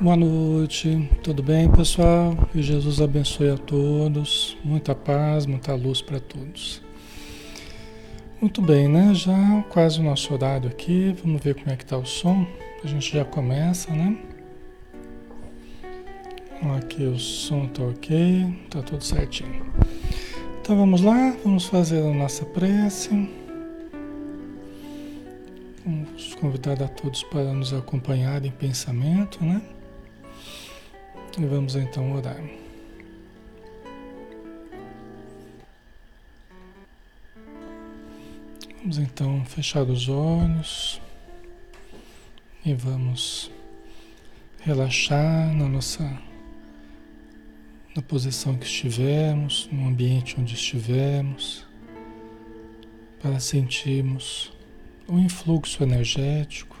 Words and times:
Boa 0.00 0.16
noite, 0.16 1.10
tudo 1.22 1.42
bem 1.42 1.70
pessoal? 1.70 2.34
Que 2.50 2.62
Jesus 2.62 3.02
abençoe 3.02 3.50
a 3.50 3.58
todos, 3.58 4.56
muita 4.64 4.94
paz, 4.94 5.44
muita 5.44 5.74
luz 5.74 6.00
para 6.00 6.18
todos. 6.18 6.80
Muito 8.40 8.62
bem, 8.62 8.88
né? 8.88 9.12
Já 9.12 9.62
quase 9.68 10.00
o 10.00 10.02
nosso 10.02 10.32
horário 10.32 10.70
aqui, 10.70 11.14
vamos 11.22 11.42
ver 11.42 11.54
como 11.54 11.70
é 11.70 11.76
que 11.76 11.84
tá 11.84 11.98
o 11.98 12.06
som. 12.06 12.46
A 12.82 12.86
gente 12.86 13.12
já 13.12 13.26
começa, 13.26 13.92
né? 13.92 14.16
Aqui 16.78 17.02
o 17.02 17.18
som 17.18 17.66
tá 17.66 17.82
ok, 17.82 18.58
tá 18.70 18.80
tudo 18.80 19.04
certinho. 19.04 19.66
Então 20.62 20.78
vamos 20.78 21.02
lá, 21.02 21.36
vamos 21.44 21.66
fazer 21.66 22.00
a 22.00 22.14
nossa 22.14 22.46
prece. 22.46 23.10
Vamos 25.84 26.34
convidar 26.36 26.82
a 26.82 26.88
todos 26.88 27.22
para 27.24 27.52
nos 27.52 27.74
acompanhar 27.74 28.42
em 28.46 28.50
pensamento, 28.50 29.44
né? 29.44 29.60
E 31.40 31.44
vamos 31.46 31.74
então 31.74 32.12
orar. 32.12 32.36
Vamos 38.78 38.98
então 38.98 39.42
fechar 39.46 39.84
os 39.84 40.06
olhos 40.10 41.00
e 42.62 42.74
vamos 42.74 43.50
relaxar 44.60 45.54
na 45.56 45.66
nossa 45.66 46.04
na 47.96 48.02
posição 48.02 48.58
que 48.58 48.66
estivermos, 48.66 49.66
no 49.72 49.88
ambiente 49.88 50.38
onde 50.38 50.52
estivermos, 50.52 51.66
para 53.22 53.40
sentirmos 53.40 54.52
o 55.08 55.18
influxo 55.18 55.82
energético 55.82 56.76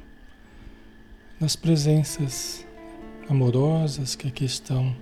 das 1.40 1.56
presenças 1.56 2.66
amorosas 3.30 4.16
que 4.16 4.26
aqui 4.26 4.44
estão 4.44 4.94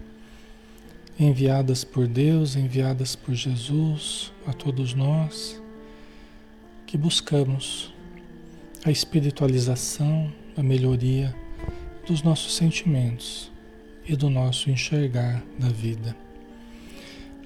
enviadas 1.19 1.83
por 1.83 2.07
Deus, 2.07 2.57
enviadas 2.57 3.17
por 3.17 3.35
Jesus 3.35 4.31
a 4.47 4.53
todos 4.53 4.93
nós 4.93 5.61
que 6.87 6.99
buscamos 6.99 7.91
a 8.85 8.91
espiritualização, 8.91 10.31
a 10.55 10.63
melhoria 10.63 11.35
dos 12.07 12.23
nossos 12.23 12.55
sentimentos 12.55 13.51
e 14.07 14.15
do 14.15 14.29
nosso 14.29 14.71
enxergar 14.71 15.43
da 15.59 15.71
vida. 15.71 16.15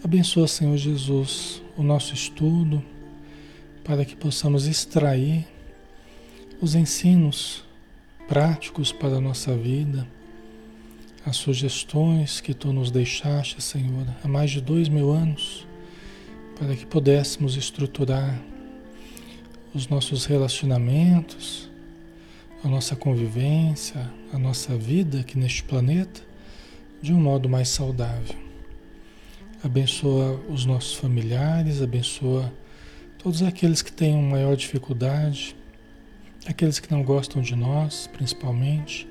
Abençoa, 0.02 0.48
Senhor 0.48 0.76
Jesus, 0.76 1.62
o 1.76 1.82
nosso 1.84 2.12
estudo 2.12 2.84
para 3.84 4.04
que 4.04 4.16
possamos 4.16 4.66
extrair 4.66 5.46
os 6.60 6.74
ensinos 6.74 7.64
práticos 8.26 8.90
para 8.90 9.16
a 9.16 9.20
nossa 9.20 9.56
vida, 9.56 10.08
as 11.24 11.36
sugestões 11.36 12.40
que 12.40 12.52
tu 12.52 12.72
nos 12.72 12.90
deixaste, 12.90 13.62
Senhor, 13.62 14.06
há 14.22 14.28
mais 14.28 14.50
de 14.50 14.60
dois 14.60 14.88
mil 14.88 15.10
anos, 15.10 15.66
para 16.58 16.74
que 16.74 16.86
pudéssemos 16.86 17.56
estruturar 17.56 18.40
os 19.74 19.88
nossos 19.88 20.24
relacionamentos, 20.26 21.70
a 22.64 22.68
nossa 22.68 22.94
convivência, 22.94 24.10
a 24.32 24.38
nossa 24.38 24.76
vida 24.76 25.20
aqui 25.20 25.38
neste 25.38 25.62
planeta 25.62 26.20
de 27.00 27.12
um 27.12 27.20
modo 27.20 27.48
mais 27.48 27.68
saudável. 27.68 28.36
Abençoa 29.64 30.40
os 30.48 30.64
nossos 30.64 30.94
familiares, 30.94 31.82
abençoa 31.82 32.52
todos 33.18 33.42
aqueles 33.42 33.82
que 33.82 33.92
têm 33.92 34.20
maior 34.20 34.56
dificuldade 34.56 35.56
aqueles 36.46 36.80
que 36.80 36.90
não 36.90 37.02
gostam 37.02 37.40
de 37.40 37.54
nós, 37.54 38.08
principalmente, 38.12 39.08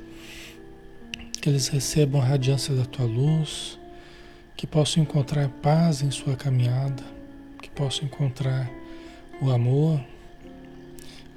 que 1.42 1.50
eles 1.50 1.68
recebam 1.68 2.22
a 2.22 2.26
radiância 2.26 2.74
da 2.76 2.86
tua 2.86 3.06
luz, 3.06 3.80
que 4.56 4.68
possam 4.68 5.02
encontrar 5.02 5.50
paz 5.50 6.04
em 6.04 6.12
sua 6.12 6.36
caminhada, 6.36 7.04
que 7.60 7.70
possam 7.72 8.06
encontrar 8.06 8.70
o 9.42 9.50
amor, 9.50 10.00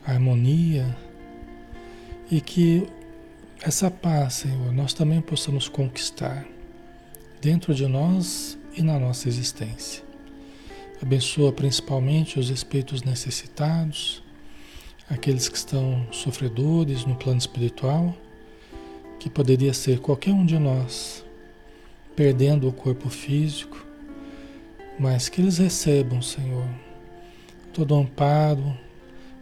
a 0.07 0.13
harmonia 0.13 0.95
e 2.31 2.39
que 2.39 2.87
essa 3.63 3.91
paz, 3.91 4.35
Senhor, 4.35 4.73
nós 4.73 4.93
também 4.93 5.23
possamos 5.23 5.69
conquistar 5.69 6.47
dentro 7.41 7.75
de 7.75 7.87
nós 7.87 8.59
e 8.77 8.83
na 8.83 8.99
nossa 8.99 9.27
existência. 9.27 10.05
Abençoa 11.01 11.51
principalmente 11.51 12.39
os 12.39 12.51
espíritos 12.51 13.03
necessitados, 13.03 14.23
aqueles 15.09 15.49
que 15.49 15.57
estão 15.57 16.07
sofredores 16.13 17.07
no 17.07 17.15
plano 17.17 17.39
espiritual, 17.39 18.15
que 19.25 19.31
poderia 19.31 19.73
ser 19.73 20.01
qualquer 20.01 20.35
um 20.35 20.45
de 20.45 20.59
nós, 20.59 21.25
perdendo 22.15 22.69
o 22.69 22.73
corpo 22.75 23.09
físico, 23.09 23.83
mas 24.99 25.31
que 25.31 25.41
eles 25.41 25.57
recebam, 25.57 26.21
Senhor, 26.21 26.69
todo 27.73 27.95
o 27.95 28.01
amparo, 28.01 28.77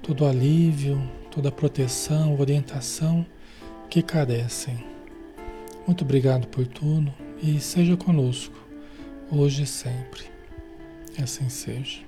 todo 0.01 0.23
o 0.23 0.29
alívio, 0.29 1.03
toda 1.33 1.49
a 1.49 1.53
proteção, 1.53 2.39
orientação 2.39 3.27
que 3.91 4.03
carecem. 4.03 4.85
Muito 5.85 6.05
obrigado 6.05 6.47
por 6.47 6.65
tudo 6.65 7.13
e 7.43 7.59
seja 7.59 7.97
conosco, 7.97 8.55
hoje 9.33 9.65
e 9.65 9.67
sempre. 9.67 10.27
Assim 11.21 11.49
seja. 11.49 11.99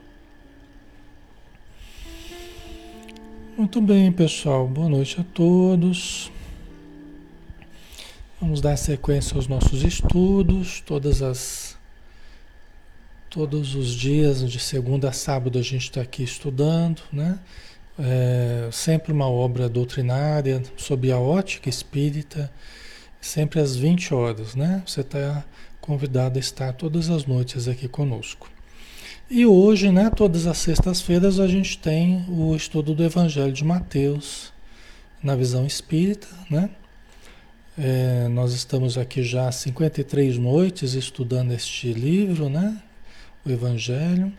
Muito 3.57 3.81
bem, 3.81 4.13
pessoal. 4.13 4.69
Boa 4.69 4.89
noite 4.89 5.21
a 5.21 5.25
todos. 5.25 6.31
Vamos 8.45 8.61
dar 8.61 8.77
sequência 8.77 9.37
aos 9.37 9.49
nossos 9.49 9.83
estudos. 9.83 10.83
Todas 10.83 11.23
as 11.23 11.79
todos 13.31 13.75
os 13.75 13.89
dias, 13.95 14.47
de 14.49 14.61
segunda 14.61 15.09
a 15.09 15.13
sábado, 15.13 15.59
a 15.59 15.63
gente 15.63 15.85
está 15.85 16.03
aqui 16.03 16.23
estudando, 16.23 17.01
né? 17.11 17.39
É, 17.99 18.69
sempre 18.71 19.15
uma 19.15 19.27
obra 19.27 19.67
doutrinária 19.67 20.63
sob 20.77 21.11
a 21.11 21.19
ótica 21.19 21.71
espírita, 21.71 22.53
sempre 23.19 23.61
às 23.61 23.77
20 23.77 24.13
horas, 24.13 24.55
né? 24.55 24.83
Você 24.87 25.01
está 25.01 25.43
convidado 25.81 26.37
a 26.37 26.41
estar 26.41 26.75
todas 26.75 27.09
as 27.09 27.25
noites 27.25 27.67
aqui 27.67 27.89
conosco. 27.89 28.51
E 29.31 29.47
hoje, 29.47 29.91
né, 29.91 30.11
todas 30.15 30.47
as 30.47 30.59
sextas-feiras, 30.59 31.41
a 31.41 31.49
gente 31.49 31.79
tem 31.79 32.27
o 32.29 32.55
estudo 32.55 32.95
do 32.95 33.03
Evangelho 33.03 33.53
de 33.53 33.65
Mateus 33.65 34.53
na 35.23 35.35
visão 35.35 35.65
espírita, 35.67 36.29
né? 36.51 36.69
É, 37.77 38.29
nós 38.29 38.53
estamos 38.53 38.97
aqui 38.97 39.23
já 39.23 39.49
há 39.49 39.53
53 39.53 40.39
noites 40.39 40.95
estudando 40.95 41.53
este 41.53 41.93
livro, 41.93 42.49
né? 42.49 42.83
O 43.45 43.51
Evangelho. 43.51 44.33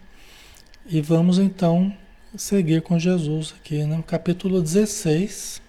E 0.85 1.01
vamos 1.01 1.37
então 1.39 1.95
seguir 2.35 2.81
com 2.81 2.97
Jesus 2.97 3.53
aqui 3.59 3.83
no 3.83 4.01
capítulo 4.01 4.61
16. 4.61 5.61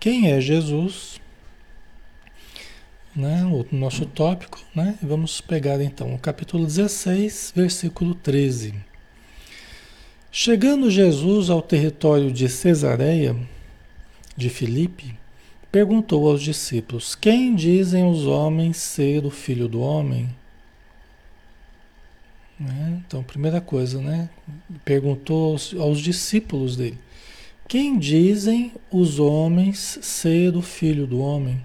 Quem 0.00 0.30
é 0.30 0.40
Jesus? 0.40 1.20
né, 3.16 3.44
o 3.46 3.66
nosso 3.74 4.04
tópico, 4.04 4.60
né? 4.74 4.98
Vamos 5.02 5.40
pegar 5.40 5.80
então 5.80 6.14
o 6.14 6.18
capítulo 6.18 6.66
16, 6.66 7.52
versículo 7.56 8.14
13. 8.14 8.74
Chegando 10.30 10.90
Jesus 10.90 11.48
ao 11.48 11.62
território 11.62 12.30
de 12.30 12.46
Cesareia 12.46 13.34
de 14.36 14.50
Filipe, 14.50 15.16
perguntou 15.76 16.30
aos 16.30 16.40
discípulos: 16.40 17.14
Quem 17.14 17.54
dizem 17.54 18.08
os 18.08 18.26
homens 18.26 18.78
ser 18.78 19.26
o 19.26 19.30
filho 19.30 19.68
do 19.68 19.78
homem? 19.78 20.34
Né? 22.58 23.02
Então, 23.06 23.22
primeira 23.22 23.60
coisa, 23.60 24.00
né? 24.00 24.30
Perguntou 24.86 25.52
aos, 25.52 25.74
aos 25.74 26.00
discípulos 26.00 26.78
dele: 26.78 26.98
Quem 27.68 27.98
dizem 27.98 28.72
os 28.90 29.18
homens 29.18 29.98
ser 30.00 30.56
o 30.56 30.62
filho 30.62 31.06
do 31.06 31.18
homem? 31.18 31.62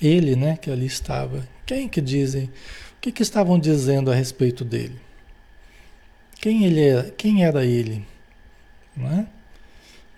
Ele, 0.00 0.36
né, 0.36 0.56
que 0.56 0.70
ali 0.70 0.86
estava. 0.86 1.44
Quem 1.66 1.88
que 1.88 2.00
dizem? 2.00 2.44
O 2.44 3.00
que, 3.00 3.10
que 3.10 3.22
estavam 3.22 3.58
dizendo 3.58 4.08
a 4.08 4.14
respeito 4.14 4.64
dele? 4.64 5.00
Quem 6.40 6.64
ele 6.64 6.80
era? 6.80 7.10
Quem 7.10 7.44
era 7.44 7.64
ele? 7.64 8.06
Né? 8.96 9.26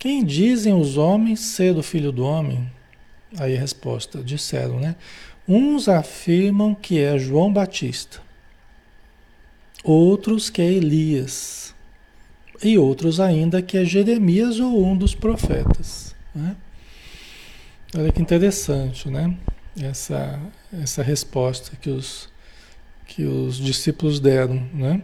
Quem 0.05 0.23
dizem 0.23 0.75
os 0.75 0.99
homens 0.99 1.41
ser 1.41 1.75
o 1.79 1.83
filho 1.83 2.13
do 2.13 2.27
homem? 2.27 2.71
Aí 3.39 3.57
a 3.57 3.59
resposta, 3.59 4.23
disseram, 4.23 4.79
né? 4.79 4.97
Uns 5.49 5.89
afirmam 5.89 6.75
que 6.75 7.01
é 7.01 7.19
João 7.19 7.51
Batista, 7.51 8.21
outros 9.83 10.51
que 10.51 10.61
é 10.61 10.71
Elias, 10.71 11.75
e 12.63 12.77
outros 12.77 13.19
ainda 13.19 13.63
que 13.63 13.79
é 13.79 13.85
Jeremias 13.87 14.61
ou 14.61 14.85
um 14.85 14.95
dos 14.95 15.15
profetas. 15.15 16.15
Né? 16.35 16.55
Olha 17.97 18.13
que 18.13 18.21
interessante, 18.21 19.09
né? 19.09 19.35
essa, 19.81 20.39
essa 20.83 21.03
resposta 21.03 21.79
que 21.81 21.89
os, 21.89 22.29
que 23.07 23.25
os 23.25 23.57
discípulos 23.57 24.21
deram, 24.21 24.69
né? 24.75 25.01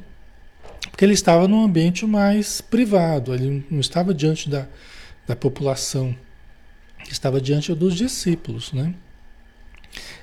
Porque 0.91 1.05
ele 1.05 1.13
estava 1.13 1.49
num 1.49 1.65
ambiente 1.65 2.07
mais 2.07 2.61
privado, 2.61 3.35
ele 3.35 3.65
não 3.71 3.81
estava 3.81 4.15
diante 4.15 4.49
da, 4.49 4.67
da 5.27 5.37
população, 5.37 6.15
estava 7.11 7.41
diante 7.41 7.75
dos 7.75 7.95
discípulos, 7.95 8.73
né? 8.73 8.95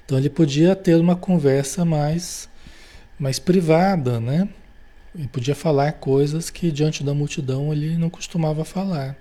Então 0.05 0.17
ele 0.17 0.29
podia 0.29 0.75
ter 0.75 0.95
uma 0.95 1.15
conversa 1.15 1.83
mais, 1.83 2.49
mais 3.19 3.39
privada, 3.39 4.19
né? 4.19 4.47
Ele 5.13 5.27
podia 5.27 5.55
falar 5.55 5.93
coisas 5.93 6.49
que 6.49 6.71
diante 6.71 7.03
da 7.03 7.13
multidão 7.13 7.71
ele 7.71 7.97
não 7.97 8.09
costumava 8.09 8.63
falar. 8.63 9.15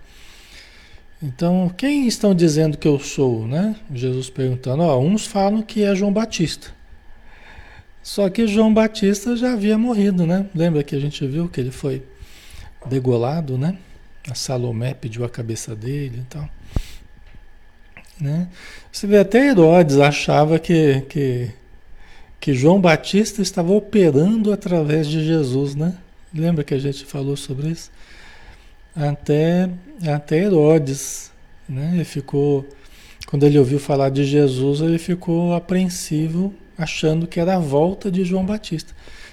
Então, 1.22 1.72
quem 1.74 2.06
estão 2.06 2.34
dizendo 2.34 2.76
que 2.76 2.86
eu 2.86 2.98
sou, 2.98 3.46
né? 3.46 3.74
Jesus 3.92 4.28
perguntando, 4.28 4.82
ó, 4.82 5.00
uns 5.00 5.26
falam 5.26 5.62
que 5.62 5.82
é 5.82 5.94
João 5.94 6.12
Batista. 6.12 6.75
Só 8.06 8.30
que 8.30 8.46
João 8.46 8.72
Batista 8.72 9.36
já 9.36 9.52
havia 9.52 9.76
morrido, 9.76 10.28
né? 10.28 10.46
Lembra 10.54 10.84
que 10.84 10.94
a 10.94 11.00
gente 11.00 11.26
viu 11.26 11.48
que 11.48 11.60
ele 11.60 11.72
foi 11.72 12.04
degolado, 12.88 13.58
né? 13.58 13.76
A 14.30 14.34
Salomé 14.34 14.94
pediu 14.94 15.24
a 15.24 15.28
cabeça 15.28 15.74
dele 15.74 16.20
e 16.20 16.24
tal. 16.30 16.48
Né? 18.20 18.48
Você 18.92 19.08
vê, 19.08 19.18
até 19.18 19.48
Herodes 19.48 19.98
achava 19.98 20.56
que, 20.56 21.00
que, 21.08 21.50
que 22.38 22.54
João 22.54 22.80
Batista 22.80 23.42
estava 23.42 23.72
operando 23.72 24.52
através 24.52 25.08
de 25.08 25.24
Jesus, 25.24 25.74
né? 25.74 25.92
Lembra 26.32 26.62
que 26.62 26.74
a 26.74 26.78
gente 26.78 27.04
falou 27.04 27.36
sobre 27.36 27.70
isso? 27.70 27.90
Até, 28.94 29.68
até 30.06 30.44
Herodes, 30.44 31.32
né? 31.68 31.90
Ele 31.94 32.04
ficou, 32.04 32.64
quando 33.26 33.44
ele 33.44 33.58
ouviu 33.58 33.80
falar 33.80 34.10
de 34.10 34.24
Jesus, 34.24 34.80
ele 34.80 34.96
ficou 34.96 35.54
apreensivo, 35.54 36.54
achando 36.76 37.26
que 37.26 37.40
era 37.40 37.56
a 37.56 37.60
volta 37.60 38.10
de 38.10 38.24
João 38.24 38.44
Batista. 38.44 38.92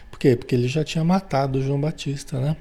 Por 0.10 0.20
quê? 0.20 0.36
Porque 0.36 0.56
ele 0.56 0.68
já 0.68 0.84
tinha 0.84 1.04
matado 1.04 1.62
João 1.62 1.80
Batista, 1.80 2.40
né? 2.40 2.56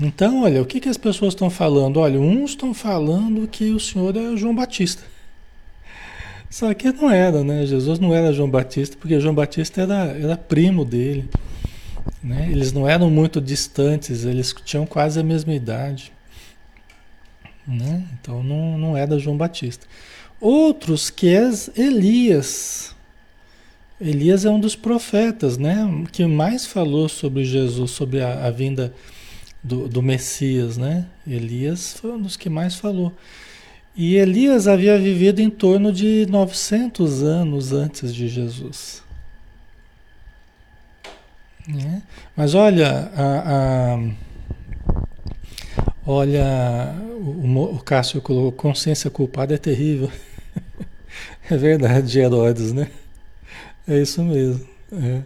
Então, 0.00 0.42
olha, 0.42 0.62
o 0.62 0.66
que, 0.66 0.78
que 0.78 0.88
as 0.88 0.96
pessoas 0.96 1.34
estão 1.34 1.50
falando? 1.50 1.98
Olha, 1.98 2.20
uns 2.20 2.50
estão 2.50 2.72
falando 2.72 3.48
que 3.48 3.70
o 3.70 3.80
Senhor 3.80 4.16
é 4.16 4.36
João 4.36 4.54
Batista. 4.54 5.02
Só 6.48 6.72
que 6.72 6.92
não 6.92 7.10
era, 7.10 7.42
né? 7.42 7.66
Jesus 7.66 7.98
não 7.98 8.14
era 8.14 8.32
João 8.32 8.48
Batista, 8.48 8.96
porque 8.98 9.20
João 9.20 9.34
Batista 9.34 9.82
era, 9.82 10.16
era 10.18 10.36
primo 10.36 10.84
dele. 10.84 11.28
Né? 12.22 12.48
Eles 12.50 12.72
não 12.72 12.88
eram 12.88 13.10
muito 13.10 13.40
distantes, 13.40 14.24
eles 14.24 14.54
tinham 14.64 14.86
quase 14.86 15.20
a 15.20 15.22
mesma 15.22 15.52
idade. 15.52 16.12
Né? 17.66 18.04
Então 18.14 18.42
não, 18.42 18.78
não 18.78 18.96
era 18.96 19.18
João 19.18 19.36
Batista. 19.36 19.86
Outros 20.40 21.10
que 21.10 21.28
é 21.28 21.50
Elias. 21.76 22.94
Elias 24.00 24.44
é 24.44 24.50
um 24.50 24.60
dos 24.60 24.76
profetas, 24.76 25.58
né? 25.58 25.76
Que 26.12 26.24
mais 26.24 26.64
falou 26.64 27.08
sobre 27.08 27.44
Jesus, 27.44 27.90
sobre 27.90 28.20
a, 28.20 28.46
a 28.46 28.50
vinda 28.50 28.92
do, 29.62 29.88
do 29.88 30.00
Messias, 30.00 30.76
né? 30.76 31.06
Elias 31.26 31.94
foi 32.00 32.12
um 32.12 32.22
dos 32.22 32.36
que 32.36 32.48
mais 32.48 32.76
falou. 32.76 33.12
E 33.96 34.14
Elias 34.14 34.68
havia 34.68 34.96
vivido 34.96 35.40
em 35.40 35.50
torno 35.50 35.92
de 35.92 36.26
900 36.30 37.24
anos 37.24 37.72
antes 37.72 38.14
de 38.14 38.28
Jesus. 38.28 39.02
Né? 41.66 42.02
Mas 42.36 42.54
olha, 42.54 43.10
a, 43.16 43.96
a, 43.96 44.10
olha, 46.06 46.94
o, 47.20 47.74
o 47.74 47.78
Cássio 47.80 48.22
colocou, 48.22 48.52
consciência 48.52 49.10
culpada 49.10 49.54
é 49.54 49.58
terrível. 49.58 50.12
é 51.50 51.56
verdade, 51.56 52.12
de 52.12 52.20
Herodes, 52.20 52.72
né? 52.72 52.88
É 53.88 54.00
isso 54.00 54.22
mesmo. 54.22 54.68
É. 54.92 55.22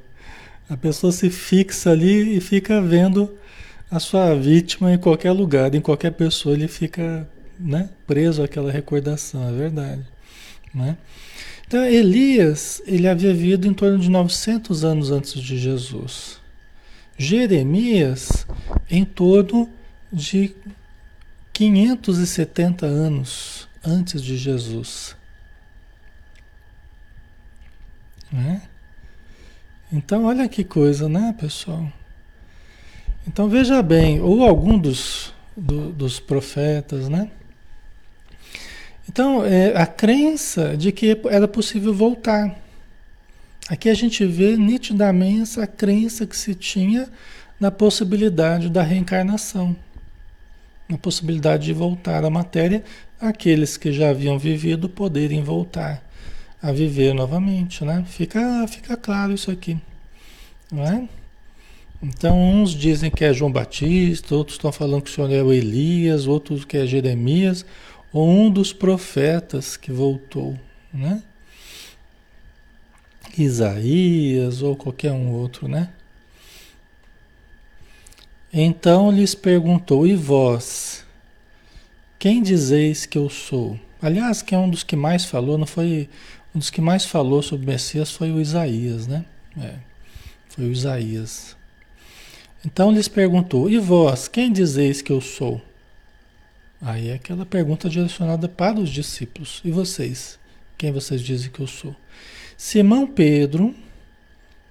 A 0.68 0.76
pessoa 0.76 1.12
se 1.12 1.28
fixa 1.28 1.90
ali 1.90 2.36
e 2.36 2.40
fica 2.40 2.80
vendo 2.80 3.30
a 3.90 4.00
sua 4.00 4.34
vítima 4.34 4.92
em 4.92 4.96
qualquer 4.96 5.32
lugar, 5.32 5.74
em 5.74 5.80
qualquer 5.80 6.12
pessoa, 6.12 6.54
ele 6.54 6.66
fica 6.68 7.28
né, 7.60 7.90
preso 8.06 8.42
àquela 8.42 8.72
recordação, 8.72 9.46
é 9.48 9.52
verdade. 9.52 10.02
Né? 10.72 10.96
Então, 11.66 11.84
Elias, 11.84 12.80
ele 12.86 13.06
havia 13.06 13.34
vivido 13.34 13.66
em 13.66 13.74
torno 13.74 13.98
de 13.98 14.08
900 14.08 14.84
anos 14.84 15.10
antes 15.10 15.34
de 15.34 15.58
Jesus. 15.58 16.40
Jeremias, 17.18 18.46
em 18.90 19.04
torno 19.04 19.68
de 20.10 20.54
570 21.52 22.86
anos 22.86 23.68
antes 23.84 24.22
de 24.22 24.36
Jesus. 24.36 25.14
Né? 28.32 28.62
Então, 29.92 30.24
olha 30.24 30.48
que 30.48 30.64
coisa, 30.64 31.08
né, 31.08 31.34
pessoal? 31.38 31.86
Então 33.26 33.48
veja 33.48 33.82
bem, 33.82 34.20
ou 34.20 34.42
algum 34.42 34.78
dos, 34.78 35.34
do, 35.56 35.92
dos 35.92 36.18
profetas, 36.18 37.08
né? 37.08 37.30
Então, 39.08 39.44
é, 39.44 39.76
a 39.76 39.86
crença 39.86 40.76
de 40.76 40.90
que 40.90 41.20
era 41.28 41.46
possível 41.46 41.92
voltar. 41.92 42.58
Aqui 43.68 43.88
a 43.88 43.94
gente 43.94 44.24
vê 44.24 44.56
nitidamente 44.56 45.42
essa 45.42 45.66
crença 45.66 46.26
que 46.26 46.36
se 46.36 46.54
tinha 46.54 47.08
na 47.60 47.70
possibilidade 47.70 48.70
da 48.70 48.82
reencarnação, 48.82 49.76
na 50.88 50.96
possibilidade 50.96 51.66
de 51.66 51.72
voltar 51.72 52.24
à 52.24 52.30
matéria, 52.30 52.82
aqueles 53.20 53.76
que 53.76 53.92
já 53.92 54.10
haviam 54.10 54.38
vivido 54.38 54.88
poderem 54.88 55.42
voltar 55.42 56.02
a 56.62 56.70
viver 56.70 57.12
novamente, 57.12 57.84
né? 57.84 58.04
Fica, 58.06 58.66
fica 58.68 58.96
claro 58.96 59.32
isso 59.32 59.50
aqui, 59.50 59.76
não 60.70 60.84
é? 60.84 61.08
Então, 62.00 62.38
uns 62.40 62.70
dizem 62.70 63.10
que 63.10 63.24
é 63.24 63.32
João 63.32 63.50
Batista, 63.50 64.34
outros 64.34 64.56
estão 64.56 64.72
falando 64.72 65.02
que 65.02 65.10
o 65.10 65.14
senhor 65.14 65.30
é 65.32 65.42
o 65.42 65.52
Elias, 65.52 66.26
outros 66.26 66.64
que 66.64 66.76
é 66.76 66.86
Jeremias, 66.86 67.64
ou 68.12 68.28
um 68.28 68.50
dos 68.50 68.72
profetas 68.72 69.76
que 69.76 69.90
voltou, 69.90 70.58
né? 70.92 71.22
Isaías 73.36 74.62
ou 74.62 74.76
qualquer 74.76 75.12
um 75.12 75.30
outro, 75.32 75.66
né? 75.66 75.90
Então 78.52 79.10
lhes 79.10 79.34
perguntou: 79.34 80.06
E 80.06 80.14
vós, 80.14 81.04
quem 82.18 82.42
dizeis 82.42 83.06
que 83.06 83.16
eu 83.16 83.30
sou? 83.30 83.78
Aliás, 84.02 84.42
que 84.42 84.54
é 84.54 84.58
um 84.58 84.68
dos 84.68 84.82
que 84.82 84.96
mais 84.96 85.24
falou, 85.24 85.56
não 85.56 85.66
foi 85.66 86.10
um 86.54 86.58
dos 86.58 86.70
que 86.70 86.80
mais 86.80 87.04
falou 87.04 87.42
sobre 87.42 87.66
Messias 87.66 88.10
foi 88.10 88.30
o 88.30 88.40
Isaías, 88.40 89.06
né? 89.06 89.24
É, 89.58 89.76
foi 90.48 90.66
o 90.66 90.72
Isaías. 90.72 91.56
Então 92.64 92.92
lhes 92.92 93.08
perguntou: 93.08 93.68
E 93.68 93.78
vós, 93.78 94.28
quem 94.28 94.52
dizeis 94.52 95.02
que 95.02 95.10
eu 95.12 95.20
sou? 95.20 95.60
Aí 96.80 97.08
é 97.08 97.14
aquela 97.14 97.46
pergunta 97.46 97.88
direcionada 97.88 98.48
para 98.48 98.78
os 98.78 98.90
discípulos. 98.90 99.60
E 99.64 99.70
vocês? 99.70 100.38
Quem 100.76 100.90
vocês 100.90 101.20
dizem 101.20 101.50
que 101.50 101.60
eu 101.60 101.66
sou? 101.66 101.94
Simão 102.56 103.06
Pedro, 103.06 103.74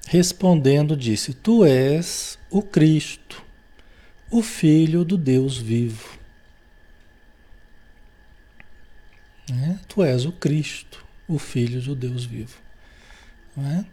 respondendo, 0.07 0.95
disse: 0.95 1.33
Tu 1.33 1.65
és 1.65 2.37
o 2.49 2.61
Cristo, 2.61 3.43
o 4.29 4.41
Filho 4.41 5.03
do 5.03 5.17
Deus 5.17 5.57
vivo. 5.57 6.19
É? 9.49 9.77
Tu 9.87 10.03
és 10.03 10.25
o 10.25 10.31
Cristo, 10.31 11.05
o 11.27 11.37
Filho 11.37 11.81
do 11.81 11.95
Deus 11.95 12.25
vivo. 12.25 12.57
É? 13.57 13.83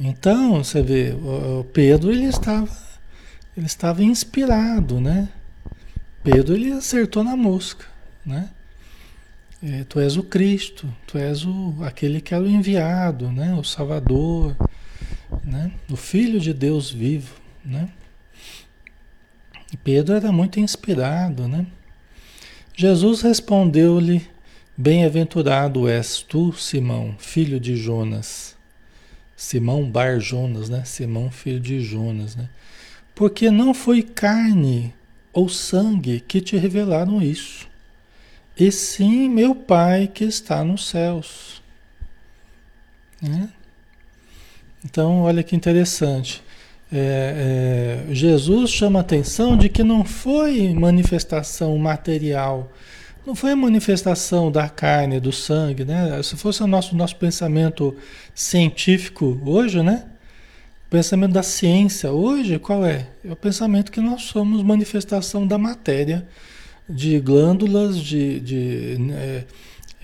Então, 0.00 0.62
você 0.62 0.82
vê, 0.82 1.12
o 1.12 1.64
Pedro 1.72 2.10
ele 2.10 2.24
estava 2.24 2.68
ele 3.56 3.66
estava 3.66 4.02
inspirado, 4.02 5.00
né? 5.00 5.28
Pedro 6.22 6.54
ele 6.54 6.72
acertou 6.72 7.22
na 7.22 7.36
mosca, 7.36 7.86
né? 8.26 8.50
É, 9.62 9.84
tu 9.84 10.00
és 10.00 10.16
o 10.16 10.22
Cristo, 10.22 10.92
tu 11.06 11.16
és 11.16 11.44
o, 11.44 11.76
aquele 11.82 12.20
que 12.20 12.34
é 12.34 12.38
o 12.38 12.46
enviado, 12.46 13.30
né? 13.30 13.54
O 13.54 13.62
Salvador, 13.62 14.56
né? 15.44 15.70
O 15.88 15.96
Filho 15.96 16.40
de 16.40 16.52
Deus 16.52 16.90
vivo, 16.90 17.34
né? 17.64 17.88
E 19.72 19.76
Pedro 19.76 20.14
era 20.14 20.32
muito 20.32 20.58
inspirado, 20.58 21.46
né? 21.46 21.66
Jesus 22.76 23.22
respondeu-lhe: 23.22 24.26
Bem-aventurado 24.76 25.88
és 25.88 26.20
tu, 26.20 26.52
Simão, 26.52 27.14
filho 27.18 27.60
de 27.60 27.76
Jonas. 27.76 28.56
Simão 29.36 29.88
Bar 29.88 30.18
Jonas, 30.20 30.68
né? 30.68 30.84
Simão, 30.84 31.30
filho 31.30 31.60
de 31.60 31.80
Jonas, 31.80 32.34
né? 32.34 32.48
Porque 33.14 33.50
não 33.50 33.72
foi 33.72 34.02
carne 34.02 34.92
ou 35.32 35.48
sangue 35.48 36.20
que 36.20 36.40
te 36.40 36.56
revelaram 36.56 37.20
isso, 37.20 37.68
e 38.58 38.70
sim 38.70 39.28
meu 39.28 39.54
Pai 39.54 40.06
que 40.06 40.24
está 40.24 40.62
nos 40.62 40.88
céus. 40.88 41.60
Né? 43.20 43.48
Então, 44.84 45.22
olha 45.22 45.42
que 45.42 45.56
interessante. 45.56 46.42
É, 46.92 48.04
é, 48.08 48.14
Jesus 48.14 48.70
chama 48.70 49.00
a 49.00 49.02
atenção 49.02 49.56
de 49.56 49.68
que 49.68 49.82
não 49.82 50.04
foi 50.04 50.72
manifestação 50.72 51.76
material, 51.78 52.70
não 53.26 53.34
foi 53.34 53.52
a 53.52 53.56
manifestação 53.56 54.50
da 54.50 54.68
carne, 54.68 55.18
do 55.20 55.32
sangue, 55.32 55.84
né? 55.84 56.22
Se 56.22 56.36
fosse 56.36 56.62
o 56.62 56.66
nosso, 56.66 56.94
nosso 56.94 57.16
pensamento 57.16 57.96
científico 58.34 59.40
hoje, 59.44 59.82
né? 59.82 60.04
pensamento 60.94 61.32
da 61.32 61.42
ciência 61.42 62.12
hoje, 62.12 62.56
qual 62.56 62.86
é? 62.86 63.08
É 63.24 63.32
o 63.32 63.34
pensamento 63.34 63.90
que 63.90 64.00
nós 64.00 64.22
somos 64.22 64.62
manifestação 64.62 65.44
da 65.44 65.58
matéria, 65.58 66.24
de 66.88 67.18
glândulas, 67.18 67.98
de, 67.98 68.38
de, 68.38 69.12
é, 69.12 69.44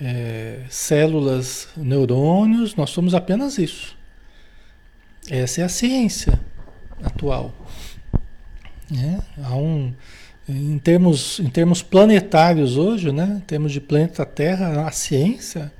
é, 0.01 0.59
células, 0.69 1.69
neurônios, 1.77 2.75
nós 2.75 2.89
somos 2.89 3.13
apenas 3.13 3.57
isso. 3.57 3.95
Essa 5.29 5.61
é 5.61 5.63
a 5.63 5.69
ciência 5.69 6.37
atual. 7.01 7.53
Né? 8.89 9.21
Há 9.45 9.55
um, 9.55 9.93
em, 10.51 10.79
termos, 10.79 11.39
em 11.39 11.49
termos 11.49 11.81
planetários 11.81 12.77
hoje, 12.77 13.11
né? 13.11 13.37
em 13.37 13.45
termos 13.45 13.71
de 13.71 13.79
planeta 13.79 14.25
Terra, 14.25 14.87
a 14.87 14.91
ciência 14.91 15.71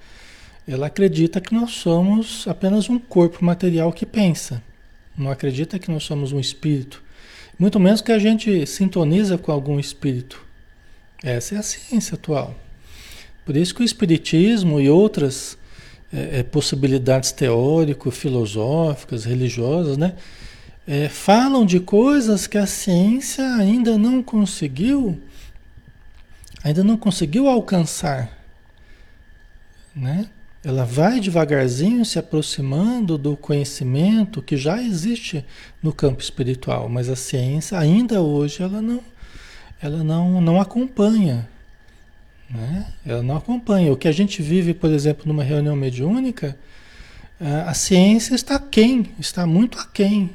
ela 0.67 0.87
acredita 0.87 1.41
que 1.41 1.53
nós 1.53 1.71
somos 1.71 2.47
apenas 2.47 2.89
um 2.89 2.97
corpo 2.97 3.43
material 3.43 3.91
que 3.91 4.05
pensa. 4.05 4.63
Não 5.17 5.29
acredita 5.29 5.77
que 5.77 5.91
nós 5.91 6.03
somos 6.03 6.31
um 6.31 6.39
espírito. 6.39 7.03
Muito 7.59 7.79
menos 7.79 8.01
que 8.01 8.11
a 8.11 8.19
gente 8.19 8.65
sintoniza 8.65 9.37
com 9.37 9.51
algum 9.51 9.79
espírito. 9.79 10.41
Essa 11.23 11.55
é 11.55 11.57
a 11.57 11.63
ciência 11.63 12.15
atual. 12.15 12.55
Por 13.45 13.57
isso 13.57 13.75
que 13.75 13.81
o 13.81 13.85
Espiritismo 13.85 14.79
e 14.79 14.89
outras 14.89 15.57
é, 16.13 16.43
possibilidades 16.43 17.31
teórico-filosóficas, 17.31 19.25
religiosas, 19.25 19.97
né? 19.97 20.13
É, 20.93 21.07
falam 21.07 21.65
de 21.65 21.79
coisas 21.79 22.47
que 22.47 22.57
a 22.57 22.65
ciência 22.65 23.55
ainda 23.55 23.97
não 23.97 24.21
conseguiu, 24.21 25.17
ainda 26.61 26.83
não 26.83 26.97
conseguiu 26.97 27.47
alcançar, 27.47 28.37
né? 29.95 30.29
Ela 30.61 30.83
vai 30.83 31.21
devagarzinho 31.21 32.03
se 32.03 32.19
aproximando 32.19 33.17
do 33.17 33.37
conhecimento 33.37 34.41
que 34.41 34.57
já 34.57 34.83
existe 34.83 35.45
no 35.81 35.93
campo 35.93 36.21
espiritual, 36.21 36.89
mas 36.89 37.07
a 37.07 37.15
ciência 37.15 37.79
ainda 37.79 38.21
hoje 38.21 38.61
ela 38.61 38.81
não, 38.81 39.01
ela 39.81 40.03
não, 40.03 40.41
não 40.41 40.59
acompanha 40.59 41.47
né? 42.49 42.85
Ela 43.05 43.23
não 43.23 43.37
acompanha. 43.37 43.93
O 43.93 43.95
que 43.95 44.09
a 44.09 44.11
gente 44.11 44.41
vive, 44.41 44.73
por 44.73 44.91
exemplo, 44.91 45.23
numa 45.25 45.41
reunião 45.41 45.73
mediúnica, 45.73 46.57
a 47.65 47.73
ciência 47.73 48.35
está 48.35 48.55
aquém, 48.55 49.07
está 49.17 49.47
muito 49.47 49.79
aquém 49.79 50.31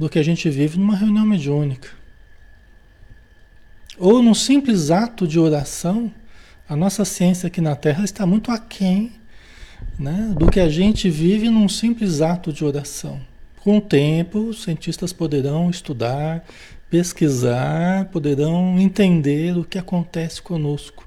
do 0.00 0.08
que 0.08 0.18
a 0.18 0.22
gente 0.22 0.48
vive 0.48 0.78
numa 0.78 0.96
reunião 0.96 1.26
mediúnica. 1.26 1.90
Ou 3.98 4.22
num 4.22 4.32
simples 4.32 4.90
ato 4.90 5.28
de 5.28 5.38
oração, 5.38 6.10
a 6.66 6.74
nossa 6.74 7.04
ciência 7.04 7.48
aqui 7.48 7.60
na 7.60 7.76
Terra 7.76 8.02
está 8.02 8.24
muito 8.24 8.50
aquém 8.50 9.12
né, 9.98 10.34
do 10.38 10.50
que 10.50 10.58
a 10.58 10.70
gente 10.70 11.10
vive 11.10 11.50
num 11.50 11.68
simples 11.68 12.22
ato 12.22 12.50
de 12.50 12.64
oração. 12.64 13.20
Com 13.62 13.76
o 13.76 13.80
tempo, 13.82 14.38
os 14.38 14.62
cientistas 14.62 15.12
poderão 15.12 15.68
estudar, 15.68 16.46
pesquisar, 16.88 18.06
poderão 18.06 18.80
entender 18.80 19.54
o 19.58 19.64
que 19.64 19.76
acontece 19.76 20.40
conosco 20.40 21.06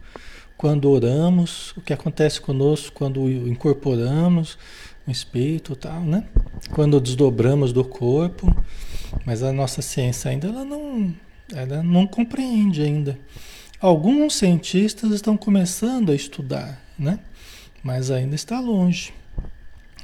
quando 0.55 0.87
oramos, 0.87 1.71
o 1.75 1.81
que 1.81 1.93
acontece 1.93 2.39
conosco 2.39 2.93
quando 2.93 3.27
incorporamos 3.27 4.55
o 5.07 5.11
espírito 5.11 5.75
tal, 5.75 6.01
né? 6.01 6.23
Quando 6.71 6.99
desdobramos 6.99 7.73
do 7.73 7.83
corpo, 7.83 8.55
mas 9.25 9.43
a 9.43 9.51
nossa 9.51 9.81
ciência 9.81 10.31
ainda 10.31 10.47
ela 10.47 10.63
não, 10.63 11.13
ela 11.53 11.83
não 11.83 12.07
compreende 12.07 12.81
ainda. 12.81 13.17
Alguns 13.79 14.35
cientistas 14.35 15.11
estão 15.11 15.35
começando 15.35 16.11
a 16.11 16.15
estudar, 16.15 16.81
né? 16.97 17.19
Mas 17.83 18.09
ainda 18.09 18.35
está 18.35 18.59
longe 18.59 19.13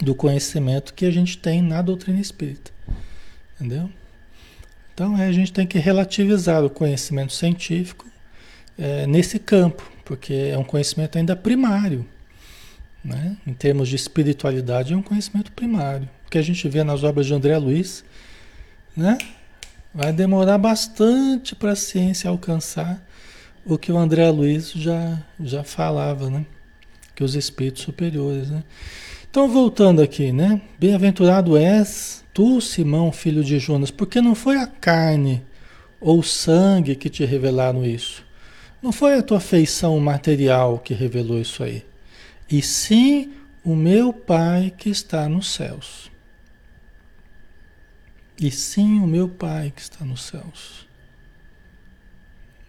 do 0.01 0.13
conhecimento 0.13 0.93
que 0.93 1.05
a 1.05 1.11
gente 1.11 1.37
tem 1.37 1.61
na 1.61 1.81
doutrina 1.81 2.19
espírita. 2.19 2.71
Entendeu? 3.55 3.89
Então 4.93 5.17
é, 5.17 5.27
a 5.27 5.31
gente 5.31 5.53
tem 5.53 5.65
que 5.65 5.79
relativizar 5.79 6.63
o 6.63 6.69
conhecimento 6.69 7.31
científico 7.31 8.05
é, 8.77 9.07
nesse 9.07 9.39
campo, 9.39 9.89
porque 10.03 10.33
é 10.33 10.57
um 10.57 10.63
conhecimento 10.63 11.17
ainda 11.17 11.35
primário. 11.35 12.05
Né? 13.03 13.37
Em 13.45 13.53
termos 13.53 13.87
de 13.87 13.95
espiritualidade, 13.95 14.93
é 14.93 14.97
um 14.97 15.01
conhecimento 15.01 15.51
primário. 15.51 16.09
O 16.27 16.29
que 16.29 16.37
a 16.37 16.41
gente 16.41 16.67
vê 16.67 16.83
nas 16.83 17.03
obras 17.03 17.25
de 17.25 17.33
André 17.33 17.57
Luiz, 17.57 18.03
né? 18.95 19.17
vai 19.93 20.13
demorar 20.13 20.57
bastante 20.57 21.55
para 21.55 21.71
a 21.71 21.75
ciência 21.75 22.29
alcançar 22.29 23.03
o 23.65 23.77
que 23.77 23.91
o 23.91 23.97
André 23.97 24.29
Luiz 24.29 24.71
já, 24.71 25.21
já 25.39 25.63
falava, 25.63 26.29
né? 26.29 26.45
que 27.15 27.23
os 27.23 27.35
espíritos 27.35 27.83
superiores. 27.83 28.49
Né? 28.49 28.63
Então, 29.29 29.47
voltando 29.47 30.01
aqui, 30.01 30.31
né? 30.31 30.61
Bem-aventurado 30.79 31.55
és 31.55 32.23
tu, 32.33 32.61
Simão, 32.61 33.11
filho 33.11 33.43
de 33.43 33.59
Jonas, 33.59 33.91
porque 33.91 34.21
não 34.21 34.33
foi 34.33 34.57
a 34.57 34.65
carne 34.65 35.43
ou 35.99 36.19
o 36.19 36.23
sangue 36.23 36.95
que 36.95 37.09
te 37.09 37.25
revelaram 37.25 37.85
isso, 37.85 38.25
não 38.81 38.91
foi 38.91 39.15
a 39.15 39.21
tua 39.21 39.39
feição 39.39 39.99
material 39.99 40.79
que 40.79 40.93
revelou 40.93 41.39
isso 41.39 41.61
aí, 41.61 41.83
e 42.49 42.61
sim 42.61 43.33
o 43.63 43.75
meu 43.75 44.11
Pai 44.11 44.73
que 44.75 44.89
está 44.89 45.27
nos 45.29 45.51
céus. 45.51 46.09
E 48.39 48.49
sim 48.49 48.99
o 48.99 49.07
meu 49.07 49.27
Pai 49.27 49.71
que 49.75 49.81
está 49.81 50.05
nos 50.05 50.23
céus. 50.23 50.87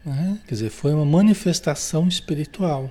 Né? 0.04 0.38
Quer 0.46 0.54
dizer, 0.54 0.70
foi 0.70 0.92
uma 0.92 1.04
manifestação 1.04 2.08
espiritual. 2.08 2.90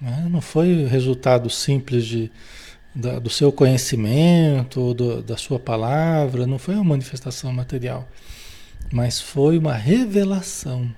Né? 0.00 0.28
Não 0.30 0.40
foi 0.40 0.86
resultado 0.86 1.48
simples 1.48 2.04
de, 2.04 2.30
da, 2.94 3.18
do 3.18 3.30
seu 3.30 3.50
conhecimento, 3.50 4.92
do, 4.94 5.22
da 5.22 5.36
sua 5.36 5.58
palavra, 5.58 6.46
não 6.46 6.58
foi 6.58 6.74
uma 6.74 6.84
manifestação 6.84 7.52
material, 7.52 8.08
mas 8.92 9.20
foi 9.20 9.56
uma 9.56 9.74
revelação 9.74 10.94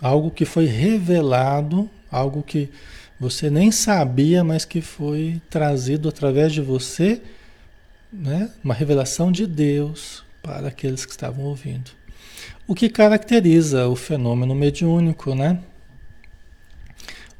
Algo 0.00 0.30
que 0.30 0.46
foi 0.46 0.64
revelado, 0.64 1.90
algo 2.10 2.42
que 2.42 2.70
você 3.18 3.50
nem 3.50 3.70
sabia, 3.70 4.42
mas 4.42 4.64
que 4.64 4.80
foi 4.80 5.40
trazido 5.50 6.08
através 6.08 6.52
de 6.52 6.60
você, 6.60 7.20
né? 8.12 8.50
uma 8.64 8.74
revelação 8.74 9.30
de 9.30 9.46
Deus 9.46 10.24
para 10.42 10.68
aqueles 10.68 11.04
que 11.04 11.12
estavam 11.12 11.44
ouvindo. 11.44 11.90
O 12.66 12.74
que 12.74 12.88
caracteriza 12.88 13.88
o 13.88 13.96
fenômeno 13.96 14.54
mediúnico, 14.54 15.34
né? 15.34 15.60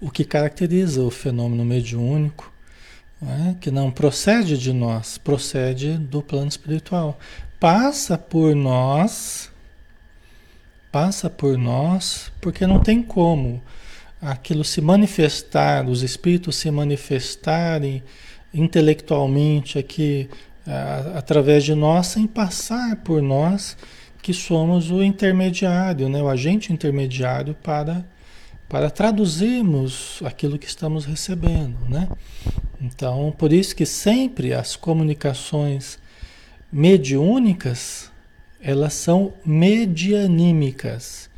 O 0.00 0.10
que 0.10 0.24
caracteriza 0.24 1.02
o 1.02 1.10
fenômeno 1.10 1.64
mediúnico, 1.64 2.52
né? 3.20 3.56
que 3.60 3.70
não 3.70 3.90
procede 3.90 4.58
de 4.58 4.72
nós, 4.72 5.18
procede 5.18 5.96
do 5.96 6.22
plano 6.22 6.48
espiritual. 6.48 7.18
Passa 7.58 8.16
por 8.16 8.54
nós 8.54 9.50
passa 10.90 11.30
por 11.30 11.56
nós, 11.56 12.32
porque 12.40 12.66
não 12.66 12.80
tem 12.80 13.02
como 13.02 13.62
aquilo 14.20 14.64
se 14.64 14.80
manifestar, 14.80 15.88
os 15.88 16.02
espíritos 16.02 16.56
se 16.56 16.70
manifestarem 16.70 18.02
intelectualmente 18.52 19.78
aqui 19.78 20.28
através 21.14 21.64
de 21.64 21.74
nós, 21.74 22.08
sem 22.08 22.26
passar 22.26 22.96
por 22.96 23.22
nós, 23.22 23.76
que 24.22 24.34
somos 24.34 24.90
o 24.90 25.02
intermediário, 25.02 26.08
né, 26.08 26.22
o 26.22 26.28
agente 26.28 26.72
intermediário 26.72 27.54
para, 27.62 28.04
para 28.68 28.90
traduzirmos 28.90 30.20
aquilo 30.24 30.58
que 30.58 30.66
estamos 30.66 31.06
recebendo. 31.06 31.78
Né? 31.88 32.08
Então, 32.80 33.34
por 33.36 33.52
isso 33.52 33.74
que 33.74 33.86
sempre 33.86 34.52
as 34.52 34.76
comunicações 34.76 35.98
mediúnicas 36.70 38.10
elas 38.62 38.92
são 38.92 39.32
medianímicas, 39.44 41.29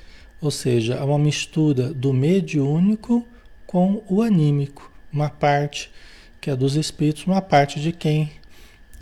ou 0.42 0.50
seja, 0.50 0.94
é 0.94 1.02
uma 1.04 1.18
mistura 1.20 1.94
do 1.94 2.12
mediúnico 2.12 3.26
com 3.64 4.02
o 4.08 4.20
anímico, 4.20 4.92
uma 5.12 5.30
parte 5.30 5.90
que 6.40 6.50
é 6.50 6.56
dos 6.56 6.74
espíritos, 6.74 7.24
uma 7.26 7.40
parte 7.40 7.80
de 7.80 7.92
quem 7.92 8.30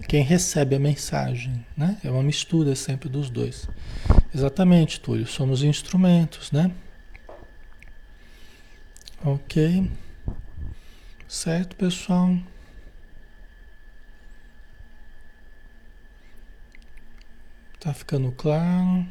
quem 0.08 0.22
recebe 0.22 0.74
a 0.74 0.78
mensagem, 0.78 1.64
né? 1.76 1.98
É 2.02 2.10
uma 2.10 2.22
mistura 2.22 2.74
sempre 2.74 3.08
dos 3.08 3.28
dois. 3.28 3.68
Exatamente, 4.34 5.00
Túlio, 5.00 5.26
somos 5.26 5.62
instrumentos, 5.62 6.50
né? 6.52 6.70
OK. 9.22 9.90
Certo, 11.28 11.76
pessoal? 11.76 12.36
Tá 17.78 17.92
ficando 17.92 18.32
claro? 18.32 19.06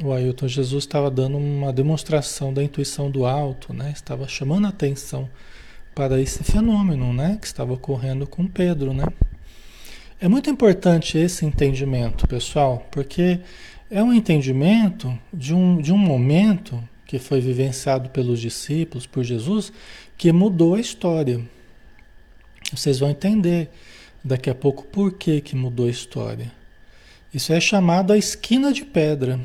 O 0.00 0.12
Ailton 0.12 0.46
Jesus 0.46 0.84
estava 0.84 1.10
dando 1.10 1.36
uma 1.36 1.72
demonstração 1.72 2.54
da 2.54 2.62
intuição 2.62 3.10
do 3.10 3.26
alto, 3.26 3.74
né? 3.74 3.90
Estava 3.92 4.28
chamando 4.28 4.66
a 4.66 4.68
atenção 4.68 5.28
para 5.92 6.20
esse 6.20 6.44
fenômeno, 6.44 7.12
né? 7.12 7.36
Que 7.40 7.46
estava 7.48 7.72
ocorrendo 7.72 8.24
com 8.24 8.46
Pedro, 8.46 8.94
né? 8.94 9.04
É 10.20 10.28
muito 10.28 10.48
importante 10.48 11.18
esse 11.18 11.44
entendimento, 11.44 12.28
pessoal, 12.28 12.86
porque 12.92 13.40
é 13.90 14.00
um 14.00 14.14
entendimento 14.14 15.18
de 15.32 15.52
um, 15.52 15.80
de 15.80 15.92
um 15.92 15.98
momento 15.98 16.80
que 17.04 17.18
foi 17.18 17.40
vivenciado 17.40 18.08
pelos 18.10 18.40
discípulos, 18.40 19.04
por 19.04 19.24
Jesus, 19.24 19.72
que 20.16 20.30
mudou 20.30 20.76
a 20.76 20.80
história. 20.80 21.40
Vocês 22.70 23.00
vão 23.00 23.10
entender 23.10 23.68
daqui 24.22 24.48
a 24.48 24.54
pouco 24.54 24.84
por 24.84 25.14
que, 25.14 25.40
que 25.40 25.56
mudou 25.56 25.86
a 25.86 25.90
história. 25.90 26.52
Isso 27.34 27.52
é 27.52 27.58
chamado 27.58 28.12
a 28.12 28.16
esquina 28.16 28.72
de 28.72 28.84
pedra. 28.84 29.40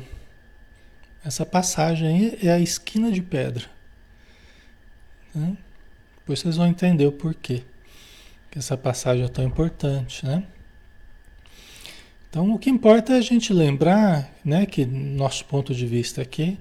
Essa 1.24 1.46
passagem 1.46 2.36
é 2.42 2.52
a 2.52 2.58
esquina 2.58 3.10
de 3.10 3.22
pedra. 3.22 3.64
Né? 5.34 5.56
Depois 6.18 6.40
vocês 6.40 6.56
vão 6.56 6.66
entender 6.66 7.06
o 7.06 7.12
porquê 7.12 7.62
que 8.50 8.58
essa 8.58 8.76
passagem 8.76 9.24
é 9.24 9.28
tão 9.28 9.44
importante, 9.44 10.24
né? 10.24 10.44
Então, 12.30 12.52
o 12.52 12.58
que 12.58 12.70
importa 12.70 13.14
é 13.14 13.18
a 13.18 13.20
gente 13.20 13.52
lembrar, 13.52 14.32
né, 14.44 14.64
que 14.64 14.84
nosso 14.84 15.44
ponto 15.44 15.74
de 15.74 15.86
vista 15.86 16.22
aqui, 16.22 16.56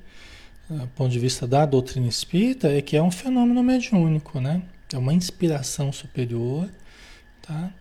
do 0.67 0.87
ponto 0.89 1.11
de 1.11 1.19
vista 1.19 1.45
da 1.45 1.65
doutrina 1.65 2.07
espírita, 2.07 2.67
é 2.67 2.81
que 2.81 2.97
é 2.97 3.01
um 3.03 3.11
fenômeno 3.11 3.61
mediúnico, 3.61 4.39
né? 4.39 4.63
É 4.91 4.97
uma 4.97 5.13
inspiração 5.13 5.91
superior, 5.91 6.67
tá? 7.41 7.71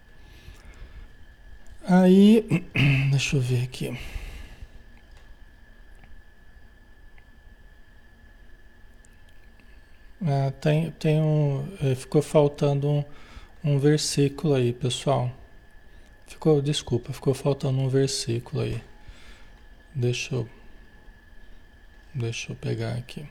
Aí, 1.85 2.45
deixa 3.11 3.37
eu 3.37 3.40
ver 3.40 3.62
aqui. 3.64 3.97
Ah, 10.25 10.53
tem, 10.61 10.91
tem 10.93 11.21
um, 11.21 11.67
é, 11.83 11.95
ficou 11.97 12.23
faltando 12.23 12.89
um, 12.89 13.05
um 13.65 13.79
versículo 13.79 14.55
aí, 14.55 14.73
pessoal. 14.73 15.33
Ficou, 16.29 16.63
desculpa, 16.63 17.13
ficou 17.13 17.35
faltando 17.35 17.81
um 17.81 17.89
versículo 17.89 18.63
aí. 18.63 18.81
Deixa 19.95 20.35
eu, 20.35 20.49
deixa 22.15 22.53
eu 22.53 22.57
pegar 22.57 22.95
aqui. 22.95 23.27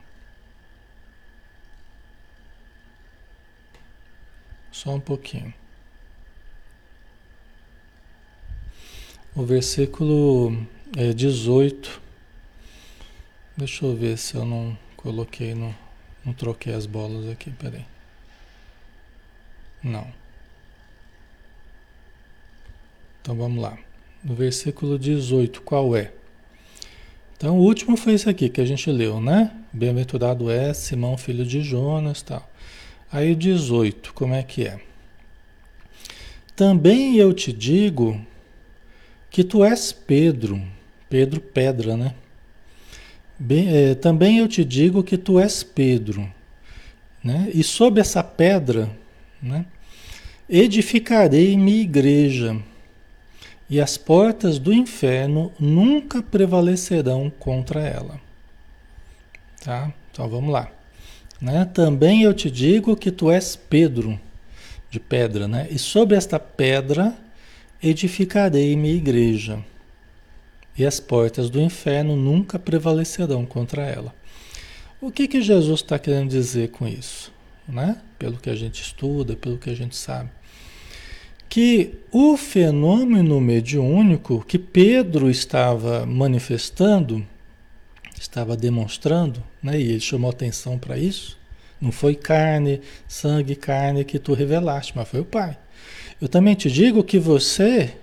Só 4.72 4.96
um 4.96 5.00
pouquinho. 5.00 5.54
O 9.34 9.46
versículo 9.46 10.68
é 10.98 11.14
18. 11.14 12.02
Deixa 13.56 13.86
eu 13.86 13.96
ver 13.96 14.18
se 14.18 14.36
eu 14.36 14.46
não 14.46 14.78
coloquei 14.98 15.56
no. 15.56 15.74
Não 16.24 16.34
troquei 16.34 16.74
as 16.74 16.86
bolas 16.86 17.30
aqui, 17.30 17.52
peraí. 17.52 17.86
Não. 19.84 20.08
Então 23.22 23.36
vamos 23.36 23.62
lá. 23.62 23.78
No 24.24 24.36
versículo 24.36 25.00
18, 25.00 25.62
qual 25.62 25.96
é? 25.96 26.12
Então 27.36 27.58
o 27.58 27.62
último 27.62 27.98
foi 27.98 28.14
esse 28.14 28.30
aqui 28.30 28.50
que 28.50 28.62
a 28.62 28.66
gente 28.66 28.92
leu, 28.92 29.20
né? 29.20 29.52
Bem-aventurado 29.74 30.50
é 30.52 30.74
Simão, 30.74 31.18
filho 31.18 31.46
de 31.46 31.62
Jonas, 31.62 32.22
tal. 32.22 32.48
Aí 33.12 33.32
o 33.32 33.36
18, 33.36 34.14
como 34.14 34.36
é 34.36 34.44
que 34.44 34.68
é? 34.68 34.80
Também 36.56 37.18
eu 37.18 37.34
te 37.34 37.52
digo 37.52 38.24
que 39.32 39.44
tu 39.44 39.64
és 39.64 39.92
Pedro, 39.92 40.62
Pedro 41.10 41.42
pedra, 41.42 41.98
né? 41.98 42.14
Bem, 43.44 43.76
é, 43.76 43.96
também 43.96 44.38
eu 44.38 44.48
te 44.48 44.64
digo 44.64 45.04
que 45.04 45.18
tu 45.18 45.40
és 45.40 45.64
Pedro, 45.64 46.32
né? 47.24 47.50
E 47.52 47.64
sob 47.64 48.00
essa 48.00 48.24
pedra, 48.24 48.88
né? 49.42 49.66
Edificarei 50.48 51.58
minha 51.58 51.82
igreja, 51.82 52.56
e 53.68 53.82
as 53.82 53.98
portas 53.98 54.60
do 54.60 54.72
inferno 54.72 55.52
nunca 55.60 56.22
prevalecerão 56.22 57.32
contra 57.40 57.82
ela. 57.82 58.22
Tá? 59.64 59.92
Então 60.12 60.30
vamos 60.30 60.54
lá. 60.54 60.70
Né? 61.42 61.66
Também 61.66 62.22
eu 62.22 62.36
te 62.36 62.52
digo 62.52 62.96
que 62.96 63.10
tu 63.10 63.32
és 63.32 63.56
Pedro, 63.56 64.20
de 64.88 65.00
pedra, 65.00 65.48
né? 65.48 65.68
E 65.72 65.80
sobre 65.80 66.16
esta 66.16 66.40
pedra 66.40 67.18
edificarei 67.82 68.76
minha 68.76 68.94
igreja, 68.94 69.66
e 70.78 70.86
as 70.86 71.00
portas 71.00 71.50
do 71.50 71.60
inferno 71.60 72.16
nunca 72.16 72.58
prevalecerão 72.58 73.46
contra 73.46 73.84
ela. 73.84 74.14
O 75.00 75.12
que, 75.12 75.28
que 75.28 75.42
Jesus 75.42 75.82
está 75.82 75.98
querendo 75.98 76.30
dizer 76.30 76.70
com 76.70 76.88
isso? 76.88 77.34
Né? 77.68 77.98
Pelo 78.20 78.38
que 78.38 78.50
a 78.50 78.56
gente 78.56 78.82
estuda, 78.82 79.36
pelo 79.36 79.58
que 79.58 79.70
a 79.70 79.76
gente 79.76 79.96
sabe. 79.96 80.30
Que 81.50 81.96
o 82.12 82.38
fenômeno 82.38 83.42
mediúnico 83.42 84.46
que 84.48 84.58
Pedro 84.58 85.30
estava 85.30 86.06
manifestando, 86.06 87.26
estava 88.20 88.56
demonstrando, 88.56 89.44
né? 89.62 89.80
e 89.80 89.90
ele 89.90 90.00
chamou 90.00 90.30
atenção 90.30 90.78
para 90.78 90.98
isso, 90.98 91.38
não 91.82 91.92
foi 91.92 92.14
carne, 92.14 92.80
sangue, 93.08 93.56
carne 93.56 94.06
que 94.06 94.20
tu 94.20 94.34
revelaste, 94.34 94.94
mas 94.96 95.08
foi 95.08 95.20
o 95.20 95.26
Pai. 95.26 95.58
Eu 96.22 96.30
também 96.30 96.54
te 96.54 96.70
digo 96.70 97.04
que 97.04 97.18
você 97.18 97.96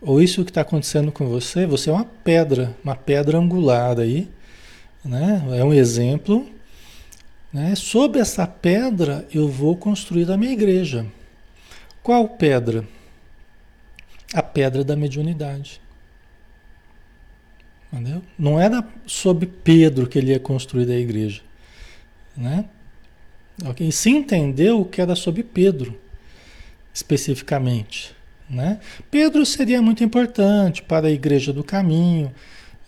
ou 0.00 0.22
isso 0.22 0.44
que 0.44 0.50
está 0.50 0.62
acontecendo 0.62 1.12
com 1.12 1.28
você, 1.28 1.66
você 1.66 1.90
é 1.90 1.92
uma 1.92 2.04
pedra, 2.04 2.76
uma 2.82 2.96
pedra 2.96 3.38
angular 3.38 3.98
aí, 3.98 4.28
né? 5.04 5.42
É 5.58 5.64
um 5.64 5.72
exemplo. 5.72 6.48
Né? 7.52 7.74
Sobre 7.74 8.20
essa 8.20 8.46
pedra 8.46 9.26
eu 9.32 9.48
vou 9.48 9.76
construir 9.76 10.30
a 10.30 10.36
minha 10.36 10.52
igreja. 10.52 11.06
Qual 12.02 12.28
pedra? 12.28 12.86
A 14.32 14.42
pedra 14.42 14.84
da 14.84 14.96
mediunidade. 14.96 15.80
Entendeu? 17.92 18.22
Não 18.38 18.58
era 18.58 18.86
sobre 19.04 19.46
Pedro 19.46 20.06
que 20.06 20.16
ele 20.16 20.30
ia 20.30 20.38
construir 20.38 20.88
a 20.90 20.96
igreja. 20.96 21.42
Né? 22.36 22.64
Okay? 23.66 23.90
se 23.90 24.10
entendeu 24.10 24.84
que 24.84 25.00
era 25.00 25.16
sobre 25.16 25.42
Pedro, 25.42 25.98
especificamente. 26.94 28.14
Né? 28.50 28.80
Pedro 29.10 29.46
seria 29.46 29.80
muito 29.80 30.02
importante 30.02 30.82
para 30.82 31.06
a 31.06 31.10
Igreja 31.10 31.52
do 31.52 31.62
Caminho, 31.62 32.32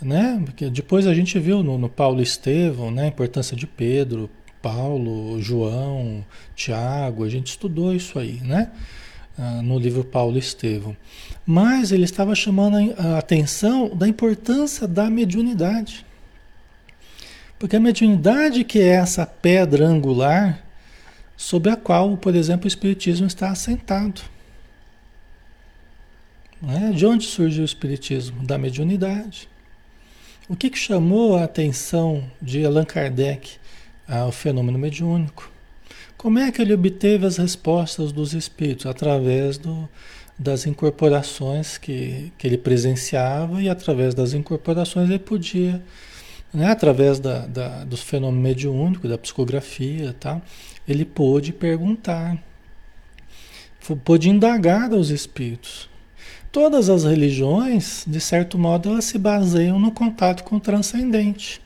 né? 0.01 0.43
Porque 0.45 0.69
depois 0.69 1.07
a 1.07 1.15
gente 1.15 1.39
viu 1.39 1.63
no, 1.63 1.79
no 1.79 1.89
Paulo 1.89 2.21
Estevão 2.21 2.91
né? 2.91 3.05
a 3.05 3.07
importância 3.07 3.57
de 3.57 3.67
Pedro, 3.67 4.29
Paulo, 4.61 5.41
João, 5.41 6.25
Tiago, 6.57 7.25
a 7.25 7.29
gente 7.29 7.49
estudou 7.49 7.95
isso 7.95 8.19
aí, 8.19 8.41
né? 8.43 8.71
Ah, 9.39 9.63
no 9.63 9.79
livro 9.79 10.05
Paulo 10.05 10.37
Estevão. 10.37 10.97
Mas 11.47 11.91
ele 11.91 12.05
estava 12.05 12.35
chamando 12.35 12.77
a 12.99 13.19
atenção 13.19 13.89
da 13.95 14.07
importância 14.07 14.87
da 14.87 15.09
mediunidade. 15.09 16.05
Porque 17.59 17.77
a 17.77 17.81
mediunidade 17.81 18.65
que 18.65 18.81
é 18.81 18.89
essa 18.89 19.25
pedra 19.25 19.87
angular 19.87 20.63
sobre 21.37 21.71
a 21.71 21.77
qual, 21.77 22.17
por 22.17 22.35
exemplo, 22.35 22.65
o 22.65 22.69
Espiritismo 22.69 23.27
está 23.27 23.51
assentado. 23.51 24.21
Né? 26.63 26.93
De 26.95 27.05
onde 27.05 27.27
surgiu 27.27 27.63
o 27.63 27.67
Espiritismo? 27.67 28.45
Da 28.45 28.57
mediunidade. 28.57 29.49
O 30.49 30.55
que, 30.55 30.71
que 30.71 30.79
chamou 30.79 31.37
a 31.37 31.45
atenção 31.45 32.23
de 32.41 32.65
Allan 32.65 32.85
Kardec 32.85 33.57
ao 34.07 34.31
fenômeno 34.31 34.79
mediúnico? 34.79 35.51
Como 36.17 36.39
é 36.39 36.53
que 36.53 36.63
ele 36.63 36.73
obteve 36.73 37.27
as 37.27 37.37
respostas 37.37 38.13
dos 38.13 38.33
espíritos? 38.33 38.87
Através 38.87 39.59
do, 39.59 39.89
das 40.39 40.67
incorporações 40.67 41.79
que, 41.79 42.33
que 42.39 42.47
ele 42.47 42.59
presenciava 42.59 43.61
e 43.61 43.69
através 43.69 44.15
das 44.15 44.33
incorporações 44.33 45.09
ele 45.09 45.19
podia, 45.19 45.83
né, 46.55 46.67
através 46.71 47.19
da, 47.19 47.47
da, 47.47 47.85
do 47.85 47.97
fenômeno 47.97 48.41
mediúnico, 48.41 49.09
da 49.09 49.19
psicografia, 49.19 50.15
tá, 50.19 50.41
ele 50.87 51.05
pôde 51.05 51.53
perguntar, 51.53 52.37
pôde 54.05 54.29
indagar 54.29 54.93
aos 54.93 55.09
espíritos. 55.09 55.92
Todas 56.53 56.91
as 56.91 57.05
religiões, 57.05 58.05
de 58.07 58.21
certo 58.21 58.59
modo, 58.59 58.91
elas 58.91 59.07
se 59.07 59.17
baseiam 59.17 59.81
no 59.81 59.91
contato 59.91 60.45
com 60.45 60.57
o 60.57 60.61
transcendente. 60.61 61.63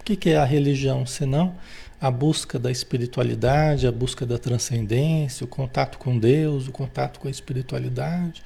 O 0.00 0.02
que 0.02 0.30
é 0.30 0.38
a 0.38 0.46
religião, 0.46 1.04
senão 1.04 1.54
a 2.00 2.10
busca 2.10 2.58
da 2.58 2.70
espiritualidade, 2.70 3.86
a 3.86 3.92
busca 3.92 4.24
da 4.24 4.38
transcendência, 4.38 5.44
o 5.44 5.46
contato 5.46 5.98
com 5.98 6.18
Deus, 6.18 6.66
o 6.66 6.72
contato 6.72 7.20
com 7.20 7.28
a 7.28 7.30
espiritualidade, 7.30 8.42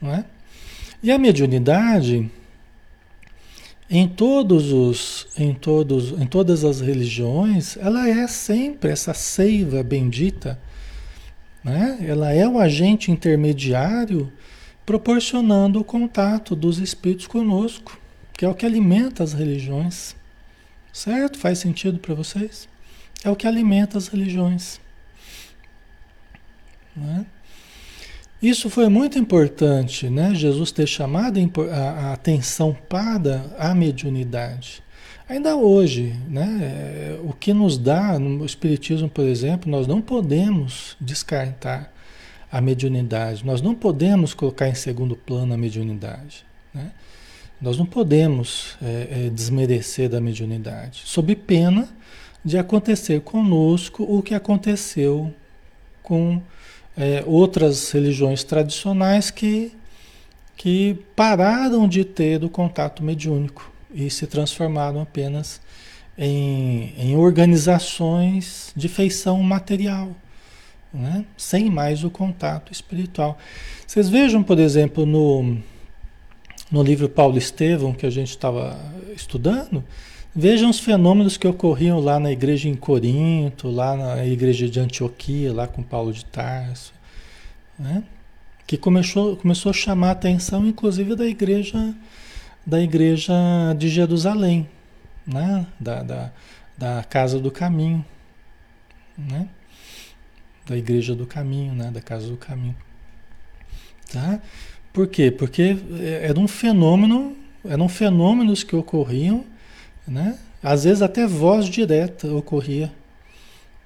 não 0.00 0.14
é? 0.14 0.24
E 1.02 1.10
a 1.10 1.18
mediunidade, 1.18 2.30
em 3.90 4.06
todos 4.06 4.72
os, 4.72 5.26
em 5.36 5.52
todos, 5.52 6.12
em 6.12 6.26
todas 6.26 6.64
as 6.64 6.80
religiões, 6.80 7.76
ela 7.78 8.08
é 8.08 8.28
sempre 8.28 8.92
essa 8.92 9.12
seiva 9.12 9.82
bendita, 9.82 10.56
né? 11.64 11.98
Ela 12.00 12.32
é 12.32 12.46
o 12.46 12.60
agente 12.60 13.10
intermediário 13.10 14.32
proporcionando 14.84 15.80
o 15.80 15.84
contato 15.84 16.56
dos 16.56 16.78
espíritos 16.78 17.26
conosco, 17.26 17.98
que 18.32 18.44
é 18.44 18.48
o 18.48 18.54
que 18.54 18.66
alimenta 18.66 19.22
as 19.22 19.32
religiões. 19.32 20.16
Certo? 20.92 21.38
Faz 21.38 21.58
sentido 21.58 21.98
para 21.98 22.14
vocês? 22.14 22.68
É 23.24 23.30
o 23.30 23.36
que 23.36 23.46
alimenta 23.46 23.96
as 23.96 24.08
religiões. 24.08 24.80
Né? 26.94 27.24
Isso 28.42 28.68
foi 28.68 28.88
muito 28.88 29.18
importante, 29.18 30.10
né? 30.10 30.34
Jesus 30.34 30.72
ter 30.72 30.86
chamado 30.86 31.38
a 31.70 32.12
atenção 32.12 32.76
para 32.88 33.46
a 33.56 33.72
mediunidade. 33.72 34.82
Ainda 35.28 35.56
hoje, 35.56 36.14
né? 36.28 36.58
É, 36.60 37.20
o 37.22 37.32
que 37.32 37.54
nos 37.54 37.78
dá, 37.78 38.18
no 38.18 38.44
Espiritismo, 38.44 39.08
por 39.08 39.24
exemplo, 39.24 39.70
nós 39.70 39.86
não 39.86 40.02
podemos 40.02 40.96
descartar 41.00 41.92
a 42.52 42.60
mediunidade. 42.60 43.46
Nós 43.46 43.62
não 43.62 43.74
podemos 43.74 44.34
colocar 44.34 44.68
em 44.68 44.74
segundo 44.74 45.16
plano 45.16 45.54
a 45.54 45.56
mediunidade. 45.56 46.44
Né? 46.74 46.92
Nós 47.58 47.78
não 47.78 47.86
podemos 47.86 48.76
é, 48.82 49.26
é, 49.26 49.30
desmerecer 49.30 50.10
da 50.10 50.20
mediunidade, 50.20 51.02
sob 51.06 51.34
pena 51.34 51.88
de 52.44 52.58
acontecer 52.58 53.22
conosco 53.22 54.02
o 54.02 54.20
que 54.20 54.34
aconteceu 54.34 55.32
com 56.02 56.42
é, 56.96 57.22
outras 57.26 57.90
religiões 57.90 58.44
tradicionais 58.44 59.30
que, 59.30 59.72
que 60.56 60.98
pararam 61.16 61.88
de 61.88 62.04
ter 62.04 62.44
o 62.44 62.50
contato 62.50 63.02
mediúnico 63.02 63.72
e 63.94 64.10
se 64.10 64.26
transformaram 64.26 65.00
apenas 65.00 65.60
em, 66.18 66.92
em 66.98 67.16
organizações 67.16 68.72
de 68.76 68.88
feição 68.88 69.40
material, 69.42 70.10
né? 70.92 71.24
sem 71.36 71.70
mais 71.70 72.04
o 72.04 72.10
contato 72.10 72.72
espiritual. 72.72 73.38
Vocês 73.86 74.08
vejam, 74.08 74.42
por 74.42 74.58
exemplo, 74.58 75.06
no, 75.06 75.58
no 76.70 76.82
livro 76.82 77.08
Paulo 77.08 77.38
Estevão, 77.38 77.92
que 77.92 78.06
a 78.06 78.10
gente 78.10 78.30
estava 78.30 78.78
estudando, 79.14 79.82
vejam 80.34 80.70
os 80.70 80.78
fenômenos 80.78 81.36
que 81.36 81.46
ocorriam 81.46 81.98
lá 82.00 82.18
na 82.18 82.30
igreja 82.30 82.68
em 82.68 82.74
Corinto, 82.74 83.70
lá 83.70 83.96
na 83.96 84.24
igreja 84.26 84.68
de 84.68 84.80
Antioquia, 84.80 85.52
lá 85.52 85.66
com 85.66 85.82
Paulo 85.82 86.12
de 86.12 86.24
Tarso, 86.24 86.92
né? 87.78 88.02
que 88.66 88.76
começou, 88.76 89.36
começou 89.36 89.70
a 89.70 89.74
chamar 89.74 90.08
a 90.08 90.12
atenção, 90.12 90.66
inclusive, 90.66 91.14
da 91.14 91.26
igreja 91.26 91.94
da 92.64 92.80
igreja 92.80 93.34
de 93.76 93.88
Jerusalém, 93.88 94.68
né? 95.26 95.66
da, 95.80 96.02
da, 96.02 96.32
da 96.78 97.04
Casa 97.04 97.40
do 97.40 97.50
Caminho, 97.50 98.04
né? 99.18 99.48
Da 100.66 100.76
Igreja 100.76 101.14
do 101.14 101.26
Caminho, 101.26 101.74
né? 101.74 101.90
da 101.90 102.00
Casa 102.00 102.28
do 102.28 102.36
Caminho. 102.36 102.76
Tá? 104.12 104.40
Por 104.92 105.06
quê? 105.06 105.30
Porque 105.30 105.76
era 106.20 106.38
um 106.38 106.46
fenômeno, 106.46 107.36
eram 107.64 107.88
fenômenos 107.88 108.62
que 108.62 108.76
ocorriam, 108.76 109.44
né? 110.06 110.38
às 110.62 110.84
vezes 110.84 111.02
até 111.02 111.26
voz 111.26 111.66
direta 111.66 112.32
ocorria, 112.32 112.92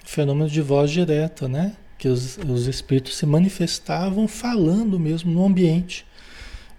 fenômeno 0.05 0.49
de 0.49 0.61
voz 0.61 0.91
direta, 0.91 1.49
né? 1.49 1.73
que 1.99 2.09
os, 2.09 2.39
os 2.39 2.67
espíritos 2.67 3.17
se 3.17 3.25
manifestavam 3.25 4.29
falando 4.29 4.99
mesmo 4.99 5.33
no 5.33 5.45
ambiente. 5.45 6.07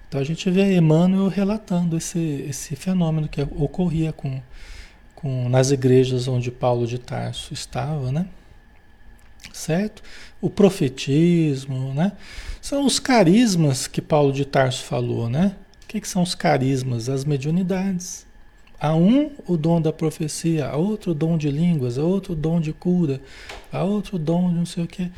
Então 0.08 0.22
a 0.22 0.24
gente 0.24 0.50
vê 0.50 0.76
Emmanuel 0.76 1.28
relatando 1.28 1.98
esse, 1.98 2.46
esse 2.48 2.76
fenômeno 2.76 3.28
que 3.28 3.42
ocorria 3.42 4.14
com, 4.14 4.42
com, 5.16 5.50
nas 5.50 5.72
igrejas 5.72 6.28
onde 6.28 6.52
Paulo 6.52 6.88
de 6.88 6.98
Tarso 6.98 7.54
estava, 7.54 8.12
né? 8.12 8.28
Certo? 9.54 10.04
O 10.42 10.50
profetismo, 10.50 11.94
né? 11.94 12.12
São 12.62 12.86
os 12.86 13.00
carismas 13.00 13.88
que 13.88 14.02
Paulo 14.02 14.32
de 14.32 14.46
Tarso 14.46 14.84
falou, 14.84 15.30
né? 15.30 15.56
O 15.84 15.88
que, 15.88 16.02
que 16.02 16.08
são 16.08 16.22
os 16.22 16.36
carismas? 16.36 17.10
As 17.10 17.24
mediunidades. 17.26 18.26
Há 18.80 18.94
um 18.94 19.32
o 19.48 19.58
dom 19.58 19.82
da 19.82 19.92
profecia, 19.92 20.68
há 20.68 20.76
outro 20.76 21.12
o 21.12 21.16
dom 21.16 21.38
de 21.38 21.50
línguas, 21.50 21.98
há 21.98 22.04
outro 22.04 22.34
o 22.34 22.36
dom 22.36 22.62
de 22.62 22.74
cura, 22.74 23.20
há 23.72 23.84
outro 23.84 24.20
dom 24.20 24.50
de 24.50 24.56
não 24.56 24.66
sei 24.66 24.84
o 24.84 24.88
quê. 24.88 25.10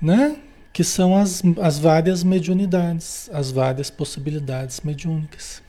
Né? 0.00 0.38
que 0.78 0.84
são 0.84 1.16
as, 1.16 1.42
as 1.60 1.76
várias 1.76 2.22
mediunidades, 2.22 3.28
as 3.32 3.50
várias 3.50 3.90
possibilidades 3.90 4.80
mediúnicas. 4.82 5.60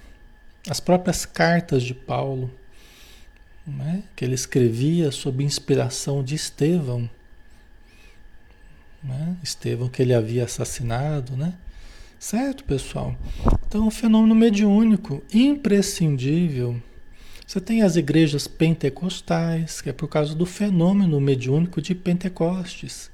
As 0.69 0.79
próprias 0.79 1.25
cartas 1.25 1.81
de 1.81 1.95
Paulo, 1.95 2.51
né, 3.65 4.03
que 4.15 4.23
ele 4.23 4.35
escrevia 4.35 5.11
sob 5.11 5.43
inspiração 5.43 6.23
de 6.23 6.35
Estevão, 6.35 7.09
né, 9.03 9.37
Estevão 9.43 9.89
que 9.89 10.01
ele 10.01 10.13
havia 10.13 10.45
assassinado, 10.45 11.35
né? 11.35 11.53
Certo, 12.19 12.63
pessoal? 12.63 13.15
Então, 13.65 13.87
um 13.87 13.91
fenômeno 13.91 14.35
mediúnico 14.35 15.23
imprescindível. 15.33 16.81
Você 17.47 17.61
tem 17.61 17.81
as 17.81 17.95
igrejas 17.95 18.47
pentecostais, 18.47 19.81
que 19.81 19.89
é 19.89 19.93
por 19.93 20.07
causa 20.07 20.35
do 20.35 20.45
fenômeno 20.45 21.19
mediúnico 21.21 21.81
de 21.81 21.95
Pentecostes. 21.95 23.09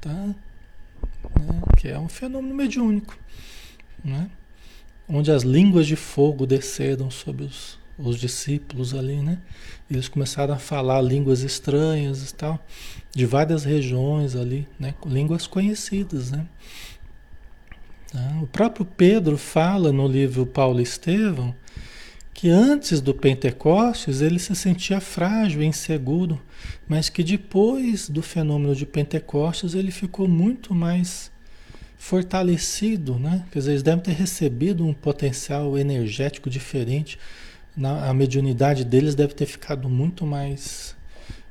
Tá? 0.00 0.34
né? 1.38 1.60
que 1.76 1.88
é 1.88 1.98
um 1.98 2.08
fenômeno 2.08 2.54
mediúnico, 2.54 3.18
né? 4.04 4.30
onde 5.08 5.30
as 5.30 5.42
línguas 5.42 5.86
de 5.86 5.96
fogo 5.96 6.46
desceram 6.46 7.10
sobre 7.10 7.44
os, 7.44 7.78
os 7.98 8.18
discípulos 8.18 8.94
ali, 8.94 9.16
né? 9.16 9.38
Eles 9.90 10.08
começaram 10.08 10.54
a 10.54 10.58
falar 10.58 11.02
línguas 11.02 11.42
estranhas 11.42 12.30
e 12.30 12.34
tal, 12.34 12.64
de 13.14 13.26
várias 13.26 13.64
regiões 13.64 14.36
ali, 14.36 14.68
né? 14.78 14.94
Línguas 15.04 15.46
conhecidas, 15.46 16.30
né? 16.30 16.46
Tá? 18.12 18.38
O 18.40 18.46
próprio 18.46 18.86
Pedro 18.86 19.36
fala 19.36 19.92
no 19.92 20.06
livro 20.06 20.46
Paulo 20.46 20.80
Estevão 20.80 21.54
que 22.38 22.48
antes 22.48 23.00
do 23.00 23.12
Pentecostes 23.12 24.20
ele 24.20 24.38
se 24.38 24.54
sentia 24.54 25.00
frágil 25.00 25.60
inseguro, 25.60 26.40
mas 26.86 27.08
que 27.08 27.24
depois 27.24 28.08
do 28.08 28.22
fenômeno 28.22 28.76
de 28.76 28.86
Pentecostes 28.86 29.74
ele 29.74 29.90
ficou 29.90 30.28
muito 30.28 30.72
mais 30.72 31.32
fortalecido, 31.96 33.18
né? 33.18 33.44
Quer 33.50 33.58
dizer, 33.58 33.70
eles 33.72 33.82
devem 33.82 34.04
ter 34.04 34.12
recebido 34.12 34.86
um 34.86 34.94
potencial 34.94 35.76
energético 35.76 36.48
diferente. 36.48 37.18
Na, 37.78 38.10
a 38.10 38.12
mediunidade 38.12 38.84
deles 38.84 39.14
deve 39.14 39.34
ter 39.34 39.46
ficado 39.46 39.88
muito 39.88 40.26
mais. 40.26 40.96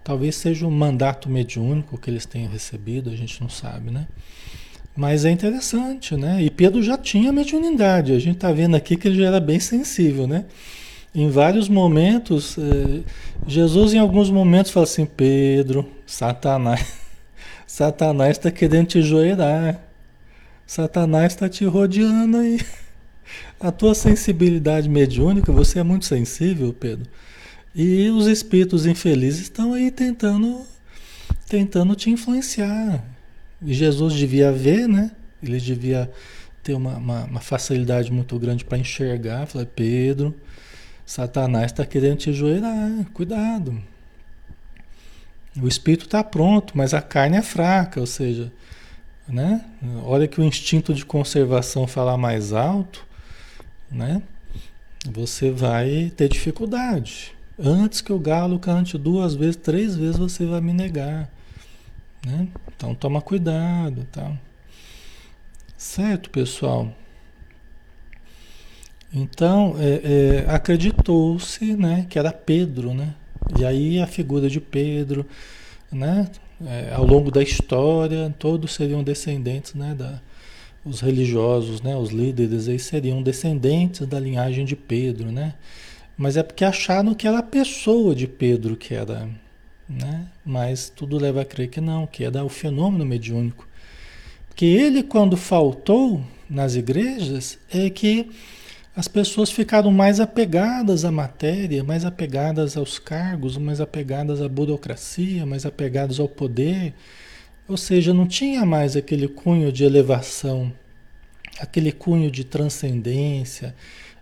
Talvez 0.03 0.35
seja 0.35 0.67
um 0.67 0.71
mandato 0.71 1.29
mediúnico 1.29 1.97
que 1.97 2.09
eles 2.09 2.25
tenham 2.25 2.51
recebido, 2.51 3.09
a 3.09 3.15
gente 3.15 3.41
não 3.41 3.47
sabe, 3.47 3.91
né? 3.91 4.07
Mas 4.93 5.23
é 5.23 5.31
interessante, 5.31 6.17
né? 6.17 6.41
E 6.43 6.49
Pedro 6.49 6.83
já 6.83 6.97
tinha 6.97 7.31
mediunidade. 7.31 8.11
A 8.11 8.19
gente 8.19 8.35
está 8.35 8.51
vendo 8.51 8.75
aqui 8.75 8.97
que 8.97 9.07
ele 9.07 9.17
já 9.17 9.27
era 9.27 9.39
bem 9.39 9.59
sensível, 9.59 10.27
né? 10.27 10.43
Em 11.15 11.29
vários 11.29 11.69
momentos, 11.69 12.57
eh, 12.57 13.03
Jesus 13.47 13.93
em 13.93 13.99
alguns 13.99 14.29
momentos 14.29 14.71
fala 14.71 14.83
assim, 14.83 15.05
Pedro, 15.05 15.89
Satanás, 16.05 16.93
Satanás 17.65 18.31
está 18.31 18.51
querendo 18.51 18.87
te 18.87 19.01
joelhar. 19.01 19.79
Satanás 20.65 21.33
está 21.33 21.47
te 21.47 21.63
rodeando 21.63 22.37
aí. 22.37 22.59
A 23.59 23.71
tua 23.71 23.95
sensibilidade 23.95 24.87
mediúnica, 24.87 25.51
você 25.51 25.79
é 25.79 25.83
muito 25.83 26.05
sensível, 26.05 26.71
Pedro. 26.73 27.09
E 27.73 28.09
os 28.09 28.27
espíritos 28.27 28.85
infelizes 28.85 29.41
estão 29.41 29.73
aí 29.73 29.89
tentando, 29.89 30.61
tentando 31.47 31.95
te 31.95 32.09
influenciar. 32.09 33.03
E 33.61 33.73
Jesus 33.73 34.13
devia 34.13 34.51
ver, 34.51 34.87
né? 34.87 35.11
Ele 35.41 35.59
devia 35.59 36.11
ter 36.61 36.73
uma, 36.73 36.97
uma, 36.97 37.23
uma 37.23 37.39
facilidade 37.39 38.11
muito 38.11 38.37
grande 38.37 38.63
para 38.63 38.77
enxergar. 38.77 39.47
Falei, 39.47 39.67
Pedro, 39.67 40.35
Satanás 41.05 41.71
está 41.71 41.85
querendo 41.85 42.17
te 42.17 42.33
joelhar, 42.33 43.05
cuidado. 43.13 43.81
O 45.59 45.67
espírito 45.67 46.05
está 46.05 46.23
pronto, 46.23 46.77
mas 46.77 46.93
a 46.93 47.01
carne 47.01 47.37
é 47.37 47.41
fraca, 47.41 47.99
ou 47.99 48.05
seja, 48.05 48.51
né? 49.27 49.65
Olha 50.03 50.27
que 50.27 50.39
o 50.39 50.43
instinto 50.43 50.93
de 50.93 51.03
conservação 51.03 51.87
falar 51.87 52.17
mais 52.17 52.53
alto, 52.53 53.06
né? 53.91 54.21
Você 55.05 55.51
vai 55.51 56.11
ter 56.15 56.29
dificuldade. 56.29 57.33
Antes 57.57 58.01
que 58.01 58.13
o 58.13 58.19
galo 58.19 58.59
cante 58.59 58.97
duas 58.97 59.33
vezes, 59.35 59.55
três 59.55 59.95
vezes, 59.95 60.17
você 60.17 60.45
vai 60.45 60.61
me 60.61 60.73
negar. 60.73 61.29
Né? 62.25 62.47
Então 62.75 62.93
toma 62.93 63.21
cuidado, 63.21 64.05
tá? 64.11 64.31
Certo, 65.77 66.29
pessoal? 66.29 66.93
Então 69.13 69.75
é, 69.79 70.43
é, 70.45 70.51
acreditou-se, 70.51 71.75
né, 71.75 72.05
que 72.09 72.19
era 72.19 72.31
Pedro, 72.31 72.93
né? 72.93 73.15
E 73.57 73.65
aí 73.65 73.99
a 73.99 74.07
figura 74.07 74.49
de 74.49 74.59
Pedro, 74.59 75.25
né? 75.91 76.29
É, 76.65 76.93
ao 76.93 77.05
longo 77.05 77.29
da 77.31 77.41
história, 77.41 78.33
todos 78.39 78.73
seriam 78.73 79.03
descendentes, 79.03 79.75
né, 79.75 79.93
da, 79.93 80.19
os 80.85 81.01
religiosos, 81.01 81.81
né, 81.81 81.95
os 81.95 82.11
líderes 82.11 82.67
aí 82.67 82.79
seriam 82.79 83.21
descendentes 83.21 84.07
da 84.07 84.19
linhagem 84.19 84.65
de 84.65 84.75
Pedro, 84.75 85.31
né? 85.31 85.55
Mas 86.17 86.37
é 86.37 86.43
porque 86.43 86.65
acharam 86.65 87.13
que 87.13 87.27
era 87.27 87.39
a 87.39 87.43
pessoa 87.43 88.15
de 88.15 88.27
Pedro 88.27 88.75
que 88.75 88.93
era 88.93 89.29
né? 89.87 90.27
Mas 90.45 90.89
tudo 90.89 91.17
leva 91.17 91.41
a 91.41 91.45
crer 91.45 91.69
que 91.69 91.79
não, 91.79 92.05
que 92.05 92.23
é 92.23 92.43
o 92.43 92.49
fenômeno 92.49 93.05
mediúnico. 93.05 93.67
Porque 94.49 94.65
ele, 94.65 95.03
quando 95.03 95.37
faltou 95.37 96.21
nas 96.49 96.75
igrejas, 96.75 97.57
é 97.71 97.89
que 97.89 98.29
as 98.95 99.07
pessoas 99.07 99.51
ficaram 99.51 99.91
mais 99.91 100.19
apegadas 100.19 101.05
à 101.05 101.11
matéria, 101.11 101.83
mais 101.83 102.03
apegadas 102.03 102.75
aos 102.75 102.97
cargos, 102.97 103.57
mais 103.57 103.79
apegadas 103.79 104.41
à 104.41 104.49
burocracia, 104.49 105.45
mais 105.45 105.65
apegadas 105.65 106.19
ao 106.19 106.27
poder. 106.27 106.93
Ou 107.67 107.75
seja, 107.75 108.13
não 108.13 108.25
tinha 108.25 108.65
mais 108.65 108.95
aquele 108.95 109.27
cunho 109.27 109.71
de 109.71 109.83
elevação, 109.83 110.71
aquele 111.59 111.91
cunho 111.91 112.31
de 112.31 112.45
transcendência, 112.45 113.75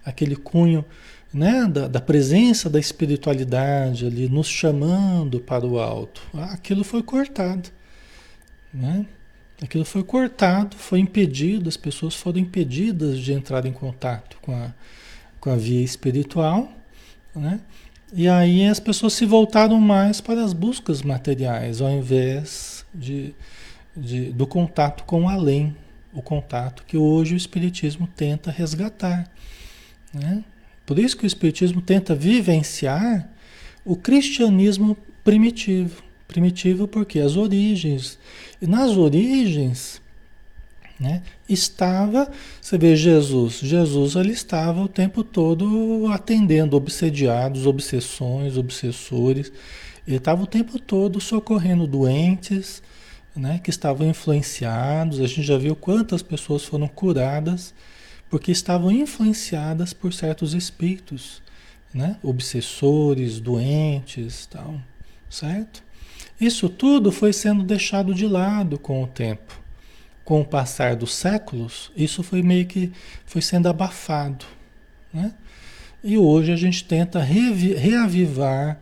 aquele 0.04 0.36
cunho 0.36 0.84
né, 1.32 1.68
da, 1.68 1.88
da, 1.88 2.02
presença 2.02 2.70
da 2.70 2.80
espiritualidade 2.80 4.06
ali 4.06 4.28
nos 4.28 4.48
chamando 4.48 5.40
para 5.40 5.66
o 5.66 5.80
alto. 5.80 6.22
Aquilo 6.34 6.84
foi 6.84 7.04
cortado. 7.04 7.70
Né? 8.74 9.06
Aquilo 9.62 9.86
foi 9.86 10.04
cortado, 10.04 10.76
foi 10.76 11.00
impedido, 11.00 11.70
as 11.70 11.78
pessoas 11.78 12.16
foram 12.16 12.40
impedidas 12.40 13.20
de 13.20 13.32
entrar 13.32 13.66
em 13.66 13.72
contato 13.72 14.38
com 14.42 14.56
a, 14.56 14.74
com 15.40 15.52
a 15.52 15.56
via 15.56 15.84
espiritual. 15.84 16.72
Né? 17.36 17.60
E 18.12 18.28
aí 18.28 18.66
as 18.66 18.80
pessoas 18.80 19.14
se 19.14 19.26
voltaram 19.26 19.80
mais 19.80 20.20
para 20.20 20.44
as 20.44 20.52
buscas 20.52 21.04
materiais, 21.04 21.80
ao 21.80 21.92
invés 21.92 22.75
de, 22.96 23.34
de, 23.96 24.32
do 24.32 24.48
contato 24.48 25.04
com 25.04 25.24
o 25.24 25.30
além, 25.30 25.76
o 26.14 26.22
contato 26.22 26.84
que 26.88 26.98
hoje 26.98 27.34
o 27.34 27.38
Espiritismo 27.38 28.08
tenta 28.08 28.50
resgatar. 28.50 29.30
Né? 30.14 30.44
Por 30.86 30.98
isso 30.98 31.18
que 31.18 31.26
o 31.26 31.28
Espiritismo 31.28 31.82
tenta 31.82 32.16
vivenciar 32.16 33.30
o 33.84 33.96
cristianismo 33.96 34.98
primitivo. 35.24 36.04
Primitivo 36.28 36.88
porque 36.88 37.20
as 37.20 37.36
origens. 37.36 38.18
E 38.62 38.66
nas 38.66 38.92
origens 38.92 40.02
né, 41.00 41.22
estava, 41.48 42.32
você 42.62 42.78
vê 42.78 42.96
Jesus, 42.96 43.60
Jesus 43.60 44.16
ele 44.16 44.32
estava 44.32 44.82
o 44.82 44.88
tempo 44.88 45.24
todo 45.24 46.08
atendendo 46.12 46.78
obsediados, 46.78 47.66
obsessões, 47.66 48.58
obsessores. 48.58 49.52
Ele 50.08 50.18
estava 50.18 50.44
o 50.44 50.48
tempo 50.48 50.80
todo 50.80 51.20
socorrendo 51.20 51.86
doentes, 51.86 52.82
né, 53.36 53.60
que 53.62 53.70
estavam 53.70 54.08
influenciados. 54.08 55.20
A 55.20 55.28
gente 55.28 55.44
já 55.44 55.58
viu 55.58 55.76
quantas 55.76 56.22
pessoas 56.22 56.64
foram 56.64 56.88
curadas 56.88 57.74
porque 58.30 58.52
estavam 58.52 58.92
influenciadas 58.92 59.94
por 59.94 60.14
certos 60.14 60.54
espíritos, 60.54 61.42
né, 61.94 62.18
obsessores, 62.24 63.40
doentes, 63.40 64.46
tal, 64.46 64.80
certo? 65.30 65.84
Isso 66.40 66.68
tudo 66.68 67.12
foi 67.12 67.32
sendo 67.32 67.64
deixado 67.64 68.14
de 68.14 68.28
lado 68.28 68.78
com 68.78 69.04
o 69.04 69.08
tempo. 69.08 69.65
Com 70.26 70.42
o 70.42 70.46
passar 70.46 70.96
dos 70.96 71.14
séculos, 71.14 71.92
isso 71.96 72.22
foi 72.24 72.42
meio 72.42 72.66
que 72.66 72.92
foi 73.26 73.42
sendo 73.42 73.70
abafado, 73.70 74.46
né? 75.14 75.34
E 76.04 76.18
hoje 76.18 76.52
a 76.52 76.56
gente 76.56 76.84
tenta 76.84 77.20
reavivar 77.22 78.80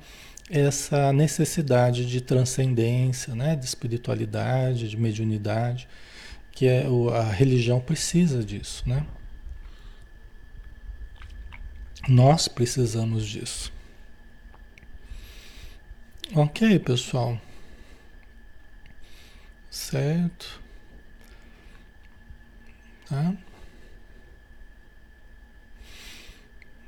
essa 0.49 1.13
necessidade 1.13 2.05
de 2.05 2.21
transcendência, 2.21 3.35
né, 3.35 3.55
de 3.55 3.65
espiritualidade, 3.65 4.89
de 4.89 4.97
mediunidade, 4.97 5.87
que 6.51 6.67
é 6.67 6.85
a 7.13 7.23
religião 7.23 7.79
precisa 7.79 8.43
disso, 8.43 8.83
né? 8.87 9.05
Nós 12.07 12.47
precisamos 12.47 13.25
disso. 13.25 13.71
Ok, 16.35 16.79
pessoal. 16.79 17.39
Certo. 19.69 20.62
Tá? 23.09 23.33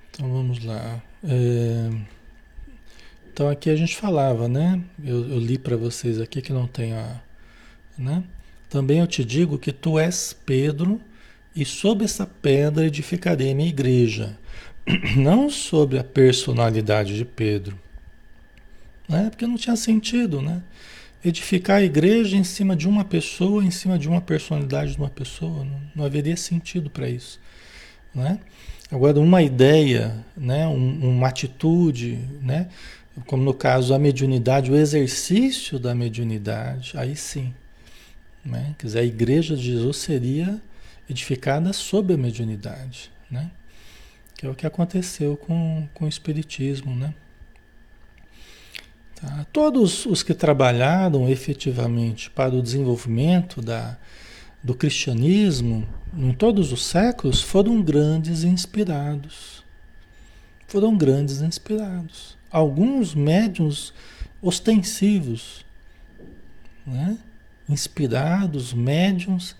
Então 0.10 0.32
vamos 0.32 0.64
lá. 0.64 1.02
É... 1.24 1.90
Então 3.32 3.50
aqui 3.50 3.70
a 3.70 3.76
gente 3.76 3.96
falava, 3.98 4.48
né? 4.48 4.82
Eu, 5.04 5.30
eu 5.30 5.40
li 5.40 5.58
para 5.58 5.76
vocês 5.76 6.22
aqui 6.22 6.42
que 6.42 6.54
não 6.54 6.68
tem 6.68 6.94
a. 6.94 7.22
Né? 7.98 8.24
Também 8.70 9.00
eu 9.00 9.08
te 9.08 9.24
digo 9.26 9.58
que 9.58 9.72
tu 9.72 10.00
és 10.00 10.34
Pedro, 10.46 11.02
e 11.56 11.64
sob 11.64 12.04
essa 12.04 12.26
pedra 12.26 12.86
edificarei 12.86 13.54
minha 13.54 13.70
igreja. 13.70 14.38
Não 15.16 15.50
sobre 15.50 15.98
a 15.98 16.04
personalidade 16.04 17.16
de 17.16 17.26
Pedro, 17.26 17.80
né? 19.08 19.30
Porque 19.30 19.48
não 19.48 19.56
tinha 19.56 19.76
sentido, 19.76 20.42
né? 20.42 20.62
Edificar 21.26 21.78
a 21.78 21.84
igreja 21.84 22.38
em 22.38 22.44
cima 22.44 22.76
de 22.76 22.88
uma 22.88 23.04
pessoa, 23.04 23.64
em 23.64 23.72
cima 23.72 23.98
de 23.98 24.08
uma 24.08 24.22
personalidade 24.22 24.92
de 24.92 25.00
uma 25.00 25.10
pessoa, 25.10 25.66
não, 25.66 25.82
não 25.96 26.06
haveria 26.06 26.38
sentido 26.38 26.88
para 26.88 27.10
isso, 27.10 27.40
né? 28.14 28.40
Agora, 28.92 29.20
uma 29.20 29.42
ideia, 29.42 30.24
né? 30.38 30.68
Um, 30.68 31.18
uma 31.18 31.28
atitude, 31.28 32.20
né? 32.44 32.70
Como 33.26 33.44
no 33.44 33.56
caso 33.56 33.94
a 33.96 33.98
mediunidade, 33.98 34.72
o 34.72 34.76
exercício 34.76 35.80
da 35.80 35.96
mediunidade, 35.96 36.94
aí 36.96 37.16
sim, 37.16 37.52
né? 38.46 38.76
Quer 38.78 38.86
dizer, 38.86 39.00
a 39.00 39.04
igreja 39.04 39.56
de 39.56 39.64
Jesus 39.64 39.98
seria 39.98 40.62
edificada 41.10 41.74
sob 41.74 42.14
a 42.14 42.18
mediunidade, 42.18 43.12
né? 43.32 43.50
Que 44.38 44.46
é 44.46 44.50
o 44.50 44.54
que 44.54 44.68
aconteceu 44.68 45.36
com, 45.36 45.88
com 45.92 46.06
o 46.06 46.08
Espiritismo, 46.08 46.96
né? 46.96 47.16
Tá? 49.16 49.46
Todos 49.52 50.06
os 50.06 50.22
que 50.22 50.34
trabalharam 50.34 51.30
efetivamente 51.30 52.30
para 52.30 52.54
o 52.54 52.62
desenvolvimento 52.62 53.62
da, 53.62 53.98
do 54.62 54.76
cristianismo 54.76 55.88
em 56.18 56.34
todos 56.34 56.72
os 56.72 56.84
séculos 56.86 57.42
foram 57.42 57.82
grandes 57.82 58.44
inspirados. 58.44 59.64
Foram 60.68 60.98
grandes 60.98 61.42
inspirados. 61.42 62.38
Alguns 62.52 63.16
médiums 63.16 63.94
ostensivos, 64.42 65.66
né? 66.86 67.18
inspirados, 67.68 68.74
médiums, 68.74 69.56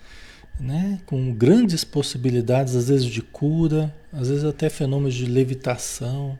né? 0.60 1.00
com 1.06 1.32
grandes 1.32 1.82
possibilidades, 1.84 2.76
às 2.76 2.88
vezes 2.88 3.06
de 3.06 3.22
cura, 3.22 3.94
às 4.12 4.28
vezes 4.28 4.44
até 4.44 4.68
fenômenos 4.68 5.14
de 5.14 5.26
levitação, 5.26 6.38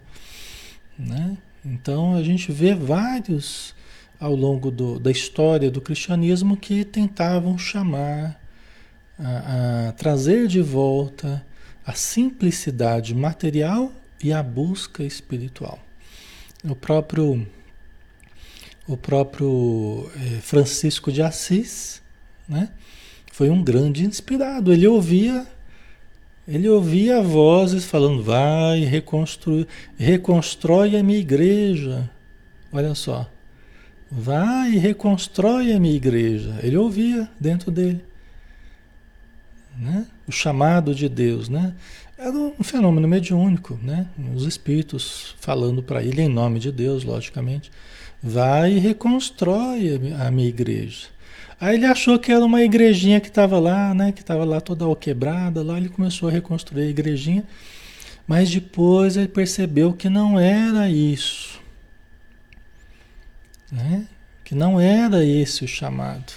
né? 0.98 1.36
Então 1.66 2.14
a 2.14 2.22
gente 2.22 2.52
vê 2.52 2.74
vários 2.74 3.74
ao 4.20 4.34
longo 4.34 4.70
do, 4.70 5.00
da 5.00 5.10
história 5.10 5.68
do 5.68 5.80
cristianismo 5.80 6.56
que 6.56 6.84
tentavam 6.84 7.58
chamar, 7.58 8.40
a, 9.18 9.88
a 9.88 9.92
trazer 9.92 10.46
de 10.46 10.60
volta 10.60 11.44
a 11.84 11.92
simplicidade 11.92 13.14
material 13.14 13.92
e 14.22 14.32
a 14.32 14.42
busca 14.42 15.02
espiritual. 15.02 15.78
O 16.64 16.74
próprio, 16.74 17.46
o 18.86 18.96
próprio 18.96 20.10
eh, 20.16 20.40
Francisco 20.40 21.10
de 21.10 21.22
Assis, 21.22 22.00
né, 22.48 22.70
foi 23.32 23.50
um 23.50 23.62
grande 23.62 24.04
inspirado. 24.04 24.72
Ele 24.72 24.86
ouvia 24.86 25.46
ele 26.46 26.68
ouvia 26.68 27.20
vozes 27.20 27.84
falando: 27.84 28.22
vai, 28.22 28.80
reconstruir, 28.80 29.66
reconstrói 29.96 30.96
a 30.96 31.02
minha 31.02 31.18
igreja. 31.18 32.08
Olha 32.72 32.94
só. 32.94 33.28
Vai 34.10 34.72
e 34.72 34.78
reconstrói 34.78 35.72
a 35.72 35.80
minha 35.80 35.96
igreja. 35.96 36.58
Ele 36.62 36.76
ouvia 36.76 37.28
dentro 37.40 37.70
dele. 37.72 38.04
Né? 39.76 40.06
O 40.26 40.32
chamado 40.32 40.94
de 40.94 41.08
Deus. 41.08 41.48
Né? 41.48 41.74
Era 42.16 42.32
um 42.32 42.62
fenômeno 42.62 43.08
mediúnico. 43.08 43.78
Né? 43.82 44.06
Os 44.34 44.44
espíritos 44.44 45.34
falando 45.40 45.82
para 45.82 46.02
ele, 46.02 46.22
em 46.22 46.28
nome 46.28 46.60
de 46.60 46.70
Deus, 46.70 47.02
logicamente. 47.02 47.72
Vai 48.22 48.74
e 48.74 48.78
reconstrói 48.78 50.00
a 50.20 50.30
minha 50.30 50.48
igreja. 50.48 51.08
Aí 51.58 51.76
ele 51.76 51.86
achou 51.86 52.18
que 52.18 52.30
era 52.30 52.44
uma 52.44 52.62
igrejinha 52.62 53.20
que 53.20 53.28
estava 53.28 53.58
lá, 53.58 53.94
né? 53.94 54.12
Que 54.12 54.20
estava 54.20 54.44
lá 54.44 54.60
toda 54.60 54.94
quebrada, 54.96 55.62
lá 55.62 55.78
ele 55.78 55.88
começou 55.88 56.28
a 56.28 56.32
reconstruir 56.32 56.82
a 56.82 56.90
igrejinha. 56.90 57.44
Mas 58.26 58.50
depois 58.50 59.16
ele 59.16 59.28
percebeu 59.28 59.92
que 59.92 60.08
não 60.08 60.38
era 60.38 60.90
isso. 60.90 61.60
Né? 63.72 64.06
Que 64.44 64.54
não 64.54 64.80
era 64.80 65.24
esse 65.24 65.64
o 65.64 65.68
chamado. 65.68 66.32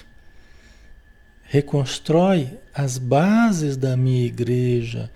Reconstrói 1.44 2.58
as 2.74 2.98
bases 2.98 3.76
da 3.76 3.98
minha 3.98 4.26
igreja, 4.26 5.12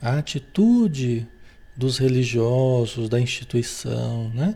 a 0.00 0.18
atitude 0.18 1.26
dos 1.74 1.98
religiosos, 1.98 3.08
da 3.08 3.20
instituição, 3.20 4.30
né? 4.34 4.54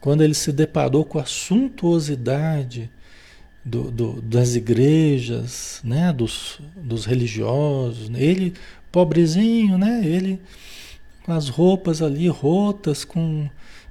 Quando 0.00 0.24
ele 0.24 0.34
se 0.34 0.52
deparou 0.52 1.04
com 1.04 1.18
a 1.18 1.24
suntuosidade 1.24 2.90
do, 3.68 3.90
do, 3.90 4.22
das 4.22 4.54
igrejas, 4.54 5.80
né? 5.84 6.12
dos, 6.12 6.58
dos 6.76 7.04
religiosos. 7.04 8.10
Ele, 8.14 8.54
pobrezinho, 8.90 9.76
né? 9.78 10.02
ele 10.04 10.40
com 11.24 11.32
as 11.32 11.48
roupas 11.48 12.00
ali 12.00 12.26
rotas, 12.28 13.04
com 13.04 13.48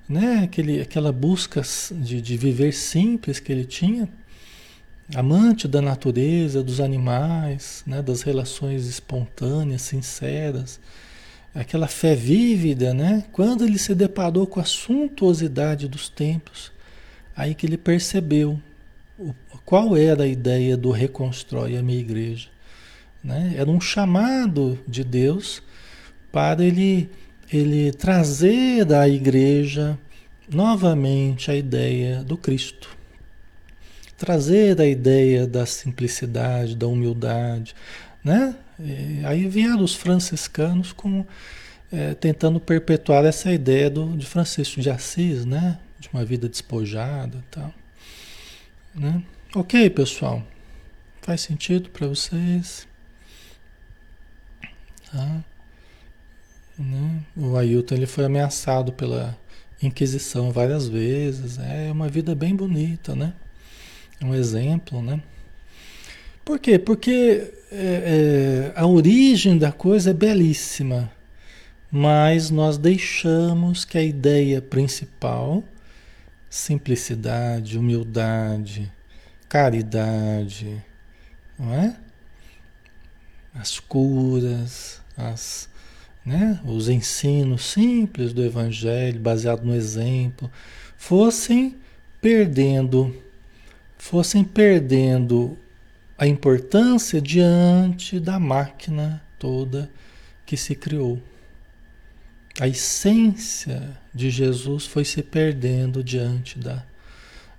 né? 0.07 0.41
Aquele, 0.43 0.81
aquela 0.81 1.11
busca 1.11 1.61
de, 1.91 2.21
de 2.21 2.37
viver 2.37 2.71
simples 2.73 3.39
que 3.39 3.51
ele 3.51 3.65
tinha, 3.65 4.07
amante 5.13 5.67
da 5.67 5.81
natureza, 5.81 6.63
dos 6.63 6.79
animais, 6.79 7.83
né? 7.85 8.01
das 8.01 8.21
relações 8.21 8.85
espontâneas, 8.85 9.81
sinceras, 9.81 10.79
aquela 11.53 11.87
fé 11.87 12.15
vívida, 12.15 12.93
né? 12.93 13.25
quando 13.31 13.65
ele 13.65 13.77
se 13.77 13.93
deparou 13.93 14.47
com 14.47 14.59
a 14.59 14.65
suntuosidade 14.65 15.87
dos 15.87 16.07
tempos, 16.07 16.71
aí 17.35 17.53
que 17.53 17.65
ele 17.65 17.77
percebeu 17.77 18.59
qual 19.65 19.97
era 19.97 20.23
a 20.23 20.27
ideia 20.27 20.77
do 20.77 20.91
reconstrói 20.91 21.77
a 21.77 21.81
minha 21.81 21.99
igreja? 21.99 22.49
Né? 23.23 23.55
Era 23.57 23.69
um 23.69 23.81
chamado 23.81 24.79
de 24.87 25.03
Deus 25.03 25.61
para 26.31 26.63
ele, 26.63 27.09
ele 27.51 27.91
trazer 27.91 28.93
à 28.93 29.07
igreja 29.07 29.97
novamente 30.49 31.51
a 31.51 31.55
ideia 31.55 32.23
do 32.23 32.37
Cristo. 32.37 32.95
Trazer 34.17 34.79
a 34.79 34.85
ideia 34.85 35.45
da 35.45 35.65
simplicidade, 35.65 36.75
da 36.75 36.87
humildade. 36.87 37.75
Né? 38.23 38.55
E 38.79 39.25
aí 39.25 39.47
vieram 39.47 39.83
os 39.83 39.95
franciscanos 39.95 40.91
com 40.91 41.25
é, 41.91 42.13
tentando 42.13 42.59
perpetuar 42.59 43.25
essa 43.25 43.51
ideia 43.51 43.89
do, 43.89 44.15
de 44.17 44.25
Francisco 44.25 44.81
de 44.81 44.89
Assis, 44.89 45.45
né? 45.45 45.79
De 45.99 46.09
uma 46.13 46.25
vida 46.25 46.49
despojada 46.49 47.43
tal. 47.49 47.73
Né? 48.97 49.23
Ok, 49.55 49.89
pessoal. 49.91 50.43
Faz 51.21 51.41
sentido 51.41 51.89
para 51.89 52.07
vocês? 52.07 52.87
Tá? 55.11 55.43
Né? 56.79 57.21
O 57.35 57.55
Ailton 57.57 57.95
ele 57.95 58.07
foi 58.07 58.25
ameaçado 58.25 58.91
pela 58.91 59.37
Inquisição 59.81 60.51
várias 60.51 60.87
vezes. 60.87 61.59
É 61.59 61.91
uma 61.91 62.09
vida 62.09 62.33
bem 62.33 62.55
bonita, 62.55 63.15
né? 63.15 63.33
É 64.19 64.25
um 64.25 64.33
exemplo, 64.33 65.01
né? 65.01 65.21
Por 66.43 66.57
quê? 66.57 66.79
Porque 66.79 67.53
é, 67.71 68.71
é, 68.75 68.79
a 68.79 68.87
origem 68.87 69.57
da 69.57 69.71
coisa 69.71 70.09
é 70.09 70.13
belíssima, 70.13 71.11
mas 71.91 72.49
nós 72.49 72.77
deixamos 72.77 73.85
que 73.85 73.97
a 73.97 74.01
ideia 74.01 74.61
principal, 74.61 75.63
simplicidade, 76.49 77.77
humildade, 77.77 78.91
caridade, 79.49 80.83
não 81.57 81.73
é? 81.73 81.95
As 83.53 83.79
curas, 83.79 85.01
as, 85.17 85.69
né? 86.25 86.59
os 86.63 86.89
ensinos 86.89 87.65
simples 87.65 88.33
do 88.33 88.43
Evangelho, 88.43 89.19
baseado 89.19 89.63
no 89.63 89.73
exemplo, 89.73 90.51
fossem 90.95 91.75
perdendo, 92.21 93.15
fossem 93.97 94.43
perdendo 94.43 95.57
a 96.17 96.27
importância 96.27 97.21
diante 97.21 98.19
da 98.19 98.39
máquina 98.39 99.21
toda 99.37 99.89
que 100.45 100.57
se 100.57 100.75
criou. 100.75 101.21
A 102.59 102.67
essência 102.67 103.97
de 104.17 104.31
Jesus 104.31 104.87
foi 104.87 105.05
se 105.05 105.21
perdendo 105.21 106.03
diante 106.03 106.57
da, 106.57 106.83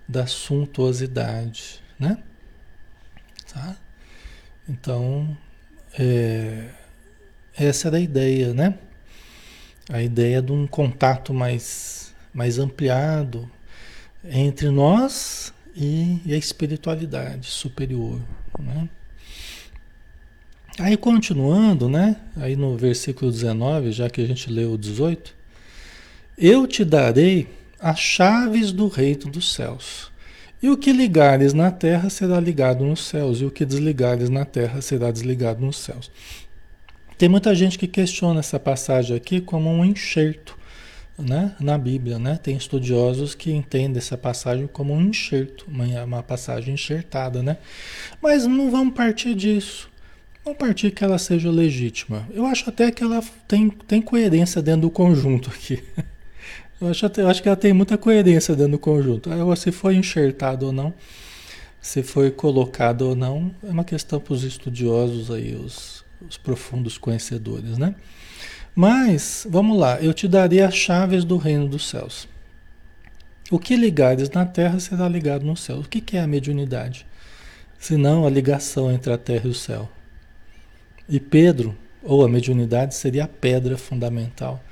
da 0.07 0.27
suntuosidade, 0.27 1.81
né? 1.97 2.21
Tá? 3.51 3.77
Então, 4.67 5.35
é, 5.97 6.69
essa 7.57 7.87
era 7.87 7.97
a 7.97 8.01
ideia, 8.01 8.53
né? 8.53 8.77
A 9.89 10.03
ideia 10.03 10.41
de 10.41 10.51
um 10.51 10.67
contato 10.67 11.33
mais, 11.33 12.13
mais 12.33 12.59
ampliado 12.59 13.49
entre 14.23 14.69
nós 14.69 15.53
e, 15.73 16.21
e 16.25 16.33
a 16.33 16.37
espiritualidade 16.37 17.47
superior, 17.47 18.21
né? 18.59 18.89
Aí 20.77 20.95
continuando, 20.97 21.89
né? 21.89 22.17
Aí 22.35 22.55
no 22.55 22.77
versículo 22.77 23.31
19, 23.31 23.91
já 23.91 24.09
que 24.09 24.21
a 24.21 24.27
gente 24.27 24.51
leu 24.51 24.73
o 24.73 24.77
18, 24.77 25.38
eu 26.39 26.65
te 26.65 26.85
darei 26.85 27.47
as 27.79 27.99
chaves 27.99 28.71
do 28.71 28.87
reino 28.87 29.29
dos 29.29 29.53
céus. 29.53 30.09
E 30.61 30.69
o 30.69 30.77
que 30.77 30.91
ligares 30.91 31.53
na 31.53 31.71
terra 31.71 32.09
será 32.09 32.39
ligado 32.39 32.83
nos 32.83 33.05
céus, 33.05 33.39
e 33.41 33.45
o 33.45 33.51
que 33.51 33.65
desligares 33.65 34.29
na 34.29 34.43
terra 34.43 34.81
será 34.81 35.09
desligado 35.09 35.65
nos 35.65 35.77
céus. 35.77 36.11
Tem 37.17 37.29
muita 37.29 37.53
gente 37.53 37.77
que 37.77 37.87
questiona 37.87 38.39
essa 38.39 38.59
passagem 38.59 39.15
aqui 39.15 39.41
como 39.41 39.69
um 39.69 39.83
enxerto 39.83 40.57
né, 41.17 41.53
na 41.59 41.77
Bíblia. 41.77 42.17
Né? 42.17 42.39
Tem 42.41 42.55
estudiosos 42.55 43.35
que 43.35 43.51
entendem 43.51 43.97
essa 43.97 44.17
passagem 44.17 44.67
como 44.67 44.93
um 44.93 45.01
enxerto, 45.01 45.65
uma, 45.67 45.85
uma 46.03 46.23
passagem 46.23 46.73
enxertada. 46.73 47.43
Né? 47.43 47.57
Mas 48.21 48.45
não 48.45 48.71
vamos 48.71 48.93
partir 48.93 49.35
disso. 49.35 49.89
Vamos 50.43 50.59
partir 50.59 50.91
que 50.91 51.03
ela 51.03 51.17
seja 51.17 51.51
legítima. 51.51 52.27
Eu 52.33 52.45
acho 52.45 52.69
até 52.69 52.89
que 52.89 53.03
ela 53.03 53.21
tem, 53.47 53.69
tem 53.69 54.01
coerência 54.01 54.61
dentro 54.61 54.81
do 54.81 54.89
conjunto 54.89 55.49
aqui. 55.49 55.83
Eu 56.81 56.89
acho, 56.89 57.05
eu 57.17 57.27
acho 57.27 57.41
que 57.41 57.49
ela 57.49 57.57
tem 57.57 57.73
muita 57.73 57.97
coerência 57.97 58.55
dentro 58.55 58.73
do 58.73 58.79
conjunto. 58.79 59.31
Agora, 59.31 59.55
se 59.55 59.71
foi 59.71 59.95
enxertado 59.95 60.67
ou 60.67 60.71
não, 60.71 60.93
se 61.81 62.03
foi 62.03 62.31
colocado 62.31 63.01
ou 63.03 63.15
não, 63.15 63.53
é 63.63 63.69
uma 63.69 63.83
questão 63.83 64.19
para 64.19 64.33
os 64.33 64.43
estudiosos 64.43 65.29
aí, 65.29 65.55
os, 65.55 66.05
os 66.27 66.37
profundos 66.37 66.97
conhecedores, 66.97 67.77
né? 67.77 67.95
Mas, 68.73 69.45
vamos 69.49 69.77
lá, 69.77 69.99
eu 69.99 70.13
te 70.13 70.27
darei 70.27 70.61
as 70.61 70.75
chaves 70.75 71.25
do 71.25 71.37
reino 71.37 71.67
dos 71.67 71.89
céus. 71.89 72.27
O 73.51 73.57
que 73.57 73.75
ligares 73.75 74.29
na 74.29 74.45
terra 74.45 74.79
será 74.79 75.09
ligado 75.09 75.45
no 75.45 75.57
céu. 75.57 75.79
O 75.79 75.83
que, 75.83 75.99
que 75.99 76.15
é 76.15 76.21
a 76.21 76.27
mediunidade? 76.27 77.05
Senão 77.79 78.25
a 78.25 78.29
ligação 78.29 78.91
entre 78.91 79.11
a 79.11 79.17
terra 79.17 79.47
e 79.47 79.49
o 79.49 79.55
céu. 79.55 79.89
E 81.07 81.19
Pedro, 81.19 81.75
ou 82.03 82.23
a 82.23 82.29
mediunidade, 82.29 82.93
seria 82.93 83.23
a 83.23 83.27
pedra 83.27 83.77
fundamental. 83.77 84.63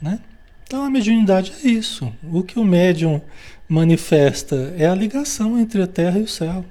Né? 0.00 0.20
Então 0.68 0.84
a 0.84 0.90
mediunidade 0.90 1.54
é 1.64 1.68
isso. 1.68 2.12
O 2.22 2.42
que 2.42 2.58
o 2.58 2.64
médium 2.64 3.22
manifesta 3.66 4.74
é 4.76 4.86
a 4.86 4.94
ligação 4.94 5.58
entre 5.58 5.80
a 5.80 5.86
terra 5.86 6.18
e 6.18 6.24
o 6.24 6.28
céu. 6.28 6.62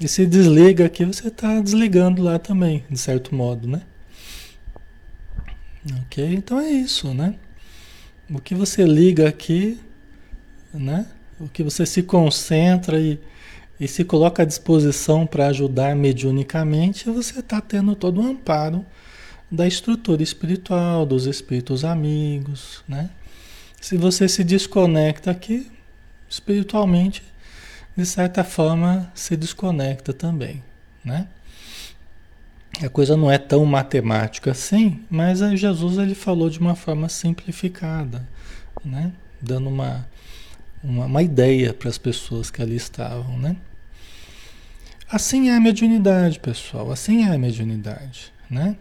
E 0.00 0.06
se 0.06 0.24
desliga 0.24 0.86
aqui, 0.86 1.04
você 1.04 1.26
está 1.26 1.60
desligando 1.60 2.22
lá 2.22 2.38
também, 2.38 2.84
de 2.88 2.96
certo 2.96 3.34
modo, 3.34 3.66
né? 3.66 3.82
Ok? 6.02 6.24
Então 6.34 6.60
é 6.60 6.70
isso, 6.70 7.12
né? 7.12 7.34
O 8.30 8.40
que 8.40 8.54
você 8.54 8.84
liga 8.84 9.28
aqui, 9.28 9.76
né? 10.72 11.04
O 11.40 11.48
que 11.48 11.64
você 11.64 11.84
se 11.84 12.00
concentra 12.00 13.00
e, 13.00 13.18
e 13.80 13.88
se 13.88 14.04
coloca 14.04 14.44
à 14.44 14.46
disposição 14.46 15.26
para 15.26 15.48
ajudar 15.48 15.96
mediunicamente, 15.96 17.10
você 17.10 17.40
está 17.40 17.60
tendo 17.60 17.96
todo 17.96 18.20
o 18.20 18.24
amparo 18.24 18.86
da 19.54 19.66
estrutura 19.66 20.22
espiritual, 20.22 21.06
dos 21.06 21.26
espíritos 21.26 21.84
amigos, 21.84 22.82
né? 22.88 23.10
Se 23.80 23.96
você 23.96 24.28
se 24.28 24.42
desconecta 24.42 25.30
aqui, 25.30 25.70
espiritualmente, 26.28 27.22
de 27.96 28.04
certa 28.04 28.42
forma, 28.42 29.10
se 29.14 29.36
desconecta 29.36 30.12
também, 30.12 30.62
né? 31.04 31.28
A 32.82 32.88
coisa 32.88 33.16
não 33.16 33.30
é 33.30 33.38
tão 33.38 33.64
matemática 33.64 34.50
assim, 34.50 35.00
mas 35.08 35.38
Jesus 35.38 35.96
ele 35.96 36.14
falou 36.14 36.50
de 36.50 36.58
uma 36.58 36.74
forma 36.74 37.08
simplificada, 37.08 38.26
né? 38.84 39.12
dando 39.40 39.68
uma, 39.68 40.08
uma, 40.82 41.06
uma 41.06 41.22
ideia 41.22 41.72
para 41.72 41.88
as 41.88 41.98
pessoas 41.98 42.50
que 42.50 42.60
ali 42.60 42.74
estavam. 42.74 43.38
Né? 43.38 43.56
Assim 45.08 45.50
é 45.50 45.56
a 45.56 45.60
mediunidade, 45.60 46.40
pessoal, 46.40 46.90
assim 46.90 47.24
é 47.24 47.32
a 47.32 47.38
mediunidade. 47.38 48.32
Né? 48.50 48.76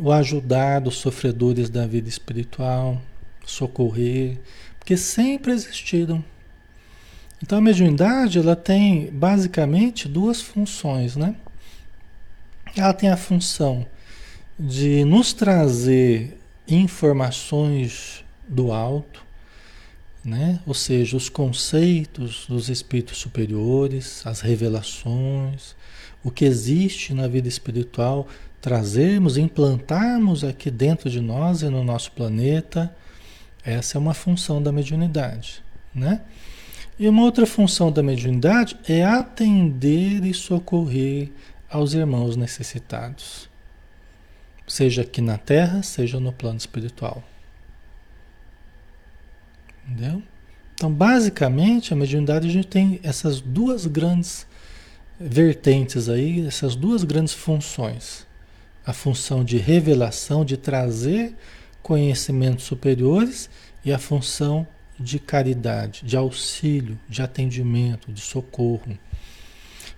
O 0.00 0.12
ajudar 0.12 0.86
os 0.86 0.96
sofredores 0.96 1.68
da 1.68 1.86
vida 1.86 2.08
espiritual, 2.08 3.00
socorrer, 3.44 4.38
porque 4.78 4.96
sempre 4.96 5.52
existiram. 5.52 6.24
Então 7.42 7.58
a 7.58 7.60
mediunidade 7.60 8.38
ela 8.38 8.56
tem 8.56 9.10
basicamente 9.10 10.08
duas 10.08 10.40
funções, 10.40 11.16
né? 11.16 11.34
ela 12.76 12.92
tem 12.92 13.08
a 13.08 13.16
função 13.16 13.86
de 14.58 15.04
nos 15.04 15.32
trazer 15.32 16.38
informações 16.66 18.24
do 18.48 18.72
alto, 18.72 19.24
né? 20.24 20.60
ou 20.66 20.74
seja, 20.74 21.16
os 21.16 21.28
conceitos 21.28 22.46
dos 22.48 22.68
espíritos 22.68 23.18
superiores, 23.18 24.26
as 24.26 24.40
revelações, 24.40 25.76
o 26.22 26.30
que 26.30 26.44
existe 26.44 27.14
na 27.14 27.28
vida 27.28 27.48
espiritual, 27.48 28.28
trazermos, 28.60 29.36
implantarmos 29.36 30.44
aqui 30.44 30.70
dentro 30.70 31.08
de 31.08 31.20
nós 31.20 31.62
e 31.62 31.68
no 31.68 31.84
nosso 31.84 32.12
planeta. 32.12 32.94
Essa 33.64 33.96
é 33.96 34.00
uma 34.00 34.14
função 34.14 34.62
da 34.62 34.72
mediunidade. 34.72 35.62
Né? 35.94 36.20
E 36.98 37.08
uma 37.08 37.22
outra 37.22 37.46
função 37.46 37.92
da 37.92 38.02
mediunidade 38.02 38.76
é 38.88 39.04
atender 39.04 40.24
e 40.24 40.34
socorrer 40.34 41.30
aos 41.70 41.92
irmãos 41.92 42.34
necessitados, 42.34 43.48
seja 44.66 45.02
aqui 45.02 45.20
na 45.20 45.36
Terra, 45.36 45.82
seja 45.82 46.18
no 46.18 46.32
plano 46.32 46.56
espiritual. 46.56 47.22
Entendeu? 49.86 50.22
Então, 50.74 50.92
basicamente, 50.92 51.92
a 51.92 51.96
mediunidade 51.96 52.48
a 52.48 52.50
gente 52.52 52.68
tem 52.68 53.00
essas 53.02 53.40
duas 53.40 53.86
grandes 53.86 54.46
vertentes 55.18 56.08
aí, 56.08 56.46
essas 56.46 56.76
duas 56.76 57.04
grandes 57.04 57.34
funções. 57.34 58.27
A 58.88 58.92
função 58.94 59.44
de 59.44 59.58
revelação, 59.58 60.44
de 60.44 60.56
trazer 60.56 61.36
conhecimentos 61.82 62.64
superiores 62.64 63.50
e 63.84 63.92
a 63.92 63.98
função 63.98 64.66
de 64.98 65.18
caridade, 65.18 66.00
de 66.04 66.16
auxílio, 66.16 66.98
de 67.06 67.20
atendimento, 67.20 68.10
de 68.10 68.22
socorro. 68.22 68.98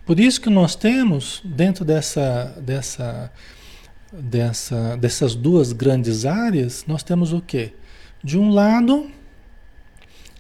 Por 0.05 0.19
isso 0.19 0.41
que 0.41 0.51
nós 0.51 0.75
temos, 0.75 1.41
dentro 1.45 1.85
dessa, 1.85 2.47
dessa, 2.61 3.33
dessa, 4.13 4.97
dessas 4.97 5.35
duas 5.35 5.73
grandes 5.73 6.27
áreas, 6.27 6.85
nós 6.87 7.05
temos 7.05 7.33
o 7.33 7.41
quê? 7.41 7.73
De 8.25 8.37
um 8.37 8.51
lado, 8.51 9.09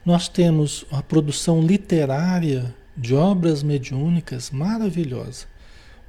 nós 0.04 0.28
temos 0.28 0.84
a 0.90 1.00
produção 1.02 1.62
literária 1.62 2.74
de 2.96 3.14
obras 3.14 3.62
mediúnicas 3.62 4.50
maravilhosa. 4.50 5.46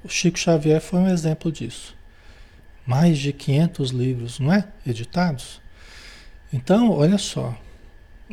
O 0.04 0.10
Chico 0.10 0.40
Xavier 0.40 0.82
foi 0.82 1.00
um 1.00 1.08
exemplo 1.08 1.52
disso. 1.52 2.01
Mais 2.86 3.18
de 3.18 3.32
500 3.32 3.92
livros, 3.92 4.40
não 4.40 4.52
é? 4.52 4.68
Editados. 4.86 5.62
Então, 6.52 6.92
olha 6.92 7.18
só, 7.18 7.58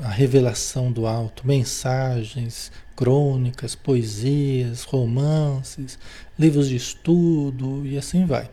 a 0.01 0.09
revelação 0.09 0.91
do 0.91 1.07
alto, 1.07 1.47
mensagens, 1.47 2.71
crônicas, 2.97 3.75
poesias, 3.75 4.83
romances, 4.85 5.99
livros 6.39 6.69
de 6.69 6.77
estudo 6.77 7.87
e 7.87 7.97
assim 7.97 8.27
vai. 8.27 8.51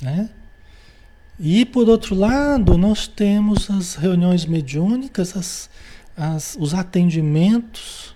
Né? 0.00 0.30
E 1.38 1.64
por 1.64 1.88
outro 1.88 2.14
lado, 2.14 2.78
nós 2.78 3.06
temos 3.06 3.70
as 3.70 3.96
reuniões 3.96 4.46
mediúnicas, 4.46 5.36
as, 5.36 5.70
as, 6.16 6.56
os 6.58 6.74
atendimentos 6.74 8.14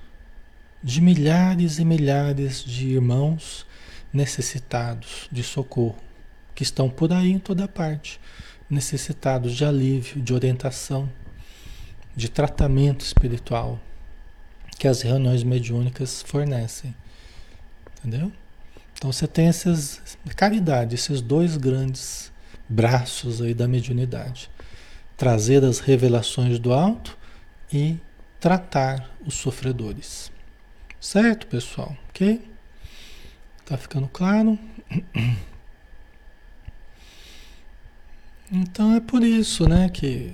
de 0.83 1.01
milhares 1.01 1.79
e 1.79 1.85
milhares 1.85 2.65
de 2.65 2.89
irmãos 2.91 3.67
necessitados 4.13 5.29
de 5.31 5.43
socorro, 5.43 5.99
que 6.59 6.65
estão 6.65 6.91
por 6.91 7.13
aí 7.13 7.31
em 7.31 7.39
toda 7.39 7.69
parte, 7.69 8.21
necessitados 8.69 9.55
de 9.55 9.65
alívio, 9.65 10.21
de 10.21 10.35
orientação, 10.35 11.09
de 12.17 12.29
tratamento 12.29 13.05
espiritual 13.05 13.79
que 14.77 14.89
as 14.89 15.03
reuniões 15.03 15.45
mediúnicas 15.45 16.21
fornecem. 16.21 16.93
Entendeu? 17.99 18.33
Então 18.93 19.13
você 19.13 19.29
tem 19.29 19.47
essas 19.47 20.03
caridade, 20.35 20.97
esses 20.97 21.21
dois 21.21 21.57
grandes 21.57 22.33
braços 22.69 23.41
aí 23.41 23.55
da 23.55 23.69
mediunidade. 23.69 24.51
Trazer 25.17 25.65
as 25.65 25.79
revelações 25.79 26.59
do 26.59 26.73
alto 26.73 27.17
e 27.73 27.99
tratar 28.41 29.09
os 29.25 29.35
sofredores. 29.35 30.33
Certo, 31.01 31.47
pessoal? 31.47 31.97
OK? 32.09 32.45
Tá 33.65 33.77
ficando 33.77 34.09
claro? 34.09 34.59
Então 38.51 38.95
é 38.95 39.01
por 39.01 39.23
isso, 39.23 39.69
né, 39.69 39.91
que 39.91 40.33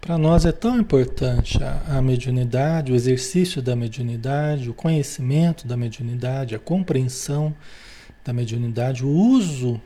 para 0.00 0.18
nós 0.18 0.44
é 0.44 0.50
tão 0.50 0.80
importante 0.80 1.62
a, 1.62 1.98
a, 1.98 2.02
mediunidade, 2.02 2.90
o 2.90 2.94
exercício 2.96 3.62
da 3.62 3.76
mediunidade, 3.76 4.68
o 4.68 4.74
conhecimento 4.74 5.64
da 5.66 5.76
mediunidade, 5.76 6.56
a 6.56 6.58
compreensão 6.58 7.54
da 8.24 8.32
mediunidade, 8.32 9.04
o 9.04 9.08
uso 9.08 9.80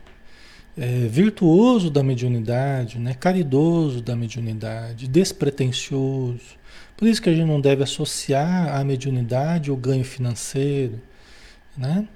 é, 0.74 1.06
virtuoso 1.06 1.90
da 1.90 2.02
mediunidade, 2.02 2.98
né, 2.98 3.12
caridoso 3.12 4.00
da 4.00 4.16
mediunidade, 4.16 5.06
despretensioso. 5.06 6.56
Por 6.96 7.06
isso 7.06 7.20
que 7.20 7.28
a 7.28 7.34
gente 7.34 7.46
não 7.46 7.60
deve 7.60 7.82
associar 7.82 8.74
a 8.74 8.82
mediunidade 8.84 9.68
ao 9.68 9.76
ganho 9.76 10.04
financeiro, 10.04 10.98
né? 11.76 12.08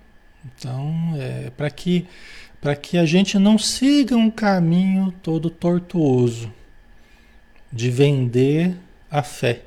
Então, 0.45 1.15
é, 1.17 1.51
para 1.51 1.69
que 1.69 2.07
para 2.61 2.75
que 2.75 2.99
a 2.99 3.07
gente 3.07 3.39
não 3.39 3.57
siga 3.57 4.17
um 4.17 4.31
caminho 4.31 5.13
todo 5.23 5.49
tortuoso, 5.49 6.53
de 7.73 7.91
vender 7.91 8.77
a 9.11 9.23
fé, 9.23 9.63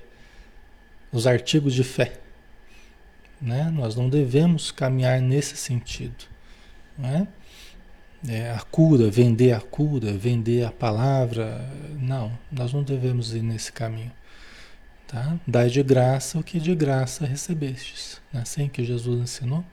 os 1.11 1.27
artigos 1.27 1.73
de 1.73 1.83
fé. 1.83 2.13
Né? 3.41 3.71
Nós 3.73 3.95
não 3.95 4.09
devemos 4.09 4.71
caminhar 4.71 5.21
nesse 5.21 5.55
sentido. 5.55 6.25
Né? 6.97 7.27
É, 8.27 8.51
a 8.51 8.59
cura, 8.59 9.09
vender 9.09 9.51
a 9.51 9.59
cura, 9.59 10.11
vender 10.13 10.65
a 10.65 10.71
palavra. 10.71 11.67
Não, 11.99 12.31
nós 12.51 12.71
não 12.73 12.83
devemos 12.83 13.33
ir 13.33 13.41
nesse 13.41 13.71
caminho. 13.71 14.11
Tá? 15.07 15.37
Dai 15.45 15.69
de 15.69 15.81
graça 15.81 16.39
o 16.39 16.43
que 16.43 16.59
de 16.59 16.73
graça 16.75 17.25
recebestes. 17.25 18.21
É 18.33 18.39
assim 18.39 18.67
que 18.67 18.83
Jesus 18.85 19.21
ensinou? 19.21 19.65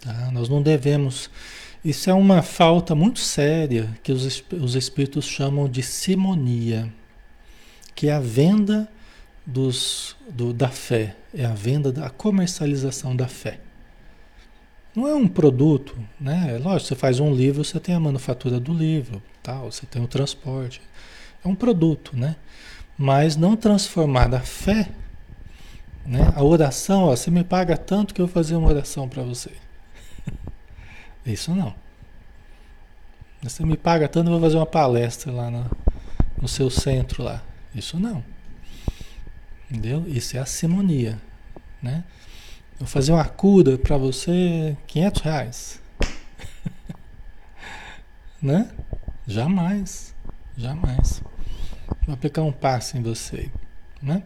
Tá? 0.00 0.30
Nós 0.32 0.48
não 0.48 0.62
devemos 0.62 1.30
isso 1.84 2.10
é 2.10 2.14
uma 2.14 2.42
falta 2.42 2.94
muito 2.94 3.20
séria 3.20 3.88
que 4.02 4.10
os, 4.10 4.44
os 4.52 4.74
espíritos 4.74 5.24
chamam 5.24 5.68
de 5.68 5.82
simonia, 5.82 6.92
que 7.94 8.08
é 8.08 8.12
a 8.12 8.20
venda 8.20 8.88
dos, 9.46 10.16
do, 10.28 10.52
da 10.52 10.68
fé, 10.68 11.16
é 11.32 11.44
a 11.44 11.54
venda 11.54 11.92
da 11.92 12.10
comercialização 12.10 13.14
da 13.14 13.28
fé. 13.28 13.60
Não 14.94 15.06
é 15.06 15.14
um 15.14 15.28
produto, 15.28 15.96
né? 16.20 16.56
É 16.56 16.58
lógico, 16.58 16.88
você 16.88 16.94
faz 16.96 17.20
um 17.20 17.32
livro, 17.32 17.64
você 17.64 17.78
tem 17.78 17.94
a 17.94 18.00
manufatura 18.00 18.58
do 18.58 18.74
livro, 18.74 19.22
tal, 19.42 19.70
você 19.70 19.86
tem 19.86 20.02
o 20.02 20.08
transporte. 20.08 20.80
É 21.44 21.46
um 21.46 21.54
produto, 21.54 22.16
né? 22.16 22.34
Mas 22.98 23.36
não 23.36 23.54
transformar 23.54 24.34
a 24.34 24.40
fé, 24.40 24.88
né? 26.04 26.32
A 26.34 26.42
oração, 26.42 27.04
ó, 27.04 27.14
você 27.14 27.30
me 27.30 27.44
paga 27.44 27.76
tanto 27.76 28.12
que 28.12 28.20
eu 28.20 28.26
vou 28.26 28.34
fazer 28.34 28.56
uma 28.56 28.68
oração 28.68 29.08
para 29.08 29.22
você. 29.22 29.52
Isso 31.24 31.54
não. 31.54 31.74
Você 33.42 33.64
me 33.64 33.76
paga 33.76 34.08
tanto, 34.08 34.28
eu 34.28 34.32
vou 34.32 34.40
fazer 34.40 34.56
uma 34.56 34.66
palestra 34.66 35.30
lá 35.30 35.50
no, 35.50 35.70
no 36.40 36.48
seu 36.48 36.68
centro 36.70 37.22
lá. 37.22 37.42
Isso 37.74 37.98
não. 37.98 38.24
Entendeu? 39.70 40.04
Isso 40.08 40.36
é 40.36 40.40
a 40.40 40.46
simonia, 40.46 41.20
né? 41.80 42.02
Vou 42.78 42.88
fazer 42.88 43.12
uma 43.12 43.24
cura 43.24 43.76
para 43.76 43.96
você 43.96 44.76
500 44.86 45.22
reais. 45.22 45.82
né? 48.40 48.70
Jamais. 49.26 50.14
Jamais. 50.56 51.22
Vou 52.06 52.14
aplicar 52.14 52.42
um 52.42 52.52
passe 52.52 52.96
em 52.96 53.02
você, 53.02 53.50
né? 54.02 54.22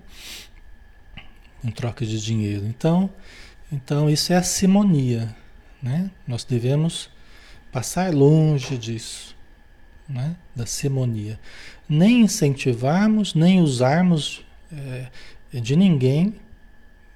Em 1.62 1.70
troca 1.70 2.06
de 2.06 2.20
dinheiro. 2.22 2.66
Então, 2.66 3.10
então 3.70 4.08
isso 4.08 4.32
é 4.32 4.36
a 4.36 4.42
simonia. 4.42 5.34
Né? 5.82 6.10
Nós 6.26 6.44
devemos 6.44 7.10
passar 7.72 8.14
longe 8.14 8.78
disso, 8.78 9.34
né? 10.08 10.36
da 10.54 10.64
simonia. 10.64 11.40
Nem 11.88 12.20
incentivarmos, 12.20 13.34
nem 13.34 13.60
usarmos 13.60 14.44
é, 14.72 15.60
de 15.60 15.74
ninguém, 15.74 16.34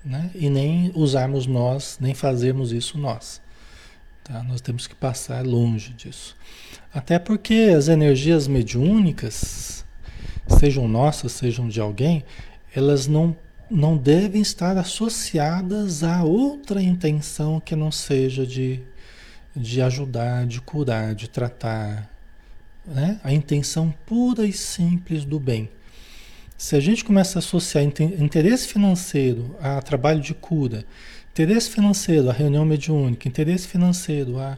né? 0.04 0.30
e 0.34 0.50
nem 0.50 0.90
usarmos 0.94 1.46
nós, 1.46 1.98
nem 2.00 2.14
fazermos 2.14 2.72
isso 2.72 2.98
nós. 2.98 3.40
Tá? 4.24 4.42
Nós 4.42 4.60
temos 4.60 4.86
que 4.86 4.94
passar 4.94 5.44
longe 5.44 5.92
disso. 5.92 6.36
Até 6.92 7.18
porque 7.18 7.72
as 7.76 7.88
energias 7.88 8.48
mediúnicas, 8.48 9.84
sejam 10.48 10.88
nossas, 10.88 11.32
sejam 11.32 11.68
de 11.68 11.80
alguém, 11.80 12.24
elas 12.74 13.06
não 13.06 13.36
não 13.70 13.96
devem 13.96 14.40
estar 14.40 14.76
associadas 14.76 16.04
a 16.04 16.22
outra 16.22 16.80
intenção 16.80 17.60
que 17.60 17.74
não 17.74 17.90
seja 17.90 18.46
de, 18.46 18.80
de 19.54 19.82
ajudar, 19.82 20.46
de 20.46 20.60
curar, 20.60 21.14
de 21.14 21.28
tratar. 21.28 22.08
Né? 22.86 23.20
A 23.24 23.32
intenção 23.32 23.92
pura 24.06 24.46
e 24.46 24.52
simples 24.52 25.24
do 25.24 25.40
bem. 25.40 25.68
Se 26.56 26.74
a 26.76 26.80
gente 26.80 27.04
começa 27.04 27.38
a 27.38 27.40
associar 27.40 27.84
interesse 27.84 28.68
financeiro 28.68 29.56
a 29.60 29.82
trabalho 29.82 30.20
de 30.20 30.32
cura, 30.32 30.86
interesse 31.30 31.68
financeiro 31.68 32.30
a 32.30 32.32
reunião 32.32 32.64
mediúnica, 32.64 33.28
interesse 33.28 33.68
financeiro 33.68 34.38
a, 34.38 34.56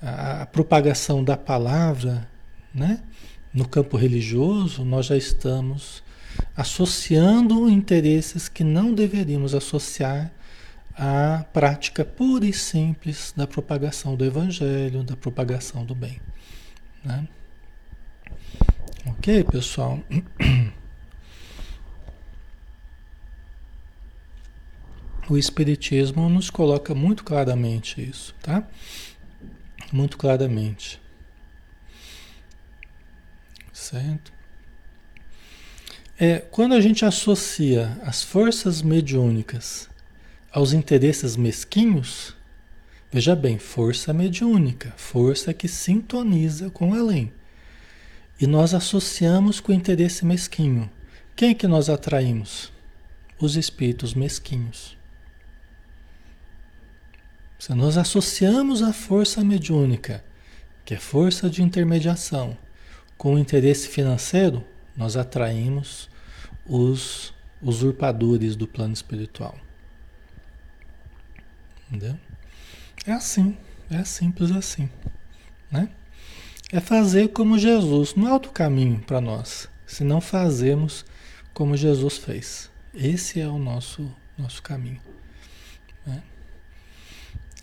a, 0.00 0.42
a 0.42 0.46
propagação 0.46 1.22
da 1.22 1.36
palavra, 1.36 2.26
né? 2.72 3.00
no 3.52 3.68
campo 3.68 3.96
religioso, 3.96 4.84
nós 4.84 5.06
já 5.06 5.16
estamos 5.16 6.02
associando 6.56 7.68
interesses 7.68 8.48
que 8.48 8.64
não 8.64 8.92
deveríamos 8.92 9.54
associar 9.54 10.30
à 10.94 11.44
prática 11.52 12.04
pura 12.04 12.44
e 12.44 12.52
simples 12.52 13.32
da 13.36 13.46
propagação 13.46 14.16
do 14.16 14.24
Evangelho, 14.24 15.04
da 15.04 15.16
propagação 15.16 15.84
do 15.84 15.94
bem. 15.94 16.20
Né? 17.04 17.28
Ok, 19.06 19.44
pessoal? 19.44 20.00
O 25.30 25.36
Espiritismo 25.36 26.26
nos 26.30 26.48
coloca 26.48 26.94
muito 26.94 27.22
claramente 27.22 28.00
isso, 28.00 28.34
tá? 28.40 28.66
Muito 29.92 30.16
claramente. 30.16 30.98
Certo? 33.70 34.37
É, 36.20 36.40
quando 36.40 36.74
a 36.74 36.80
gente 36.80 37.04
associa 37.04 37.96
as 38.02 38.24
forças 38.24 38.82
mediúnicas 38.82 39.88
aos 40.50 40.72
interesses 40.72 41.36
mesquinhos, 41.36 42.34
veja 43.12 43.36
bem, 43.36 43.56
força 43.56 44.12
mediúnica, 44.12 44.92
força 44.96 45.54
que 45.54 45.68
sintoniza 45.68 46.70
com 46.70 46.90
o 46.90 46.94
além. 46.94 47.32
E 48.40 48.48
nós 48.48 48.74
associamos 48.74 49.60
com 49.60 49.70
o 49.70 49.74
interesse 49.74 50.24
mesquinho. 50.24 50.90
Quem 51.36 51.50
é 51.50 51.54
que 51.54 51.68
nós 51.68 51.88
atraímos? 51.88 52.72
Os 53.38 53.54
espíritos 53.54 54.12
mesquinhos. 54.12 54.96
Se 57.60 57.72
nós 57.74 57.96
associamos 57.96 58.82
a 58.82 58.92
força 58.92 59.44
mediúnica, 59.44 60.24
que 60.84 60.94
é 60.94 60.98
força 60.98 61.48
de 61.48 61.62
intermediação, 61.62 62.56
com 63.16 63.34
o 63.34 63.38
interesse 63.38 63.86
financeiro, 63.86 64.64
nós 64.98 65.16
atraímos 65.16 66.07
os 66.68 67.32
usurpadores 67.62 68.54
do 68.54 68.68
plano 68.68 68.92
espiritual. 68.92 69.58
Entendeu? 71.88 72.18
É 73.06 73.12
assim, 73.12 73.56
é 73.90 74.04
simples 74.04 74.50
assim. 74.50 74.88
né? 75.70 75.88
É 76.70 76.80
fazer 76.80 77.28
como 77.28 77.58
Jesus, 77.58 78.14
não 78.14 78.28
é 78.28 78.32
outro 78.32 78.52
caminho 78.52 79.00
para 79.00 79.20
nós, 79.20 79.68
se 79.86 80.04
não 80.04 80.20
fazemos 80.20 81.04
como 81.54 81.76
Jesus 81.76 82.18
fez. 82.18 82.70
Esse 82.94 83.40
é 83.40 83.48
o 83.48 83.58
nosso, 83.58 84.14
nosso 84.36 84.62
caminho. 84.62 85.00
Né? 86.06 86.22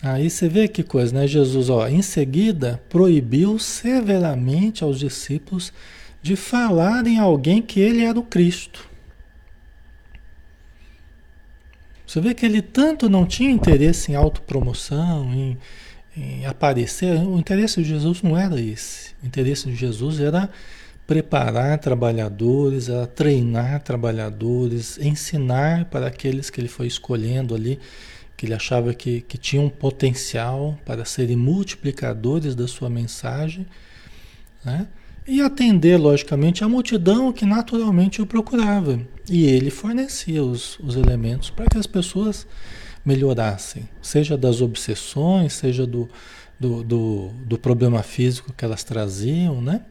Aí 0.02 0.30
você 0.30 0.50
vê 0.50 0.68
que 0.68 0.84
coisa, 0.84 1.14
né? 1.14 1.28
Jesus, 1.28 1.70
ó, 1.70 1.88
em 1.88 2.02
seguida, 2.02 2.82
proibiu 2.90 3.60
severamente 3.60 4.84
aos 4.84 5.00
discípulos 5.00 5.72
de 6.22 6.36
falarem 6.36 7.20
a 7.20 7.24
alguém 7.24 7.62
que 7.62 7.80
ele 7.80 8.04
era 8.04 8.20
o 8.20 8.24
Cristo. 8.24 8.90
Você 12.06 12.22
vê 12.22 12.34
que 12.34 12.46
ele 12.46 12.62
tanto 12.62 13.10
não 13.10 13.26
tinha 13.26 13.50
interesse 13.50 14.12
em 14.12 14.16
autopromoção, 14.16 15.34
em, 15.34 15.58
em 16.16 16.46
aparecer. 16.46 17.20
O 17.20 17.40
interesse 17.40 17.82
de 17.82 17.90
Jesus 17.90 18.22
não 18.22 18.38
era 18.38 18.60
esse. 18.60 19.14
O 19.24 19.26
interesse 19.26 19.68
de 19.68 19.76
Jesus 19.76 20.20
era 20.20 20.50
preparar 21.08 21.78
trabalhadores, 21.80 22.90
era 22.90 23.06
treinar 23.06 23.82
trabalhadores, 23.82 24.98
ensinar 24.98 25.86
para 25.86 26.08
aqueles 26.08 26.50
que 26.50 26.60
ele 26.60 26.68
foi 26.68 26.88
escolhendo 26.88 27.54
ali, 27.54 27.80
que 28.36 28.46
ele 28.46 28.54
achava 28.54 28.94
que, 28.94 29.22
que 29.22 29.38
tinham 29.38 29.70
potencial 29.70 30.78
para 30.86 31.06
serem 31.06 31.36
multiplicadores 31.38 32.56
da 32.56 32.68
sua 32.68 32.90
mensagem, 32.90 33.66
né? 34.64 34.88
E 35.28 35.42
atender, 35.42 35.98
logicamente, 35.98 36.64
a 36.64 36.70
multidão 36.70 37.32
que 37.34 37.46
naturalmente 37.46 38.22
o 38.22 38.26
procurava. 38.26 39.00
E 39.30 39.46
ele 39.46 39.70
fornecia 39.70 40.44
os, 40.44 40.78
os 40.80 40.96
elementos 40.96 41.50
para 41.50 41.66
que 41.66 41.78
as 41.78 41.88
pessoas 41.88 42.46
melhorassem, 43.04 43.88
seja 44.02 44.38
das 44.38 44.62
obsessões, 44.62 45.54
seja 45.54 45.86
do, 45.86 46.10
do, 46.60 46.84
do, 46.84 47.30
do 47.46 47.58
problema 47.58 48.02
físico 48.04 48.54
que 48.54 48.66
elas 48.66 48.84
traziam, 48.84 49.62
né? 49.62 49.82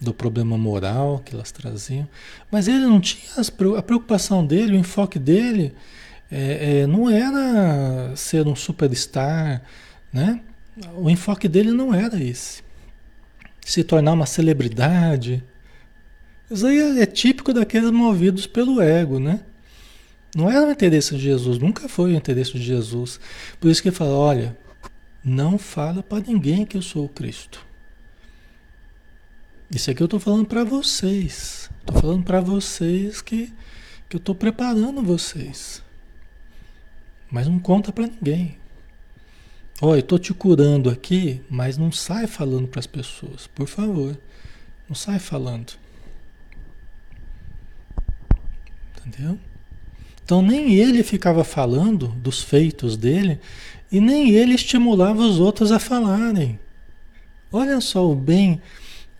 do 0.00 0.12
problema 0.12 0.58
moral 0.58 1.22
que 1.24 1.34
elas 1.34 1.50
traziam. 1.50 2.06
Mas 2.50 2.68
ele 2.68 2.84
não 2.84 3.00
tinha 3.00 3.32
as, 3.36 3.52
a 3.76 3.82
preocupação 3.82 4.46
dele, 4.46 4.76
o 4.76 4.78
enfoque 4.78 5.18
dele 5.18 5.72
é, 6.30 6.80
é, 6.80 6.86
não 6.86 7.08
era 7.08 8.14
ser 8.16 8.46
um 8.46 8.56
superstar, 8.56 9.62
né? 10.12 10.40
O 10.96 11.08
enfoque 11.08 11.48
dele 11.48 11.70
não 11.70 11.94
era 11.94 12.20
esse. 12.20 12.63
Se 13.64 13.82
tornar 13.82 14.12
uma 14.12 14.26
celebridade. 14.26 15.42
Isso 16.50 16.66
aí 16.66 16.78
é, 16.78 17.02
é 17.02 17.06
típico 17.06 17.52
daqueles 17.52 17.90
movidos 17.90 18.46
pelo 18.46 18.80
ego, 18.80 19.18
né? 19.18 19.40
Não 20.36 20.50
era 20.50 20.66
o 20.66 20.70
interesse 20.70 21.14
de 21.14 21.22
Jesus, 21.22 21.58
nunca 21.58 21.88
foi 21.88 22.12
o 22.12 22.16
interesse 22.16 22.52
de 22.52 22.62
Jesus. 22.62 23.20
Por 23.60 23.70
isso 23.70 23.80
que 23.80 23.88
ele 23.88 23.96
fala, 23.96 24.16
olha, 24.16 24.56
não 25.24 25.56
fala 25.56 26.02
para 26.02 26.24
ninguém 26.26 26.66
que 26.66 26.76
eu 26.76 26.82
sou 26.82 27.04
o 27.04 27.08
Cristo. 27.08 27.64
Isso 29.70 29.90
aqui 29.90 30.02
eu 30.02 30.06
estou 30.06 30.20
falando 30.20 30.46
para 30.46 30.64
vocês. 30.64 31.70
Estou 31.80 32.00
falando 32.00 32.24
para 32.24 32.40
vocês 32.40 33.22
que, 33.22 33.52
que 34.08 34.16
eu 34.16 34.18
estou 34.18 34.34
preparando 34.34 35.02
vocês. 35.02 35.82
Mas 37.30 37.46
não 37.46 37.58
conta 37.58 37.92
para 37.92 38.06
ninguém. 38.06 38.58
Ó, 39.84 39.88
oh, 39.88 39.94
eu 39.96 40.00
estou 40.00 40.18
te 40.18 40.32
curando 40.32 40.88
aqui, 40.88 41.42
mas 41.50 41.76
não 41.76 41.92
sai 41.92 42.26
falando 42.26 42.66
para 42.66 42.80
as 42.80 42.86
pessoas, 42.86 43.46
por 43.54 43.68
favor. 43.68 44.16
Não 44.88 44.96
sai 44.96 45.18
falando. 45.18 45.74
Entendeu? 48.96 49.38
Então 50.24 50.40
nem 50.40 50.74
ele 50.74 51.02
ficava 51.02 51.44
falando 51.44 52.08
dos 52.08 52.42
feitos 52.42 52.96
dele 52.96 53.38
e 53.92 54.00
nem 54.00 54.30
ele 54.30 54.54
estimulava 54.54 55.20
os 55.20 55.38
outros 55.38 55.70
a 55.70 55.78
falarem. 55.78 56.58
Olha 57.52 57.78
só 57.82 58.10
o 58.10 58.14
bem 58.14 58.62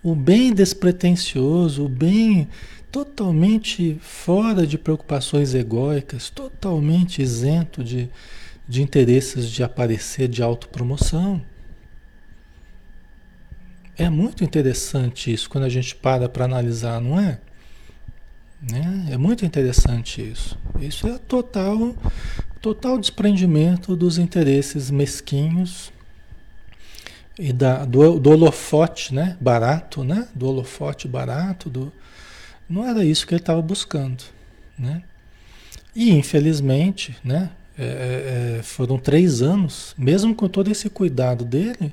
o 0.03 0.15
bem 0.15 0.51
despretensioso, 0.51 1.85
o 1.85 1.89
bem 1.91 2.49
totalmente 2.91 3.99
fora 4.01 4.67
de 4.67 4.79
preocupações 4.79 5.53
egóicas, 5.53 6.31
totalmente 6.31 7.21
isento 7.21 7.85
de, 7.85 8.09
de 8.67 8.83
interesses 8.83 9.51
de 9.51 9.63
aparecer, 9.63 10.29
de 10.29 10.43
autopromoção. 10.43 11.45
É 13.97 14.09
muito 14.11 14.43
interessante 14.43 15.33
isso 15.33 15.49
quando 15.49 15.65
a 15.65 15.69
gente 15.69 15.95
para 15.95 16.29
para 16.29 16.45
analisar, 16.45 17.01
não 17.01 17.21
é? 17.21 17.39
Né? 18.61 19.09
É 19.13 19.17
muito 19.17 19.45
interessante 19.45 20.23
isso. 20.23 20.59
Isso 20.81 21.07
é 21.07 21.19
total, 21.19 21.95
total 22.61 22.99
desprendimento 22.99 23.95
dos 23.95 24.19
interesses 24.19 24.91
mesquinhos 24.91 25.93
e 27.39 27.53
da, 27.53 27.85
do, 27.85 28.19
do 28.19 28.31
holofote 28.31 29.15
né? 29.15 29.37
barato, 29.41 30.03
né? 30.03 30.29
do 30.35 30.49
holofote 30.49 31.07
barato, 31.07 31.69
do... 31.69 31.93
não 32.69 32.87
era 32.87 33.05
isso 33.05 33.27
que 33.27 33.35
ele 33.35 33.43
estava 33.43 33.61
buscando. 33.61 34.25
Né? 34.79 35.03
E 35.95 36.11
infelizmente, 36.11 37.17
né? 37.23 37.51
É, 37.77 37.85
é, 37.85 38.59
é, 38.59 38.63
foram 38.63 38.99
três 38.99 39.43
anos, 39.43 39.95
mesmo 39.99 40.35
com 40.35 40.49
todo 40.49 40.71
esse 40.71 40.89
cuidado 40.89 41.45
dele, 41.45 41.93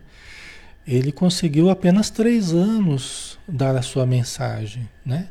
ele 0.87 1.11
conseguiu 1.11 1.69
apenas 1.69 2.09
três 2.09 2.53
anos 2.53 3.39
dar 3.47 3.75
a 3.75 3.81
sua 3.81 4.05
mensagem, 4.05 4.87
né? 5.05 5.27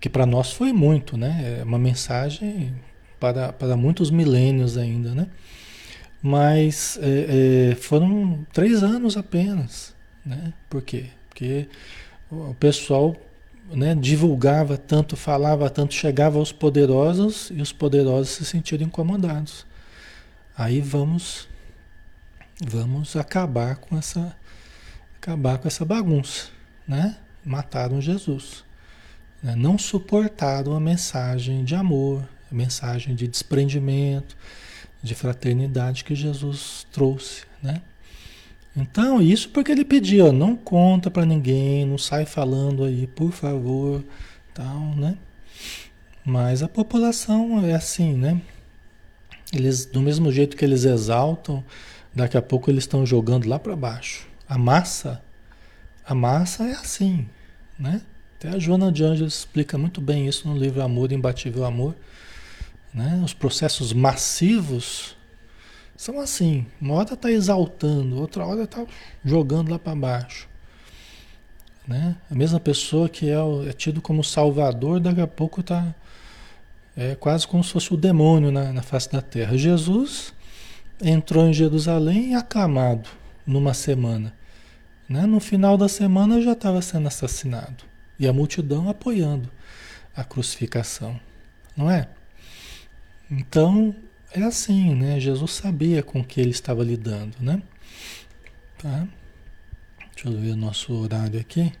Que 0.00 0.08
para 0.08 0.24
nós 0.24 0.52
foi 0.52 0.72
muito, 0.72 1.16
né? 1.16 1.58
É 1.60 1.64
uma 1.64 1.78
mensagem 1.78 2.74
para, 3.18 3.52
para 3.52 3.76
muitos 3.76 4.10
milênios 4.10 4.78
ainda, 4.78 5.14
né? 5.14 5.26
Mas 6.22 6.98
é, 7.02 7.72
é, 7.72 7.74
foram 7.74 8.46
três 8.52 8.82
anos 8.82 9.16
apenas. 9.16 9.94
Né? 10.24 10.52
Por 10.68 10.82
quê? 10.82 11.06
Porque 11.28 11.68
o 12.30 12.54
pessoal 12.54 13.16
né, 13.72 13.94
divulgava 13.94 14.76
tanto, 14.76 15.16
falava 15.16 15.70
tanto, 15.70 15.94
chegava 15.94 16.38
aos 16.38 16.52
poderosos 16.52 17.50
e 17.54 17.60
os 17.60 17.72
poderosos 17.72 18.30
se 18.30 18.44
sentiram 18.44 18.86
incomodados. 18.86 19.66
Aí 20.56 20.80
vamos 20.80 21.48
vamos 22.62 23.16
acabar 23.16 23.76
com 23.76 23.96
essa 23.96 24.36
acabar 25.16 25.58
com 25.58 25.68
essa 25.68 25.84
bagunça, 25.84 26.48
né? 26.86 27.16
Mataram 27.44 28.00
Jesus. 28.00 28.64
Né? 29.42 29.54
Não 29.54 29.78
suportaram 29.78 30.74
a 30.74 30.80
mensagem 30.80 31.64
de 31.64 31.74
amor, 31.74 32.26
a 32.50 32.54
mensagem 32.54 33.14
de 33.14 33.26
desprendimento, 33.26 34.36
de 35.02 35.14
fraternidade 35.14 36.04
que 36.04 36.14
Jesus 36.14 36.86
trouxe, 36.92 37.44
né? 37.62 37.80
Então, 38.76 39.20
isso 39.20 39.48
porque 39.48 39.72
ele 39.72 39.84
pediu, 39.84 40.32
não 40.32 40.54
conta 40.54 41.10
para 41.10 41.26
ninguém, 41.26 41.84
não 41.84 41.98
sai 41.98 42.24
falando 42.24 42.84
aí, 42.84 43.06
por 43.06 43.32
favor, 43.32 44.04
tal, 44.54 44.94
né? 44.94 45.16
Mas 46.24 46.62
a 46.62 46.68
população 46.68 47.64
é 47.64 47.74
assim, 47.74 48.14
né? 48.14 48.40
Eles, 49.52 49.84
do 49.84 50.00
mesmo 50.00 50.30
jeito 50.30 50.56
que 50.56 50.64
eles 50.64 50.84
exaltam, 50.84 51.64
daqui 52.14 52.36
a 52.36 52.42
pouco 52.42 52.70
eles 52.70 52.84
estão 52.84 53.04
jogando 53.04 53.48
lá 53.48 53.58
para 53.58 53.74
baixo. 53.74 54.28
A 54.48 54.56
massa, 54.56 55.20
a 56.04 56.14
massa 56.14 56.64
é 56.64 56.72
assim, 56.72 57.26
né? 57.78 58.00
Até 58.38 58.50
a 58.50 58.58
Joana 58.58 58.92
de 58.92 59.02
Anjos 59.02 59.38
explica 59.38 59.76
muito 59.76 60.00
bem 60.00 60.28
isso 60.28 60.48
no 60.48 60.56
livro 60.56 60.80
Amor, 60.82 61.10
Imbatível 61.10 61.64
Amor, 61.64 61.96
né? 62.94 63.20
Os 63.24 63.34
processos 63.34 63.92
massivos 63.92 65.16
são 66.00 66.18
assim. 66.18 66.66
Uma 66.80 66.94
hora 66.94 67.12
está 67.12 67.30
exaltando, 67.30 68.18
outra 68.18 68.46
hora 68.46 68.62
está 68.62 68.86
jogando 69.22 69.70
lá 69.70 69.78
para 69.78 69.94
baixo. 69.94 70.48
Né? 71.86 72.16
A 72.30 72.34
mesma 72.34 72.58
pessoa 72.58 73.06
que 73.06 73.28
é, 73.28 73.34
é, 73.68 73.72
tido 73.74 74.00
como 74.00 74.24
salvador, 74.24 74.98
daqui 74.98 75.20
a 75.20 75.26
pouco 75.26 75.60
está 75.60 75.94
é 76.96 77.14
quase 77.14 77.46
como 77.46 77.62
se 77.62 77.72
fosse 77.72 77.92
o 77.92 77.98
demônio 77.98 78.50
na, 78.50 78.72
na 78.72 78.80
face 78.80 79.12
da 79.12 79.20
terra. 79.20 79.58
Jesus 79.58 80.32
entrou 81.02 81.46
em 81.46 81.52
Jerusalém 81.52 82.34
aclamado 82.34 83.10
numa 83.46 83.74
semana. 83.74 84.32
Né? 85.06 85.26
No 85.26 85.38
final 85.38 85.76
da 85.76 85.86
semana 85.86 86.40
já 86.40 86.52
estava 86.52 86.80
sendo 86.80 87.08
assassinado. 87.08 87.84
E 88.18 88.26
a 88.26 88.32
multidão 88.32 88.88
apoiando 88.88 89.50
a 90.16 90.24
crucificação. 90.24 91.20
Não 91.76 91.90
é? 91.90 92.08
Então, 93.30 93.94
é 94.32 94.42
assim, 94.42 94.94
né? 94.94 95.18
Jesus 95.18 95.52
sabia 95.52 96.02
com 96.02 96.24
que 96.24 96.40
ele 96.40 96.50
estava 96.50 96.84
lidando, 96.84 97.36
né? 97.40 97.62
Tá? 98.78 99.06
Deixa 100.14 100.28
eu 100.28 100.40
ver 100.40 100.50
o 100.50 100.56
nosso 100.56 100.92
horário 100.92 101.40
aqui. 101.40 101.72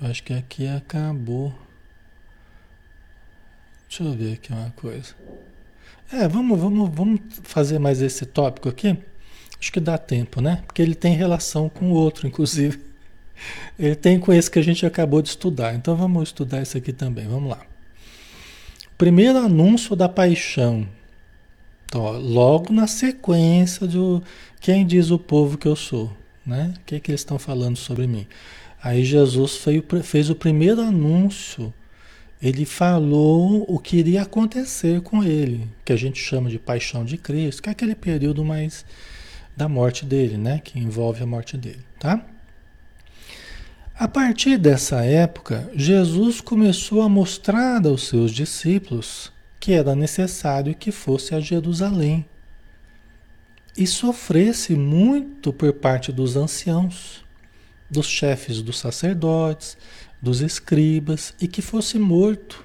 Eu 0.00 0.08
acho 0.08 0.22
que 0.22 0.32
aqui 0.32 0.66
acabou. 0.66 1.52
Deixa 3.88 4.04
eu 4.04 4.12
ver 4.12 4.34
aqui 4.34 4.52
uma 4.52 4.70
coisa. 4.70 5.14
É, 6.12 6.26
vamos, 6.28 6.58
vamos, 6.58 6.90
vamos 6.94 7.20
fazer 7.42 7.78
mais 7.78 8.00
esse 8.00 8.24
tópico 8.26 8.68
aqui. 8.68 8.96
Acho 9.58 9.72
que 9.72 9.80
dá 9.80 9.96
tempo, 9.98 10.40
né? 10.40 10.62
Porque 10.66 10.82
ele 10.82 10.94
tem 10.94 11.14
relação 11.14 11.68
com 11.68 11.90
o 11.90 11.94
outro, 11.94 12.26
inclusive. 12.28 12.80
Ele 13.78 13.94
tem 13.94 14.18
com 14.18 14.32
esse 14.32 14.50
que 14.50 14.58
a 14.58 14.62
gente 14.62 14.86
acabou 14.86 15.20
de 15.20 15.28
estudar. 15.28 15.74
Então 15.74 15.96
vamos 15.96 16.28
estudar 16.28 16.62
esse 16.62 16.78
aqui 16.78 16.92
também. 16.92 17.26
Vamos 17.26 17.50
lá. 17.50 17.60
Primeiro 18.96 19.38
anúncio 19.38 19.96
da 19.96 20.08
paixão. 20.08 20.88
Então, 21.86 22.18
logo 22.18 22.72
na 22.72 22.86
sequência 22.86 23.86
do 23.86 24.22
quem 24.60 24.86
diz 24.86 25.10
o 25.10 25.18
povo 25.18 25.58
que 25.58 25.68
eu 25.68 25.76
sou, 25.76 26.12
né? 26.44 26.74
O 26.76 26.80
que, 26.84 26.98
que 26.98 27.10
eles 27.10 27.20
estão 27.20 27.38
falando 27.38 27.76
sobre 27.76 28.06
mim? 28.06 28.26
Aí 28.82 29.04
Jesus 29.04 29.56
fez, 29.56 29.82
fez 30.02 30.30
o 30.30 30.34
primeiro 30.34 30.80
anúncio. 30.80 31.72
Ele 32.42 32.64
falou 32.64 33.64
o 33.68 33.78
que 33.78 33.96
iria 33.96 34.22
acontecer 34.22 35.00
com 35.00 35.24
ele, 35.24 35.66
que 35.84 35.92
a 35.92 35.96
gente 35.96 36.20
chama 36.20 36.50
de 36.50 36.58
paixão 36.58 37.04
de 37.04 37.16
Cristo, 37.16 37.62
que 37.62 37.68
é 37.68 37.72
aquele 37.72 37.94
período 37.94 38.44
mais 38.44 38.84
da 39.56 39.68
morte 39.68 40.04
dele, 40.04 40.36
né? 40.36 40.60
Que 40.62 40.78
envolve 40.78 41.22
a 41.22 41.26
morte 41.26 41.56
dele, 41.56 41.80
tá? 41.98 42.22
A 43.96 44.08
partir 44.08 44.58
dessa 44.58 45.04
época, 45.04 45.70
Jesus 45.74 46.40
começou 46.40 47.00
a 47.02 47.08
mostrar 47.08 47.86
aos 47.86 48.08
seus 48.08 48.32
discípulos 48.32 49.32
que 49.64 49.72
era 49.72 49.96
necessário 49.96 50.74
que 50.74 50.92
fosse 50.92 51.34
a 51.34 51.40
Jerusalém 51.40 52.26
e 53.74 53.86
sofresse 53.86 54.74
muito 54.74 55.54
por 55.54 55.72
parte 55.72 56.12
dos 56.12 56.36
anciãos, 56.36 57.24
dos 57.88 58.06
chefes 58.06 58.60
dos 58.60 58.78
sacerdotes, 58.78 59.78
dos 60.20 60.42
escribas, 60.42 61.32
e 61.40 61.48
que 61.48 61.62
fosse 61.62 61.98
morto 61.98 62.62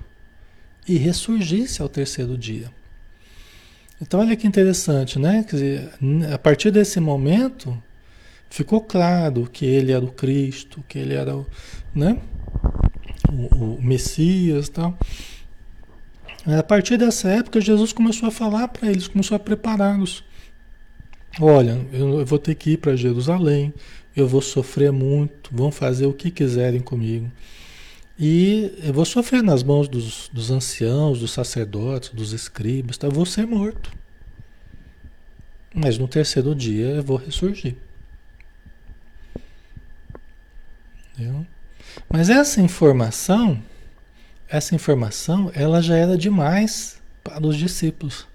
e 0.85 0.97
ressurgisse 0.97 1.81
ao 1.81 1.87
terceiro 1.87 2.37
dia. 2.37 2.69
Então, 4.01 4.19
olha 4.19 4.35
que 4.35 4.45
interessante, 4.45 5.17
né? 5.17 5.45
Dizer, 5.49 5.89
a 6.33 6.37
partir 6.37 6.69
desse 6.69 6.99
momento, 6.99 7.81
ficou 8.49 8.81
claro 8.81 9.49
que 9.49 9.65
ele 9.65 9.93
era 9.93 10.03
o 10.03 10.11
Cristo, 10.11 10.83
que 10.85 10.99
ele 10.99 11.13
era 11.13 11.33
o, 11.33 11.47
né? 11.95 12.21
o, 13.31 13.75
o 13.75 13.81
Messias 13.81 14.67
e 14.67 14.71
tal. 14.71 14.99
A 16.57 16.63
partir 16.63 16.97
dessa 16.97 17.29
época, 17.29 17.61
Jesus 17.61 17.93
começou 17.93 18.27
a 18.27 18.31
falar 18.31 18.67
para 18.69 18.89
eles, 18.89 19.07
começou 19.07 19.35
a 19.35 19.39
prepará-los 19.39 20.23
Olha, 21.39 21.85
eu 21.93 22.25
vou 22.25 22.39
ter 22.39 22.55
que 22.55 22.71
ir 22.71 22.77
para 22.77 22.95
Jerusalém, 22.95 23.73
eu 24.15 24.27
vou 24.27 24.41
sofrer 24.41 24.91
muito, 24.91 25.49
vão 25.53 25.71
fazer 25.71 26.05
o 26.05 26.13
que 26.13 26.31
quiserem 26.31 26.81
comigo. 26.81 27.31
E 28.17 28.73
eu 28.83 28.93
vou 28.93 29.05
sofrer 29.05 29.41
nas 29.41 29.63
mãos 29.63 29.87
dos, 29.87 30.29
dos 30.33 30.51
anciãos, 30.51 31.19
dos 31.19 31.31
sacerdotes, 31.31 32.09
dos 32.09 32.33
escribas, 32.33 32.97
tá? 32.97 33.07
eu 33.07 33.11
vou 33.11 33.25
ser 33.25 33.45
morto. 33.45 33.91
Mas 35.73 35.97
no 35.97 36.07
terceiro 36.07 36.53
dia 36.53 36.87
eu 36.87 37.03
vou 37.03 37.17
ressurgir. 37.17 37.77
Entendeu? 41.13 41.45
Mas 42.11 42.29
essa 42.29 42.59
informação, 42.59 43.61
essa 44.49 44.73
informação, 44.73 45.51
ela 45.53 45.81
já 45.81 45.95
era 45.95 46.17
demais 46.17 46.99
para 47.23 47.45
os 47.45 47.55
discípulos. 47.55 48.27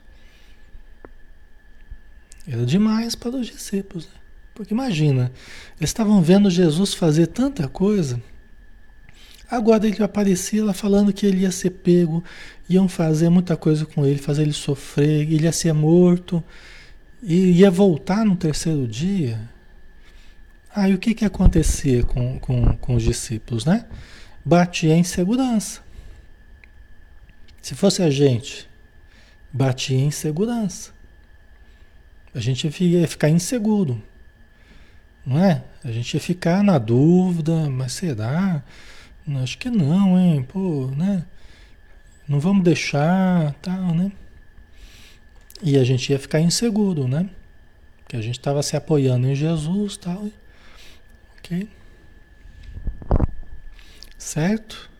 Era 2.47 2.65
demais 2.65 3.15
para 3.15 3.37
os 3.37 3.47
discípulos. 3.47 4.07
Né? 4.07 4.13
Porque 4.55 4.73
imagina, 4.73 5.33
eles 5.79 5.91
estavam 5.91 6.23
vendo 6.23 6.49
Jesus 6.49 6.95
fazer 6.95 7.27
tanta 7.27 7.67
coisa. 7.67 8.23
Agora 9.51 9.87
ele 9.87 10.03
aparecia 10.03 10.65
lá 10.65 10.73
falando 10.73 11.13
que 11.13 11.27
ele 11.27 11.43
ia 11.43 11.51
ser 11.51 11.71
pego, 11.71 12.23
iam 12.69 12.89
fazer 12.89 13.29
muita 13.29 13.57
coisa 13.57 13.85
com 13.85 14.07
ele, 14.07 14.19
fazer 14.19 14.43
ele 14.43 14.53
sofrer, 14.53 15.31
ele 15.31 15.45
ia 15.45 15.53
ser 15.53 15.73
morto, 15.73 16.43
e 17.23 17.53
ia 17.53 17.71
voltar 17.71 18.25
no 18.25 18.37
terceiro 18.37 18.87
dia. 18.87 19.41
Aí 20.75 20.95
o 20.95 20.99
que, 20.99 21.15
que 21.15 21.25
acontecia 21.25 22.03
com, 22.05 22.39
com, 22.39 22.77
com 22.77 22.95
os 22.95 23.03
discípulos, 23.03 23.65
né? 23.65 23.87
Batia 24.45 24.95
em 24.95 25.05
segurança. 25.05 25.84
Se 27.65 27.75
fosse 27.75 28.03
a 28.03 28.11
gente, 28.11 28.69
batia 29.51 29.97
em 29.97 30.11
segurança. 30.11 30.93
A 32.35 32.39
gente 32.39 32.69
ia 32.85 33.09
ficar 33.09 33.31
inseguro, 33.31 34.03
não 35.25 35.43
é? 35.43 35.65
A 35.83 35.91
gente 35.91 36.13
ia 36.13 36.21
ficar 36.21 36.63
na 36.63 36.77
dúvida, 36.77 37.71
mas 37.71 37.95
será? 37.95 38.63
Acho 39.43 39.57
que 39.57 39.71
não, 39.71 40.19
hein? 40.19 40.43
Pô, 40.43 40.89
né? 40.95 41.25
Não 42.29 42.39
vamos 42.39 42.63
deixar, 42.65 43.55
tal, 43.63 43.95
né? 43.95 44.13
E 45.63 45.79
a 45.79 45.85
gente 45.85 46.13
ia 46.13 46.19
ficar 46.19 46.41
inseguro, 46.41 47.09
né? 47.09 47.31
Porque 48.03 48.17
a 48.17 48.21
gente 48.21 48.39
estava 48.39 48.63
se 48.63 48.77
apoiando 48.77 49.27
em 49.27 49.35
Jesus, 49.35 49.97
tal. 49.97 50.29
Ok? 51.39 51.67
Certo? 54.19 54.91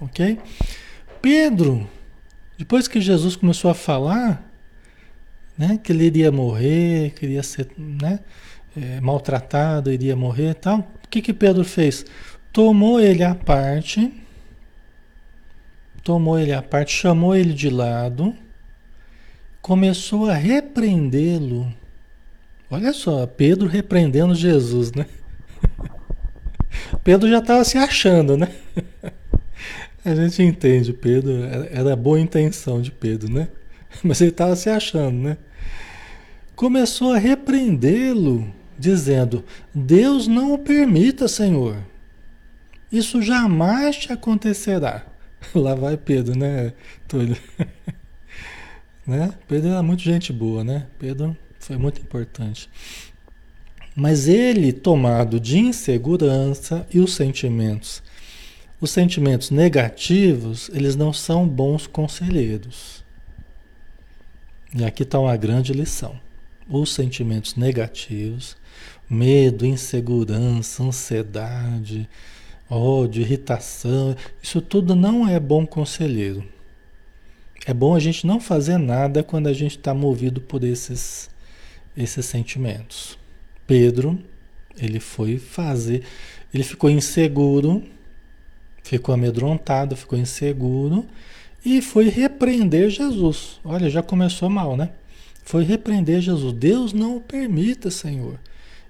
Ok? 0.00 0.36
Pedro, 1.28 1.90
depois 2.56 2.86
que 2.86 3.00
Jesus 3.00 3.34
começou 3.34 3.68
a 3.68 3.74
falar, 3.74 4.48
né? 5.58 5.76
Que 5.82 5.90
ele 5.90 6.04
iria 6.04 6.30
morrer, 6.30 7.14
que 7.16 7.26
iria 7.26 7.42
ser 7.42 7.66
né? 7.76 8.20
É, 8.76 9.00
maltratado, 9.00 9.90
iria 9.90 10.14
morrer 10.14 10.50
e 10.50 10.54
tal. 10.54 10.78
O 11.04 11.08
que, 11.10 11.20
que 11.20 11.32
Pedro 11.32 11.64
fez? 11.64 12.06
Tomou 12.52 13.00
ele 13.00 13.24
à 13.24 13.34
parte, 13.34 14.12
tomou 16.04 16.38
ele 16.38 16.52
à 16.52 16.62
parte, 16.62 16.92
chamou 16.92 17.34
ele 17.34 17.54
de 17.54 17.70
lado, 17.70 18.32
começou 19.60 20.30
a 20.30 20.34
repreendê-lo. 20.34 21.74
Olha 22.70 22.92
só, 22.92 23.26
Pedro 23.26 23.66
repreendendo 23.66 24.32
Jesus, 24.32 24.92
né? 24.92 25.06
Pedro 27.02 27.28
já 27.28 27.38
estava 27.38 27.64
se 27.64 27.76
achando, 27.76 28.36
né? 28.36 28.48
A 30.06 30.14
gente 30.14 30.40
entende, 30.40 30.92
Pedro, 30.92 31.42
era 31.68 31.94
a 31.94 31.96
boa 31.96 32.20
intenção 32.20 32.80
de 32.80 32.92
Pedro, 32.92 33.28
né? 33.28 33.48
Mas 34.04 34.20
ele 34.20 34.30
estava 34.30 34.54
se 34.54 34.70
achando, 34.70 35.18
né? 35.18 35.36
Começou 36.54 37.12
a 37.12 37.18
repreendê-lo, 37.18 38.48
dizendo: 38.78 39.44
Deus 39.74 40.28
não 40.28 40.54
o 40.54 40.58
permita, 40.58 41.26
Senhor. 41.26 41.78
Isso 42.90 43.20
jamais 43.20 43.96
te 43.96 44.12
acontecerá. 44.12 45.04
Lá 45.52 45.74
vai 45.74 45.96
Pedro, 45.96 46.38
né, 46.38 46.72
Túlio? 47.08 47.36
né? 49.04 49.34
Pedro 49.48 49.70
era 49.70 49.82
muito 49.82 50.04
gente 50.04 50.32
boa, 50.32 50.62
né? 50.62 50.86
Pedro 51.00 51.36
foi 51.58 51.76
muito 51.76 52.00
importante. 52.00 52.70
Mas 53.92 54.28
ele, 54.28 54.72
tomado 54.72 55.40
de 55.40 55.58
insegurança 55.58 56.86
e 56.94 57.00
os 57.00 57.12
sentimentos, 57.16 58.04
os 58.80 58.90
sentimentos 58.90 59.50
negativos, 59.50 60.70
eles 60.72 60.96
não 60.96 61.12
são 61.12 61.48
bons 61.48 61.86
conselheiros. 61.86 63.04
E 64.74 64.84
aqui 64.84 65.02
está 65.02 65.18
uma 65.18 65.36
grande 65.36 65.72
lição. 65.72 66.20
Os 66.68 66.92
sentimentos 66.92 67.54
negativos, 67.54 68.56
medo, 69.08 69.64
insegurança, 69.64 70.82
ansiedade, 70.82 72.08
ódio, 72.68 73.22
irritação, 73.22 74.16
isso 74.42 74.60
tudo 74.60 74.94
não 74.94 75.26
é 75.26 75.40
bom 75.40 75.66
conselheiro. 75.66 76.44
É 77.64 77.72
bom 77.72 77.94
a 77.94 77.98
gente 77.98 78.26
não 78.26 78.40
fazer 78.40 78.78
nada 78.78 79.22
quando 79.22 79.46
a 79.46 79.52
gente 79.52 79.78
está 79.78 79.94
movido 79.94 80.40
por 80.40 80.62
esses, 80.62 81.30
esses 81.96 82.26
sentimentos. 82.26 83.18
Pedro, 83.66 84.18
ele 84.76 85.00
foi 85.00 85.38
fazer, 85.38 86.02
ele 86.52 86.62
ficou 86.62 86.90
inseguro, 86.90 87.82
ficou 88.86 89.12
amedrontado, 89.12 89.96
ficou 89.96 90.16
inseguro 90.16 91.04
e 91.64 91.82
foi 91.82 92.08
repreender 92.08 92.88
Jesus. 92.88 93.60
Olha, 93.64 93.90
já 93.90 94.00
começou 94.00 94.48
mal, 94.48 94.76
né? 94.76 94.90
Foi 95.42 95.64
repreender 95.64 96.20
Jesus. 96.20 96.52
Deus 96.52 96.92
não 96.92 97.16
o 97.16 97.20
permita, 97.20 97.90
Senhor. 97.90 98.38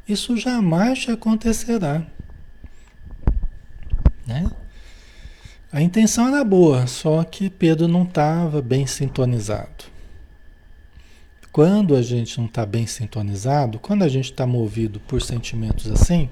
Isso 0.07 0.37
jamais 0.37 0.99
te 0.99 1.11
acontecerá. 1.11 2.07
Né? 4.27 4.51
A 5.73 5.81
intenção 5.81 6.29
era 6.29 6.45
boa, 6.45 6.87
só 6.87 7.25
que 7.25 7.49
Pedro 7.49 7.89
não 7.89 8.03
estava 8.03 8.61
bem 8.61 8.87
sintonizado. 8.87 9.85
Quando 11.51 11.97
a 11.97 12.03
gente 12.03 12.37
não 12.37 12.47
está 12.47 12.67
bem 12.67 12.87
sintonizado, 12.87 13.79
quando 13.79 14.03
a 14.03 14.09
gente 14.09 14.31
está 14.31 14.47
movido 14.47 15.01
por 15.01 15.23
sentimentos 15.23 15.91
assim, 15.91 16.29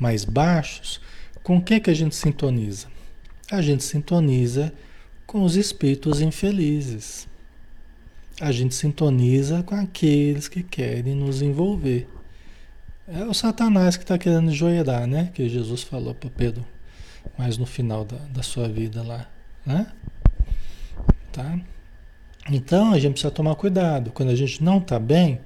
mais 0.00 0.24
baixos, 0.24 1.00
com 1.44 1.58
o 1.58 1.62
que, 1.62 1.78
que 1.78 1.90
a 1.90 1.94
gente 1.94 2.16
sintoniza? 2.16 2.93
A 3.50 3.60
gente 3.60 3.84
sintoniza 3.84 4.72
com 5.26 5.42
os 5.42 5.56
espíritos 5.56 6.20
infelizes. 6.20 7.28
A 8.40 8.50
gente 8.50 8.74
sintoniza 8.74 9.62
com 9.62 9.74
aqueles 9.74 10.48
que 10.48 10.62
querem 10.62 11.14
nos 11.14 11.42
envolver. 11.42 12.08
É 13.06 13.24
o 13.24 13.34
Satanás 13.34 13.96
que 13.96 14.02
está 14.02 14.16
querendo 14.16 14.50
joelhar, 14.50 15.06
né? 15.06 15.30
Que 15.34 15.48
Jesus 15.48 15.82
falou 15.82 16.14
para 16.14 16.30
Pedro, 16.30 16.64
mais 17.36 17.58
no 17.58 17.66
final 17.66 18.04
da, 18.04 18.16
da 18.16 18.42
sua 18.42 18.66
vida 18.66 19.02
lá, 19.02 19.28
né? 19.64 19.86
Tá? 21.30 21.60
Então 22.50 22.92
a 22.92 22.98
gente 22.98 23.12
precisa 23.12 23.30
tomar 23.30 23.54
cuidado. 23.56 24.10
Quando 24.10 24.30
a 24.30 24.34
gente 24.34 24.62
não 24.62 24.78
está 24.78 24.98
bem, 24.98 25.40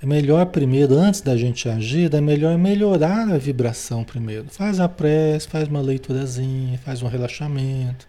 é 0.00 0.06
melhor 0.06 0.46
primeiro, 0.46 0.94
antes 0.94 1.20
da 1.20 1.36
gente 1.36 1.68
agir, 1.68 2.14
é 2.14 2.20
melhor 2.20 2.56
melhorar 2.56 3.28
a 3.28 3.38
vibração 3.38 4.04
primeiro. 4.04 4.46
Faz 4.48 4.78
a 4.80 4.88
prece, 4.88 5.48
faz 5.48 5.68
uma 5.68 5.80
leiturazinha, 5.80 6.78
faz 6.78 7.02
um 7.02 7.08
relaxamento 7.08 8.06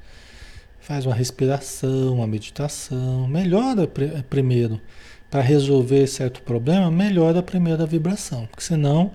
Faz 0.89 1.05
uma 1.05 1.13
respiração, 1.13 2.15
uma 2.15 2.25
meditação, 2.25 3.27
melhora 3.27 3.87
primeiro. 4.27 4.81
Para 5.29 5.39
resolver 5.39 6.07
certo 6.07 6.41
problema, 6.41 6.89
melhora 6.89 7.43
primeiro 7.43 7.83
a 7.83 7.85
vibração. 7.85 8.47
Porque 8.47 8.63
senão 8.63 9.11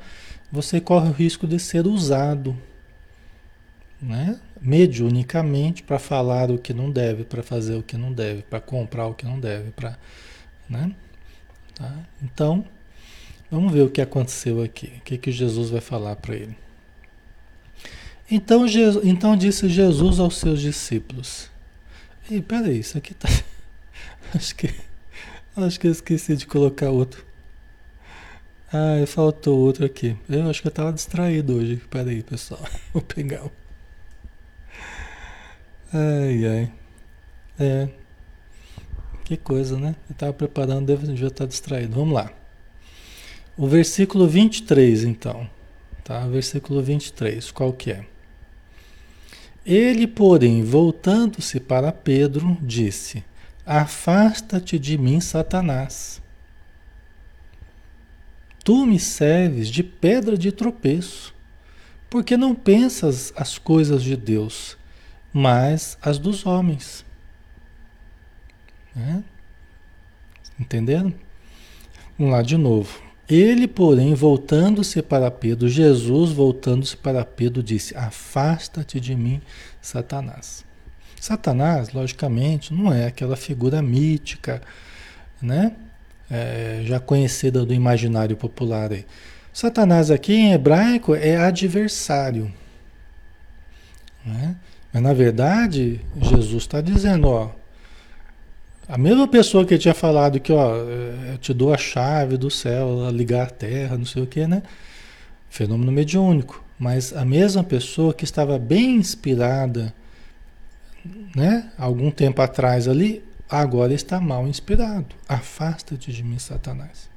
você 0.52 0.80
corre 0.80 1.08
o 1.08 1.12
risco 1.12 1.48
de 1.48 1.58
ser 1.58 1.84
usado, 1.88 2.56
né? 4.00 4.38
mediunicamente 4.60 5.82
para 5.82 5.98
falar 5.98 6.48
o 6.48 6.58
que 6.58 6.72
não 6.72 6.92
deve, 6.92 7.24
para 7.24 7.42
fazer 7.42 7.74
o 7.74 7.82
que 7.82 7.96
não 7.96 8.12
deve, 8.12 8.42
para 8.42 8.60
comprar 8.60 9.08
o 9.08 9.14
que 9.14 9.24
não 9.24 9.40
deve, 9.40 9.72
para, 9.72 9.98
né? 10.70 10.92
Tá? 11.74 11.92
Então, 12.22 12.64
vamos 13.50 13.72
ver 13.72 13.82
o 13.82 13.90
que 13.90 14.00
aconteceu 14.00 14.62
aqui. 14.62 14.92
O 14.98 15.00
que, 15.02 15.18
que 15.18 15.32
Jesus 15.32 15.70
vai 15.70 15.80
falar 15.80 16.16
para 16.16 16.34
ele. 16.34 16.56
Então, 18.30 18.66
Jesus, 18.66 19.04
então 19.04 19.36
disse 19.36 19.68
Jesus 19.68 20.18
aos 20.18 20.38
seus 20.38 20.60
discípulos. 20.60 21.50
Ei, 22.30 22.40
peraí, 22.40 22.78
isso 22.78 22.96
aqui 22.96 23.12
tá. 23.14 23.28
acho 24.34 24.54
que. 24.54 24.72
Acho 25.56 25.78
que 25.78 25.86
eu 25.86 25.92
esqueci 25.92 26.36
de 26.36 26.46
colocar 26.46 26.90
outro. 26.90 27.24
Ah, 28.72 29.06
faltou 29.06 29.60
outro 29.60 29.86
aqui. 29.86 30.16
Eu 30.28 30.50
acho 30.50 30.60
que 30.60 30.66
eu 30.66 30.70
estava 30.70 30.92
distraído 30.92 31.54
hoje. 31.54 31.76
Peraí, 31.88 32.22
pessoal. 32.24 32.60
Vou 32.92 33.02
pegar. 33.02 33.44
Ai, 35.92 36.44
ai. 36.44 36.72
É. 37.56 37.88
Que 39.24 39.38
coisa, 39.38 39.78
né? 39.78 39.96
Eu 40.08 40.12
estava 40.12 40.32
preparando, 40.34 40.86
devo 40.86 41.16
já 41.16 41.28
estar 41.28 41.46
distraído. 41.46 41.94
Vamos 41.96 42.12
lá. 42.14 42.30
O 43.56 43.66
versículo 43.66 44.28
23, 44.28 45.04
então. 45.04 45.48
Tá? 46.04 46.26
Versículo 46.26 46.82
23, 46.82 47.50
qual 47.50 47.72
que 47.72 47.90
é? 47.90 48.04
Ele, 49.64 50.06
porém, 50.06 50.62
voltando-se 50.62 51.58
para 51.58 51.90
Pedro, 51.90 52.58
disse: 52.60 53.24
Afasta-te 53.64 54.78
de 54.78 54.98
mim, 54.98 55.20
Satanás. 55.20 56.20
Tu 58.62 58.84
me 58.84 59.00
serves 59.00 59.68
de 59.68 59.82
pedra 59.82 60.36
de 60.36 60.52
tropeço, 60.52 61.34
porque 62.10 62.36
não 62.36 62.54
pensas 62.54 63.32
as 63.36 63.56
coisas 63.56 64.02
de 64.02 64.16
Deus, 64.16 64.76
mas 65.32 65.96
as 66.02 66.18
dos 66.18 66.44
homens. 66.44 67.04
Né? 68.94 69.22
Entenderam? 70.58 71.12
Vamos 72.18 72.32
lá 72.32 72.42
de 72.42 72.56
novo. 72.56 73.02
Ele, 73.28 73.66
porém, 73.66 74.14
voltando-se 74.14 75.00
para 75.00 75.30
Pedro, 75.30 75.68
Jesus, 75.68 76.30
voltando-se 76.30 76.96
para 76.96 77.24
Pedro, 77.24 77.62
disse: 77.62 77.96
Afasta-te 77.96 79.00
de 79.00 79.14
mim, 79.14 79.40
Satanás. 79.80 80.64
Satanás, 81.20 81.92
logicamente, 81.92 82.74
não 82.74 82.92
é 82.92 83.06
aquela 83.06 83.34
figura 83.34 83.80
mítica, 83.80 84.60
né? 85.40 85.72
É, 86.30 86.82
já 86.84 87.00
conhecida 87.00 87.64
do 87.64 87.72
imaginário 87.72 88.36
popular. 88.36 88.92
Aí. 88.92 89.06
Satanás 89.52 90.10
aqui 90.10 90.34
em 90.34 90.52
hebraico 90.52 91.14
é 91.14 91.36
adversário. 91.36 92.52
Né? 94.24 94.56
Mas 94.92 95.02
na 95.02 95.12
verdade, 95.12 96.00
Jesus 96.20 96.62
está 96.62 96.80
dizendo, 96.80 97.28
ó, 97.28 97.50
a 98.86 98.98
mesma 98.98 99.26
pessoa 99.26 99.64
que 99.64 99.78
tinha 99.78 99.94
falado 99.94 100.38
que, 100.38 100.52
ó, 100.52 100.76
eu 100.76 101.38
te 101.38 101.54
dou 101.54 101.72
a 101.72 101.78
chave 101.78 102.36
do 102.36 102.50
céu, 102.50 103.10
ligar 103.10 103.46
a 103.46 103.50
terra, 103.50 103.96
não 103.96 104.04
sei 104.04 104.22
o 104.22 104.26
que, 104.26 104.46
né? 104.46 104.62
Fenômeno 105.48 105.90
mediúnico. 105.90 106.62
Mas 106.78 107.14
a 107.14 107.24
mesma 107.24 107.64
pessoa 107.64 108.12
que 108.12 108.24
estava 108.24 108.58
bem 108.58 108.96
inspirada, 108.96 109.94
né? 111.34 111.72
Algum 111.78 112.10
tempo 112.10 112.42
atrás 112.42 112.86
ali, 112.86 113.24
agora 113.48 113.94
está 113.94 114.20
mal 114.20 114.46
inspirado. 114.46 115.14
Afasta-te 115.26 116.12
de 116.12 116.22
mim, 116.22 116.38
Satanás. 116.38 117.08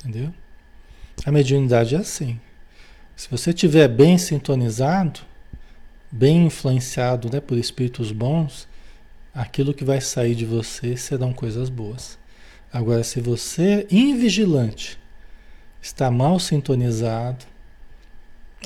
Entendeu? 0.00 0.32
A 1.24 1.30
mediunidade 1.30 1.94
é 1.94 1.98
assim. 1.98 2.40
Se 3.14 3.30
você 3.30 3.50
estiver 3.50 3.88
bem 3.88 4.16
sintonizado, 4.16 5.20
bem 6.10 6.46
influenciado 6.46 7.30
né, 7.30 7.40
por 7.40 7.56
espíritos 7.58 8.10
bons, 8.10 8.66
aquilo 9.34 9.74
que 9.74 9.84
vai 9.84 10.00
sair 10.00 10.34
de 10.34 10.44
você 10.44 10.96
serão 10.96 11.32
coisas 11.32 11.68
boas. 11.68 12.18
Agora, 12.72 13.04
se 13.04 13.20
você, 13.20 13.86
invigilante, 13.90 14.98
está 15.80 16.10
mal 16.10 16.38
sintonizado, 16.38 17.44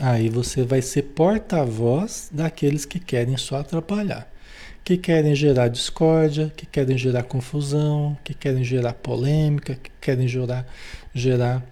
aí 0.01 0.29
você 0.29 0.63
vai 0.63 0.83
ser 0.83 1.03
porta-voz 1.03 2.29
daqueles 2.33 2.85
que 2.85 3.01
querem 3.01 3.37
só 3.37 3.57
atrapalhar, 3.57 4.31
que 4.85 4.97
querem 4.97 5.35
gerar 5.35 5.69
discórdia, 5.69 6.53
que 6.57 6.67
querem 6.67 6.97
gerar 6.97 7.25
confusão, 7.25 8.17
que 8.23 8.35
querem 8.35 8.63
gerar 8.63 8.93
polêmica, 8.93 9.75
que 9.75 9.91
querem 10.01 10.29
gerar, 10.29 10.67
gerar 11.15 11.65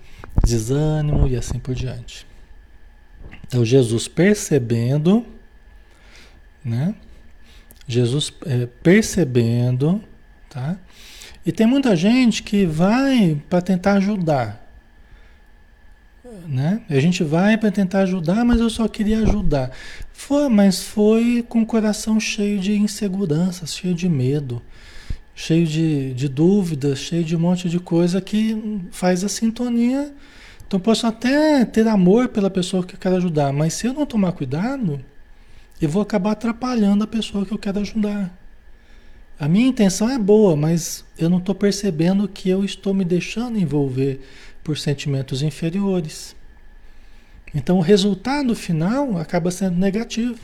desânimo 0.45 1.28
e 1.28 1.36
assim 1.36 1.59
por 1.59 1.74
diante. 1.74 2.26
Então, 3.47 3.64
Jesus 3.64 4.09
percebendo, 4.09 5.24
né? 6.64 6.95
Jesus 7.87 8.32
é, 8.47 8.66
percebendo, 8.82 10.03
tá? 10.49 10.78
E 11.45 11.53
tem 11.53 11.66
muita 11.66 11.95
gente 11.95 12.43
que 12.43 12.64
vai 12.64 13.41
para 13.51 13.61
tentar 13.61 13.95
ajudar, 13.95 14.64
né? 16.49 16.82
A 16.89 16.99
gente 17.01 17.22
vai 17.22 17.57
para 17.59 17.70
tentar 17.70 18.01
ajudar, 18.01 18.45
mas 18.45 18.61
eu 18.61 18.70
só 18.70 18.89
queria 18.89 19.20
ajudar. 19.20 19.70
Foi, 20.12 20.49
mas 20.49 20.82
foi 20.82 21.45
com 21.47 21.62
o 21.62 21.66
coração 21.66 22.18
cheio 22.18 22.59
de 22.59 22.74
inseguranças, 22.74 23.74
cheio 23.74 23.95
de 23.95 24.09
medo, 24.09 24.62
cheio 25.35 25.66
de, 25.66 26.14
de 26.14 26.28
dúvidas, 26.28 26.99
cheio 26.99 27.24
de 27.24 27.37
um 27.37 27.41
monte 27.41 27.68
de 27.68 27.78
coisa 27.78 28.20
que 28.20 28.80
faz 28.91 29.22
a 29.22 29.28
sintonia. 29.28 30.14
Então 30.66 30.80
posso 30.80 31.07
até 31.07 31.64
ter 31.64 31.87
amor 31.87 32.28
pela 32.28 32.49
pessoa 32.49 32.85
que 32.85 32.95
eu 32.95 32.99
quero 32.99 33.16
ajudar, 33.16 33.53
mas 33.53 33.74
se 33.74 33.87
eu 33.87 33.93
não 33.93 34.07
tomar 34.07 34.32
cuidado, 34.32 35.05
eu 35.85 35.89
vou 35.89 36.03
acabar 36.03 36.32
atrapalhando 36.32 37.05
a 37.05 37.07
pessoa 37.07 37.45
que 37.45 37.53
eu 37.53 37.59
quero 37.59 37.80
ajudar. 37.80 38.37
A 39.39 39.49
minha 39.49 39.66
intenção 39.66 40.09
é 40.09 40.18
boa, 40.18 40.55
mas 40.55 41.05
eu 41.18 41.28
não 41.28 41.39
estou 41.39 41.55
percebendo 41.55 42.28
que 42.28 42.49
eu 42.49 42.64
estou 42.64 42.95
me 42.95 43.05
deixando 43.05 43.59
envolver 43.59 44.20
por 44.62 44.78
sentimentos 44.78 45.43
inferiores. 45.43 46.37
Então 47.55 47.78
o 47.78 47.82
resultado 47.82 48.55
final 48.55 49.18
acaba 49.18 49.51
sendo 49.51 49.78
negativo. 49.78 50.39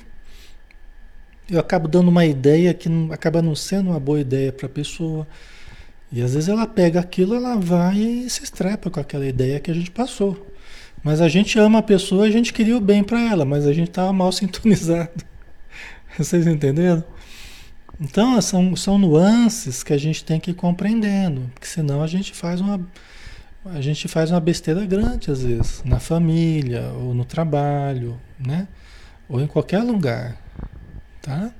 Eu 1.49 1.59
acabo 1.59 1.89
dando 1.89 2.09
uma 2.09 2.27
ideia 2.27 2.75
que 2.75 2.89
não, 2.89 3.13
acaba 3.13 3.41
não 3.41 3.55
sendo 3.55 3.91
uma 3.91 4.01
boa 4.01 4.21
ideia 4.21 4.53
para 4.53 4.67
a 4.67 4.71
pessoa. 4.71 5.27
E 6.13 6.21
às 6.23 6.35
vezes 6.35 6.49
ela 6.49 6.67
pega 6.67 7.01
aquilo, 7.01 7.35
ela 7.35 7.57
vai 7.57 7.97
e 7.97 8.31
se 8.31 8.43
estrepa 8.43 8.91
com 8.91 9.01
aquela 9.01 9.27
ideia 9.27 9.61
que 9.61 9.71
a 9.71 9.75
gente 9.75 9.91
passou. 9.91 10.47
Mas 11.03 11.21
a 11.21 11.29
gente 11.29 11.59
ama 11.59 11.79
a 11.79 11.83
pessoa, 11.83 12.27
a 12.27 12.31
gente 12.31 12.53
queria 12.53 12.77
o 12.77 12.81
bem 12.81 13.03
para 13.03 13.21
ela, 13.21 13.45
mas 13.45 13.67
a 13.67 13.73
gente 13.73 13.89
estava 13.89 14.13
mal 14.13 14.31
sintonizado. 14.33 15.30
Vocês 16.19 16.47
entenderam? 16.47 17.05
Então, 18.01 18.41
são, 18.41 18.75
são 18.77 18.99
nuances 18.99 19.83
que 19.83 19.93
a 19.93 19.99
gente 19.99 20.25
tem 20.25 20.41
que 20.41 20.53
ir 20.53 20.55
compreendendo, 20.55 21.51
porque 21.55 21.67
senão 21.67 22.03
a 22.03 22.07
gente 22.07 22.33
faz 22.33 22.61
uma 22.61 22.81
a 23.63 23.81
gente 23.83 24.09
faz 24.09 24.31
uma 24.31 24.41
besteira 24.41 24.87
grande 24.87 25.31
às 25.31 25.43
vezes, 25.43 25.83
na 25.85 26.01
família, 26.01 26.93
ou 26.95 27.13
no 27.13 27.27
trabalho, 27.27 28.19
né? 28.39 28.67
Ou 29.29 29.39
em 29.39 29.47
qualquer 29.47 29.83
lugar, 29.83 30.41
tá? 31.21 31.53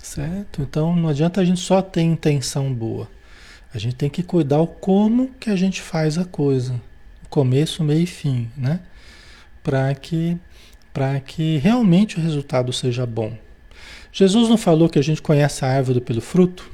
Certo? 0.00 0.62
Então 0.62 0.94
não 0.94 1.08
adianta 1.08 1.40
a 1.40 1.44
gente 1.44 1.60
só 1.60 1.82
ter 1.82 2.02
intenção 2.02 2.72
boa. 2.72 3.08
A 3.74 3.78
gente 3.78 3.96
tem 3.96 4.08
que 4.08 4.22
cuidar 4.22 4.60
o 4.60 4.68
como 4.68 5.30
que 5.40 5.50
a 5.50 5.56
gente 5.56 5.82
faz 5.82 6.16
a 6.16 6.24
coisa 6.24 6.80
começo, 7.30 7.84
meio 7.84 8.02
e 8.02 8.06
fim, 8.06 8.50
né? 8.56 8.80
Para 9.62 9.94
que, 9.94 10.36
que 11.24 11.58
realmente 11.58 12.18
o 12.18 12.20
resultado 12.20 12.72
seja 12.72 13.06
bom. 13.06 13.38
Jesus 14.12 14.48
não 14.48 14.56
falou 14.56 14.88
que 14.88 14.98
a 14.98 15.02
gente 15.02 15.22
conhece 15.22 15.64
a 15.64 15.68
árvore 15.68 16.00
pelo 16.00 16.20
fruto? 16.20 16.70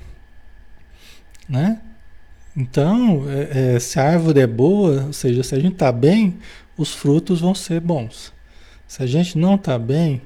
Né? 1.49 1.81
Então, 2.57 3.25
é, 3.29 3.75
é, 3.75 3.79
se 3.79 4.01
a 4.01 4.05
árvore 4.05 4.41
é 4.41 4.47
boa, 4.47 5.05
ou 5.05 5.13
seja, 5.13 5.43
se 5.43 5.55
a 5.55 5.61
gente 5.61 5.75
está 5.75 5.93
bem, 5.93 6.39
os 6.77 6.95
frutos 6.95 7.41
vão 7.41 7.55
ser 7.55 7.81
bons. 7.81 8.33
Se 8.87 9.03
a 9.03 9.07
gente 9.07 9.37
não 9.37 9.57
está 9.57 9.79
bem, 9.79 10.23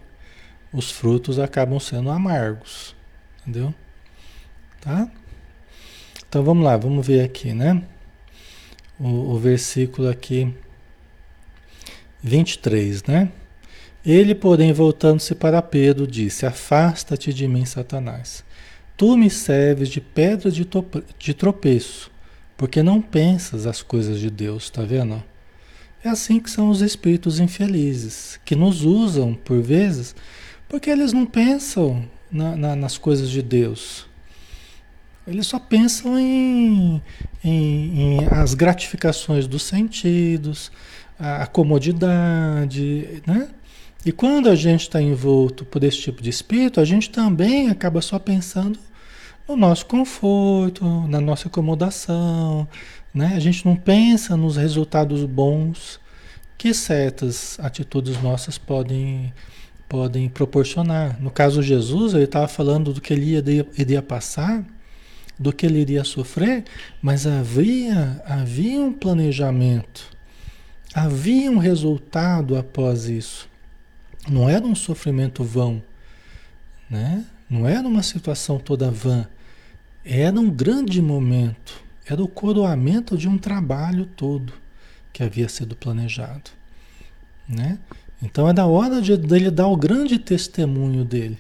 os 0.72 0.90
frutos 0.90 1.38
acabam 1.38 1.80
sendo 1.80 2.10
amargos. 2.10 2.94
Entendeu? 3.42 3.74
Tá? 4.80 5.10
Então 6.28 6.44
vamos 6.44 6.64
lá, 6.64 6.76
vamos 6.76 7.06
ver 7.06 7.24
aqui, 7.24 7.52
né? 7.52 7.82
o, 9.00 9.32
o 9.32 9.38
versículo 9.38 10.08
aqui 10.08 10.54
23, 12.22 13.02
né? 13.04 13.32
Ele, 14.04 14.34
porém, 14.34 14.72
voltando-se 14.72 15.34
para 15.34 15.60
Pedro, 15.60 16.06
disse: 16.06 16.46
Afasta-te 16.46 17.32
de 17.32 17.46
mim, 17.46 17.64
Satanás. 17.64 18.44
Tu 18.96 19.16
me 19.16 19.30
serves 19.30 19.88
de 19.88 20.00
pedra 20.00 20.50
de, 20.50 20.66
de 21.18 21.34
tropeço, 21.34 22.10
porque 22.56 22.82
não 22.82 23.00
pensas 23.00 23.66
as 23.66 23.82
coisas 23.82 24.18
de 24.18 24.30
Deus, 24.30 24.68
tá 24.70 24.82
vendo? 24.82 25.22
É 26.02 26.08
assim 26.08 26.40
que 26.40 26.50
são 26.50 26.70
os 26.70 26.80
espíritos 26.80 27.40
infelizes, 27.40 28.40
que 28.44 28.56
nos 28.56 28.82
usam 28.84 29.34
por 29.34 29.60
vezes, 29.60 30.14
porque 30.68 30.88
eles 30.88 31.12
não 31.12 31.26
pensam 31.26 32.08
na, 32.30 32.56
na, 32.56 32.76
nas 32.76 32.96
coisas 32.96 33.28
de 33.28 33.42
Deus. 33.42 34.06
Eles 35.26 35.46
só 35.46 35.58
pensam 35.58 36.18
em, 36.18 37.02
em, 37.44 38.00
em 38.00 38.28
as 38.30 38.54
gratificações 38.54 39.46
dos 39.46 39.62
sentidos, 39.62 40.72
a, 41.18 41.42
a 41.42 41.46
comodidade, 41.46 43.22
né? 43.26 43.48
E 44.04 44.10
quando 44.10 44.48
a 44.48 44.54
gente 44.54 44.82
está 44.82 45.00
envolto 45.00 45.64
por 45.64 45.84
esse 45.84 45.98
tipo 45.98 46.22
de 46.22 46.30
espírito, 46.30 46.80
a 46.80 46.84
gente 46.86 47.10
também 47.10 47.68
acaba 47.68 48.00
só 48.00 48.18
pensando 48.18 48.78
no 49.46 49.54
nosso 49.56 49.84
conforto, 49.84 50.84
na 51.06 51.20
nossa 51.20 51.48
acomodação, 51.48 52.66
né? 53.12 53.34
A 53.36 53.40
gente 53.40 53.66
não 53.66 53.76
pensa 53.76 54.38
nos 54.38 54.56
resultados 54.56 55.22
bons 55.24 56.00
que 56.56 56.72
certas 56.72 57.58
atitudes 57.60 58.22
nossas 58.22 58.56
podem, 58.56 59.34
podem 59.86 60.30
proporcionar. 60.30 61.20
No 61.20 61.30
caso 61.30 61.60
de 61.60 61.68
Jesus, 61.68 62.14
ele 62.14 62.24
estava 62.24 62.48
falando 62.48 62.94
do 62.94 63.02
que 63.02 63.12
ele 63.12 63.36
iria, 63.36 63.66
iria 63.76 64.02
passar, 64.02 64.64
do 65.38 65.52
que 65.52 65.66
ele 65.66 65.78
iria 65.78 66.04
sofrer, 66.04 66.64
mas 67.02 67.26
havia, 67.26 68.22
havia 68.24 68.80
um 68.80 68.92
planejamento, 68.92 70.06
havia 70.94 71.50
um 71.50 71.58
resultado 71.58 72.56
após 72.56 73.06
isso. 73.06 73.49
Não 74.28 74.48
era 74.48 74.64
um 74.64 74.74
sofrimento 74.74 75.42
vão, 75.42 75.82
né? 76.88 77.24
não 77.48 77.66
era 77.66 77.86
uma 77.86 78.02
situação 78.02 78.58
toda 78.58 78.90
vã, 78.90 79.26
era 80.04 80.38
um 80.38 80.50
grande 80.50 81.00
momento, 81.00 81.82
era 82.06 82.22
o 82.22 82.28
coroamento 82.28 83.16
de 83.16 83.28
um 83.28 83.38
trabalho 83.38 84.06
todo 84.06 84.52
que 85.12 85.22
havia 85.22 85.48
sido 85.48 85.74
planejado. 85.74 86.50
Né? 87.48 87.78
Então 88.22 88.48
é 88.48 88.52
da 88.52 88.66
hora 88.66 89.00
de, 89.00 89.16
dele 89.16 89.50
dar 89.50 89.66
o 89.66 89.76
grande 89.76 90.18
testemunho 90.18 91.04
dele. 91.04 91.38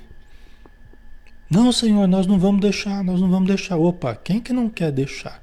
Não, 1.48 1.72
Senhor, 1.72 2.06
nós 2.06 2.26
não 2.26 2.38
vamos 2.38 2.60
deixar, 2.60 3.02
nós 3.02 3.20
não 3.20 3.28
vamos 3.28 3.48
deixar. 3.48 3.76
Opa, 3.76 4.14
quem 4.14 4.40
que 4.40 4.52
não 4.52 4.68
quer 4.68 4.92
deixar? 4.92 5.42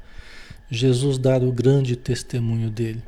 Jesus 0.70 1.18
dar 1.18 1.44
o 1.44 1.52
grande 1.52 1.96
testemunho 1.96 2.70
dele. 2.70 3.04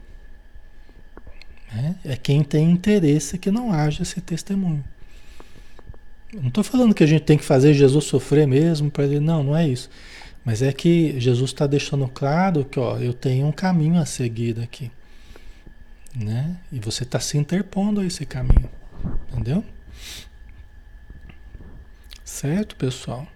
É, 1.76 2.14
é 2.14 2.16
quem 2.16 2.44
tem 2.44 2.72
interesse 2.72 3.38
que 3.38 3.52
não 3.52 3.72
haja 3.72 4.02
esse 4.04 4.20
testemunho. 4.22 4.84
Não 6.34 6.48
estou 6.48 6.64
falando 6.64 6.94
que 6.94 7.04
a 7.04 7.08
gente 7.08 7.24
tem 7.24 7.38
que 7.38 7.44
fazer 7.44 7.74
Jesus 7.74 8.06
sofrer 8.06 8.48
mesmo 8.48 8.90
para 8.90 9.06
ele. 9.06 9.20
Não, 9.20 9.44
não 9.44 9.56
é 9.56 9.68
isso. 9.68 9.90
Mas 10.44 10.62
é 10.62 10.72
que 10.72 11.20
Jesus 11.20 11.52
está 11.52 11.68
deixando 11.68 12.08
claro 12.08 12.66
que 12.66 12.80
ó, 12.80 12.98
eu 12.98 13.14
tenho 13.14 13.48
um 13.48 13.52
caminho 13.52 14.00
a 14.00 14.06
seguir 14.06 14.60
aqui. 14.60 14.92
Né? 16.16 16.56
E 16.72 16.80
você 16.80 17.04
está 17.04 17.20
se 17.20 17.38
interpondo 17.38 18.02
a 18.02 18.06
esse 18.06 18.26
caminho. 18.26 18.70
Entendeu? 19.32 19.64
Certo, 22.24 22.76
pessoal? 22.76 23.28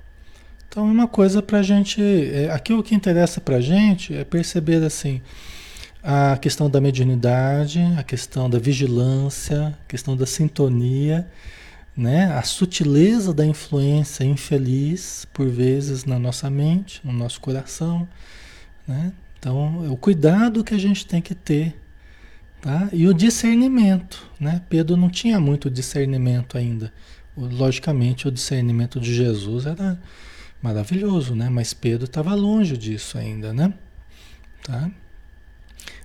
Então, 0.68 0.88
é 0.88 0.92
uma 0.92 1.08
coisa 1.08 1.42
para 1.42 1.60
a 1.60 1.64
gente. 1.64 2.02
É, 2.02 2.50
aqui 2.52 2.74
o 2.74 2.82
que 2.82 2.96
interessa 2.96 3.40
para 3.40 3.58
a 3.58 3.62
gente 3.62 4.16
é 4.16 4.24
perceber 4.24 4.84
assim 4.84 5.22
a 6.04 6.38
questão 6.38 6.70
da 6.70 6.82
mediunidade, 6.82 7.80
a 7.98 8.04
questão 8.04 8.50
da 8.50 8.60
vigilância, 8.60 9.68
a 9.68 9.88
questão 9.88 10.18
da 10.18 10.26
sintonia, 10.26 11.26
né? 11.96 12.26
a 12.34 12.42
sutileza 12.42 13.34
da 13.34 13.46
influência 13.46 14.26
infeliz, 14.26 15.26
por 15.34 15.48
vezes, 15.48 16.04
na 16.04 16.20
nossa 16.20 16.50
mente, 16.50 17.00
no 17.06 17.14
nosso 17.14 17.40
coração. 17.40 18.06
Né? 18.86 19.14
Então, 19.40 19.86
é 19.86 19.90
o 19.90 19.96
cuidado 19.96 20.64
que 20.64 20.74
a 20.74 20.78
gente 20.78 21.06
tem 21.06 21.22
que 21.22 21.34
ter. 21.34 21.80
Tá? 22.62 22.90
E 22.92 23.08
o 23.08 23.14
discernimento. 23.14 24.30
Né? 24.38 24.62
Pedro 24.68 24.98
não 24.98 25.10
tinha 25.10 25.40
muito 25.40 25.70
discernimento 25.70 26.58
ainda. 26.58 26.92
Logicamente, 27.38 28.28
o 28.28 28.32
discernimento 28.32 29.00
de 29.00 29.14
Jesus 29.14 29.66
era 29.66 29.98
maravilhoso, 30.62 31.34
né? 31.34 31.50
mas 31.50 31.74
Pedro 31.74 32.06
estava 32.06 32.36
longe 32.36 32.78
disso 32.78 33.18
ainda. 33.18 33.54
Né? 33.54 33.74
Tá? 34.64 34.92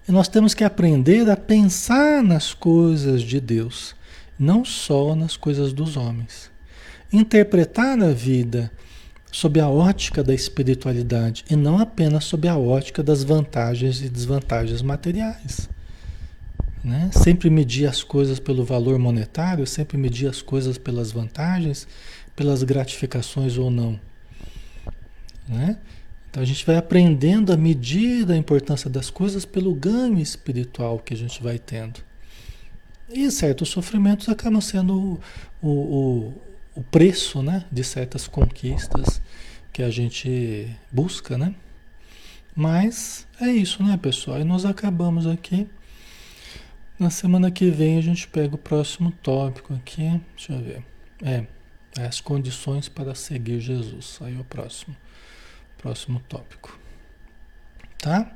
Nós 0.08 0.26
temos 0.26 0.54
que 0.54 0.64
aprender 0.64 1.28
a 1.28 1.36
pensar 1.36 2.22
nas 2.22 2.54
coisas 2.54 3.20
de 3.20 3.38
Deus, 3.38 3.94
não 4.38 4.64
só 4.64 5.14
nas 5.14 5.36
coisas 5.36 5.70
dos 5.70 5.98
homens. 5.98 6.50
Interpretar 7.12 8.02
a 8.02 8.10
vida 8.10 8.70
sob 9.30 9.60
a 9.60 9.68
ótica 9.68 10.24
da 10.24 10.34
espiritualidade 10.34 11.44
e 11.50 11.54
não 11.54 11.78
apenas 11.78 12.24
sob 12.24 12.48
a 12.48 12.56
ótica 12.56 13.02
das 13.02 13.22
vantagens 13.22 14.00
e 14.00 14.08
desvantagens 14.08 14.80
materiais. 14.80 15.68
Né? 16.82 17.10
Sempre 17.12 17.50
medir 17.50 17.86
as 17.86 18.02
coisas 18.02 18.40
pelo 18.40 18.64
valor 18.64 18.98
monetário, 18.98 19.66
sempre 19.66 19.98
medir 19.98 20.26
as 20.26 20.40
coisas 20.40 20.78
pelas 20.78 21.12
vantagens, 21.12 21.86
pelas 22.34 22.62
gratificações 22.62 23.58
ou 23.58 23.70
não. 23.70 24.00
Né? 25.46 25.76
Então 26.30 26.42
a 26.42 26.46
gente 26.46 26.64
vai 26.64 26.76
aprendendo 26.76 27.52
a 27.52 27.56
medir 27.56 28.30
a 28.30 28.36
importância 28.36 28.90
das 28.90 29.10
coisas 29.10 29.44
pelo 29.44 29.74
ganho 29.74 30.18
espiritual 30.18 30.98
que 30.98 31.14
a 31.14 31.16
gente 31.16 31.42
vai 31.42 31.58
tendo. 31.58 32.00
E 33.08 33.30
certos 33.30 33.70
sofrimentos 33.70 34.28
acabam 34.28 34.60
sendo 34.60 35.18
o, 35.62 35.68
o, 35.68 36.34
o 36.74 36.82
preço 36.82 37.42
né, 37.42 37.64
de 37.72 37.82
certas 37.82 38.28
conquistas 38.28 39.22
que 39.72 39.82
a 39.82 39.90
gente 39.90 40.68
busca, 40.92 41.38
né? 41.38 41.54
Mas 42.54 43.26
é 43.40 43.46
isso, 43.46 43.82
né, 43.82 43.96
pessoal? 43.96 44.40
E 44.40 44.44
nós 44.44 44.64
acabamos 44.64 45.26
aqui. 45.26 45.66
Na 46.98 47.08
semana 47.08 47.50
que 47.50 47.70
vem 47.70 47.96
a 47.96 48.00
gente 48.02 48.26
pega 48.26 48.56
o 48.56 48.58
próximo 48.58 49.12
tópico 49.22 49.72
aqui. 49.72 50.20
Deixa 50.36 50.52
eu 50.52 50.60
ver. 50.60 50.84
É, 51.22 51.46
as 52.04 52.20
condições 52.20 52.88
para 52.88 53.14
seguir 53.14 53.60
Jesus. 53.60 54.18
Aí 54.20 54.36
é 54.36 54.40
o 54.40 54.44
próximo. 54.44 54.94
Próximo 55.78 56.20
tópico. 56.28 56.78
Tá? 57.98 58.30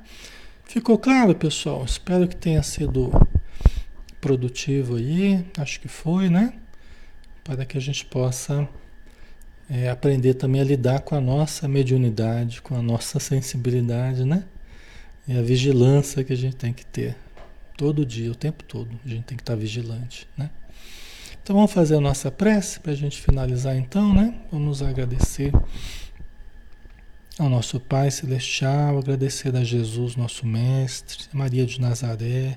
Ficou 0.65 0.97
claro, 0.97 1.35
pessoal? 1.35 1.85
Espero 1.85 2.27
que 2.27 2.37
tenha 2.37 2.63
sido 2.63 3.11
produtivo 4.21 4.97
aí. 4.97 5.45
Acho 5.59 5.81
que 5.81 5.89
foi, 5.89 6.31
né? 6.31 6.55
Para 7.45 7.65
que 7.67 7.77
a 7.77 7.81
gente 7.81 8.05
possa 8.07 8.67
é, 9.69 9.91
aprender 9.91 10.35
também 10.35 10.61
a 10.61 10.65
lidar 10.65 11.01
com 11.01 11.15
a 11.15 11.21
nossa 11.21 11.67
mediunidade, 11.69 12.63
com 12.63 12.77
a 12.77 12.83
nossa 12.83 13.19
sensibilidade, 13.19 14.25
né? 14.25 14.45
E 15.27 15.37
a 15.37 15.43
vigilância 15.43 16.25
que 16.25 16.33
a 16.33 16.37
gente 16.37 16.57
tem 16.57 16.73
que 16.73 16.87
ter 16.87 17.17
todo 17.77 18.07
dia, 18.07 18.31
o 18.31 18.35
tempo 18.35 18.63
todo. 18.65 18.89
A 19.05 19.09
gente 19.09 19.25
tem 19.25 19.37
que 19.37 19.43
estar 19.43 19.57
vigilante, 19.57 20.29
né? 20.37 20.51
Então 21.43 21.57
vamos 21.57 21.73
fazer 21.73 21.97
a 21.97 22.01
nossa 22.01 22.31
prece 22.31 22.79
para 22.79 22.93
a 22.93 22.95
gente 22.95 23.21
finalizar 23.21 23.77
então, 23.77 24.15
né? 24.15 24.35
Vamos 24.51 24.83
agradecer 24.83 25.53
ao 27.43 27.49
nosso 27.49 27.81
Pai 27.81 28.09
Celestial, 28.09 28.99
agradecer 28.99 29.57
a 29.57 29.65
Jesus, 29.65 30.15
nosso 30.15 30.47
Mestre, 30.47 31.25
a 31.35 31.37
Maria 31.37 31.67
de 31.67 31.81
Nazaré, 31.81 32.57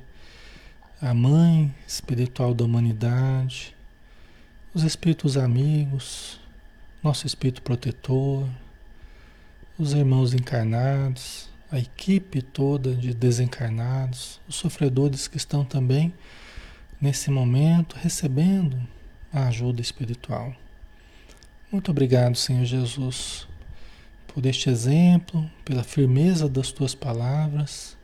a 1.02 1.12
Mãe 1.12 1.74
Espiritual 1.88 2.54
da 2.54 2.66
Humanidade, 2.66 3.76
os 4.76 4.84
Espíritos 4.84 5.38
amigos, 5.38 6.40
nosso 7.02 7.26
Espírito 7.26 7.64
Protetor, 7.64 8.48
os 9.76 9.94
irmãos 9.94 10.36
encarnados, 10.36 11.50
a 11.72 11.80
equipe 11.80 12.44
toda 12.44 12.94
de 12.94 13.12
desencarnados, 13.12 14.40
os 14.48 14.56
sofredores 14.56 15.28
que 15.28 15.38
estão 15.38 15.66
também 15.66 16.14
nesse 17.02 17.32
momento 17.32 17.96
recebendo 17.96 18.80
a 19.34 19.48
ajuda 19.48 19.82
espiritual. 19.82 20.54
Muito 21.72 21.90
obrigado, 21.90 22.36
Senhor 22.36 22.66
Jesus 22.66 23.48
por 24.36 24.46
este 24.46 24.70
exemplo, 24.70 25.50
pela 25.64 25.82
firmeza 25.82 26.50
das 26.50 26.70
tuas 26.70 26.94
palavras 26.94 27.96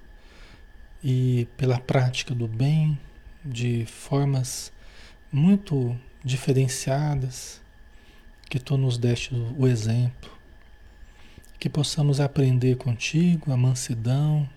e 1.04 1.46
pela 1.58 1.78
prática 1.78 2.34
do 2.34 2.48
bem 2.48 2.98
de 3.44 3.86
formas 3.86 4.72
muito 5.30 5.94
diferenciadas 6.24 7.60
que 8.50 8.60
tu 8.60 8.78
nos 8.78 8.98
deste 8.98 9.36
o 9.58 9.68
exemplo. 9.68 10.32
Que 11.60 11.68
possamos 11.68 12.22
aprender 12.22 12.78
contigo 12.78 13.52
a 13.52 13.58
mansidão, 13.58 14.48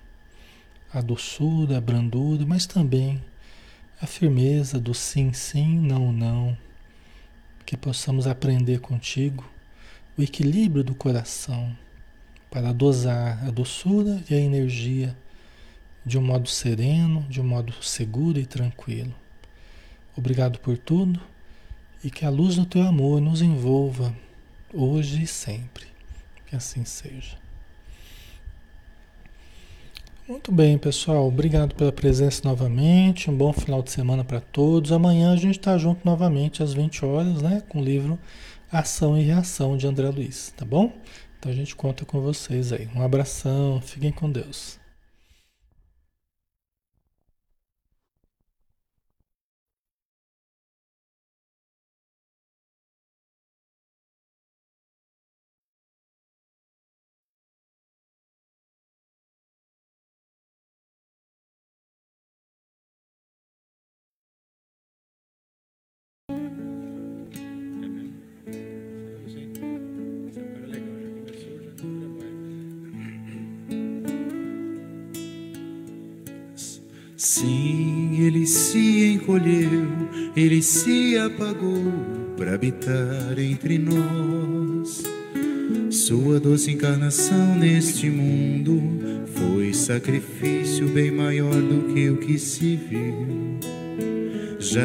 a 0.93 1.01
doçura, 1.01 1.79
a 1.79 1.81
brandura, 1.81 2.47
mas 2.47 2.67
também 2.67 3.21
a 4.01 4.07
firmeza 4.07 4.79
do 4.79 4.95
sim, 4.95 5.33
sim, 5.33 5.81
não, 5.81 6.13
não. 6.13 6.57
Que 7.67 7.77
possamos 7.77 8.29
aprender 8.29 8.79
contigo 8.79 9.45
o 10.17 10.23
equilíbrio 10.23 10.85
do 10.85 10.95
coração 10.95 11.77
para 12.51 12.73
dosar 12.73 13.45
a 13.47 13.51
doçura 13.51 14.23
e 14.31 14.35
a 14.35 14.39
energia 14.39 15.17
de 16.07 16.19
um 16.19 16.23
modo 16.23 16.49
sereno, 16.49 17.23
de 17.29 17.41
um 17.41 17.45
modo 17.45 17.73
seguro 17.83 18.39
e 18.39 18.47
tranquilo. 18.47 19.15
Obrigado 20.17 20.59
por 20.61 20.79
tudo 20.79 21.21
e 22.03 22.11
que 22.11 22.25
a 22.25 22.31
luz 22.31 22.57
do 22.57 22.67
teu 22.67 22.83
amor 22.83 23.21
nos 23.21 23.43
envolva 23.43 24.15
hoje 24.73 25.23
e 25.23 25.27
sempre. 25.27 25.87
Que 26.47 26.55
assim 26.55 26.85
seja. 26.85 27.43
Muito 30.29 30.53
bem, 30.53 30.79
pessoal. 30.79 31.27
Obrigado 31.27 31.75
pela 31.75 31.93
presença 31.93 32.43
novamente. 32.45 33.31
Um 33.31 33.37
bom 33.37 33.53
final 33.53 33.83
de 33.83 33.91
semana 33.91 34.25
para 34.25 34.41
todos. 34.41 34.93
Amanhã 34.93 35.33
a 35.33 35.37
gente 35.37 35.59
está 35.59 35.77
junto 35.77 36.01
novamente 36.05 36.63
às 36.63 36.73
20 36.73 37.05
horas, 37.05 37.43
né? 37.43 37.63
Com 37.69 37.81
o 37.81 37.85
livro 37.85 38.19
Ação 38.75 39.17
e 39.17 39.23
Reação 39.23 39.77
de 39.77 39.87
André 39.87 40.09
Luiz, 40.11 40.53
tá 40.57 40.65
bom? 40.65 40.93
Então 41.39 41.53
a 41.53 41.55
gente 41.55 41.77
conta 41.77 42.05
com 42.05 42.21
vocês 42.21 42.73
aí. 42.73 42.89
Um 42.93 43.03
abração, 43.03 43.81
fiquem 43.81 44.11
com 44.11 44.29
Deus. 44.29 44.81
Ele 80.45 80.63
se 80.63 81.17
apagou 81.17 81.93
para 82.37 82.55
habitar 82.55 83.39
entre 83.39 83.79
nós. 83.79 85.03
Sua 85.91 86.39
doce 86.39 86.73
encarnação 86.73 87.57
neste 87.57 88.11
mundo 88.11 88.81
foi 89.27 89.73
sacrifício 89.73 90.87
bem 90.89 91.11
maior 91.11 91.55
do 91.55 91.95
que 91.95 92.11
o 92.11 92.19
que 92.19 92.39
se 92.39 92.77
viu. 92.77 93.59
Já 94.59 94.81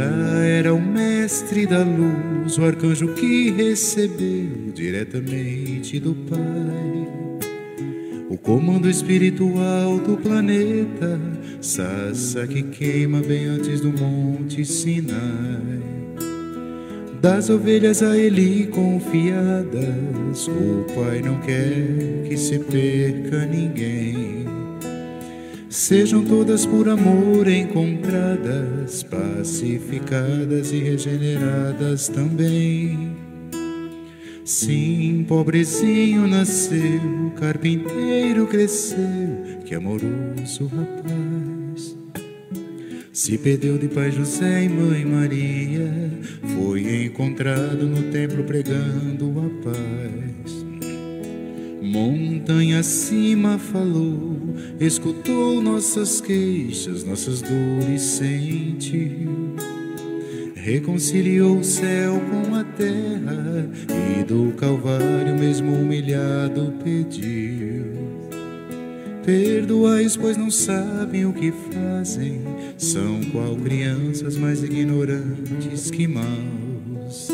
era 0.45 0.73
o 0.73 0.81
mestre 0.81 1.65
da 1.65 1.83
luz, 1.83 2.57
o 2.57 2.63
arcanjo 2.63 3.13
que 3.13 3.49
recebeu 3.51 4.71
diretamente 4.73 5.99
do 5.99 6.13
Pai 6.13 7.09
o 8.29 8.37
comando 8.37 8.87
espiritual 8.87 9.97
do 9.97 10.15
planeta, 10.15 11.19
Sassa 11.61 12.47
que 12.47 12.63
queima 12.63 13.19
bem 13.19 13.45
antes 13.45 13.81
do 13.81 13.91
Monte 13.91 14.63
Sinai. 14.63 15.79
Das 17.21 17.49
ovelhas 17.49 18.01
a 18.01 18.17
ele 18.17 18.67
confiadas, 18.67 20.47
o 20.47 20.85
Pai 20.95 21.21
não 21.21 21.37
quer 21.41 22.23
que 22.29 22.37
se 22.37 22.59
perca 22.59 23.45
ninguém. 23.45 24.45
Sejam 25.69 26.23
todas 26.23 26.65
por 26.65 26.87
amor 26.87 27.47
encontradas, 27.47 29.03
pacificadas 29.03 30.71
e 30.71 30.79
regeneradas 30.79 32.07
também. 32.07 33.17
Sim, 34.45 35.25
pobrezinho 35.27 36.25
nasceu, 36.25 37.31
carpinteiro 37.35 38.47
cresceu, 38.47 39.59
que 39.63 39.75
amoroso 39.75 40.65
rapaz. 40.65 41.48
Se 43.11 43.37
perdeu 43.37 43.77
de 43.77 43.87
pai 43.87 44.11
José 44.11 44.63
e 44.63 44.69
mãe 44.69 45.05
Maria, 45.05 45.91
foi 46.55 47.05
encontrado 47.05 47.87
no 47.87 48.11
templo 48.11 48.43
pregando 48.43 49.33
a 49.39 49.63
paz. 49.63 50.65
Montanha 51.81 52.79
acima 52.79 53.57
falou, 53.57 54.55
escutou 54.79 55.61
nossas 55.61 56.21
queixas, 56.21 57.03
nossas 57.03 57.41
dores 57.41 58.01
sentiu 58.01 59.55
reconciliou 60.69 61.57
o 61.57 61.63
céu 61.63 62.21
com 62.29 62.55
a 62.55 62.63
terra 62.63 63.69
e 63.89 64.23
do 64.23 64.53
Calvário, 64.55 65.37
mesmo 65.37 65.73
humilhado, 65.73 66.73
pediu: 66.83 67.98
Perdoais, 69.29 70.17
pois 70.17 70.35
não 70.35 70.49
sabem 70.49 71.23
o 71.27 71.31
que 71.31 71.53
fazem, 71.71 72.41
são 72.79 73.21
qual 73.31 73.55
crianças 73.57 74.35
mais 74.35 74.63
ignorantes 74.63 75.91
que 75.91 76.07
maus. 76.07 77.29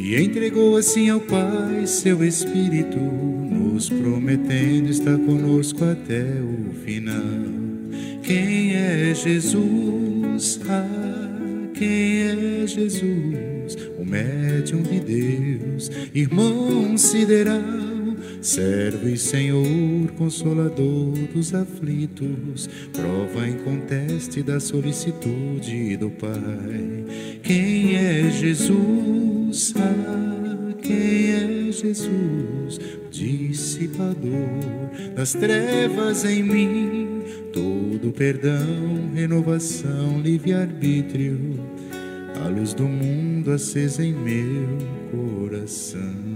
E 0.00 0.16
entregou 0.16 0.76
assim 0.76 1.08
ao 1.08 1.20
Pai 1.20 1.86
seu 1.86 2.24
Espírito, 2.24 2.98
nos 2.98 3.88
prometendo 3.88 4.90
estar 4.90 5.16
conosco 5.18 5.84
até 5.84 6.24
o 6.42 6.74
final. 6.84 7.22
Quem 8.24 8.74
é 8.74 9.14
Jesus? 9.14 10.60
Ah, 10.68 11.68
quem 11.72 12.22
é 12.22 12.66
Jesus, 12.66 13.76
o 13.96 14.04
médium 14.04 14.82
de 14.82 14.98
Deus, 14.98 15.88
irmão 16.12 16.98
sideral, 16.98 17.95
servo 18.46 19.08
e 19.08 19.18
Senhor, 19.18 20.08
consolador 20.16 21.12
dos 21.34 21.52
aflitos, 21.52 22.70
prova 22.92 23.48
inconteste 23.48 24.42
da 24.42 24.60
solicitude 24.60 25.96
do 25.96 26.10
Pai. 26.10 27.40
Quem 27.42 27.96
é 27.96 28.30
Jesus? 28.30 29.74
Ah, 29.76 30.74
quem 30.80 31.32
é 31.32 31.72
Jesus, 31.72 32.80
dissipador 33.10 34.24
das 35.16 35.32
trevas 35.32 36.24
em 36.24 36.42
mim? 36.42 37.06
todo 37.52 38.12
perdão, 38.12 39.10
renovação, 39.14 40.20
livre-arbítrio, 40.20 41.38
a 42.44 42.48
luz 42.48 42.74
do 42.74 42.84
mundo 42.84 43.50
acesa 43.50 44.04
em 44.04 44.12
meu 44.12 44.76
coração. 45.10 46.35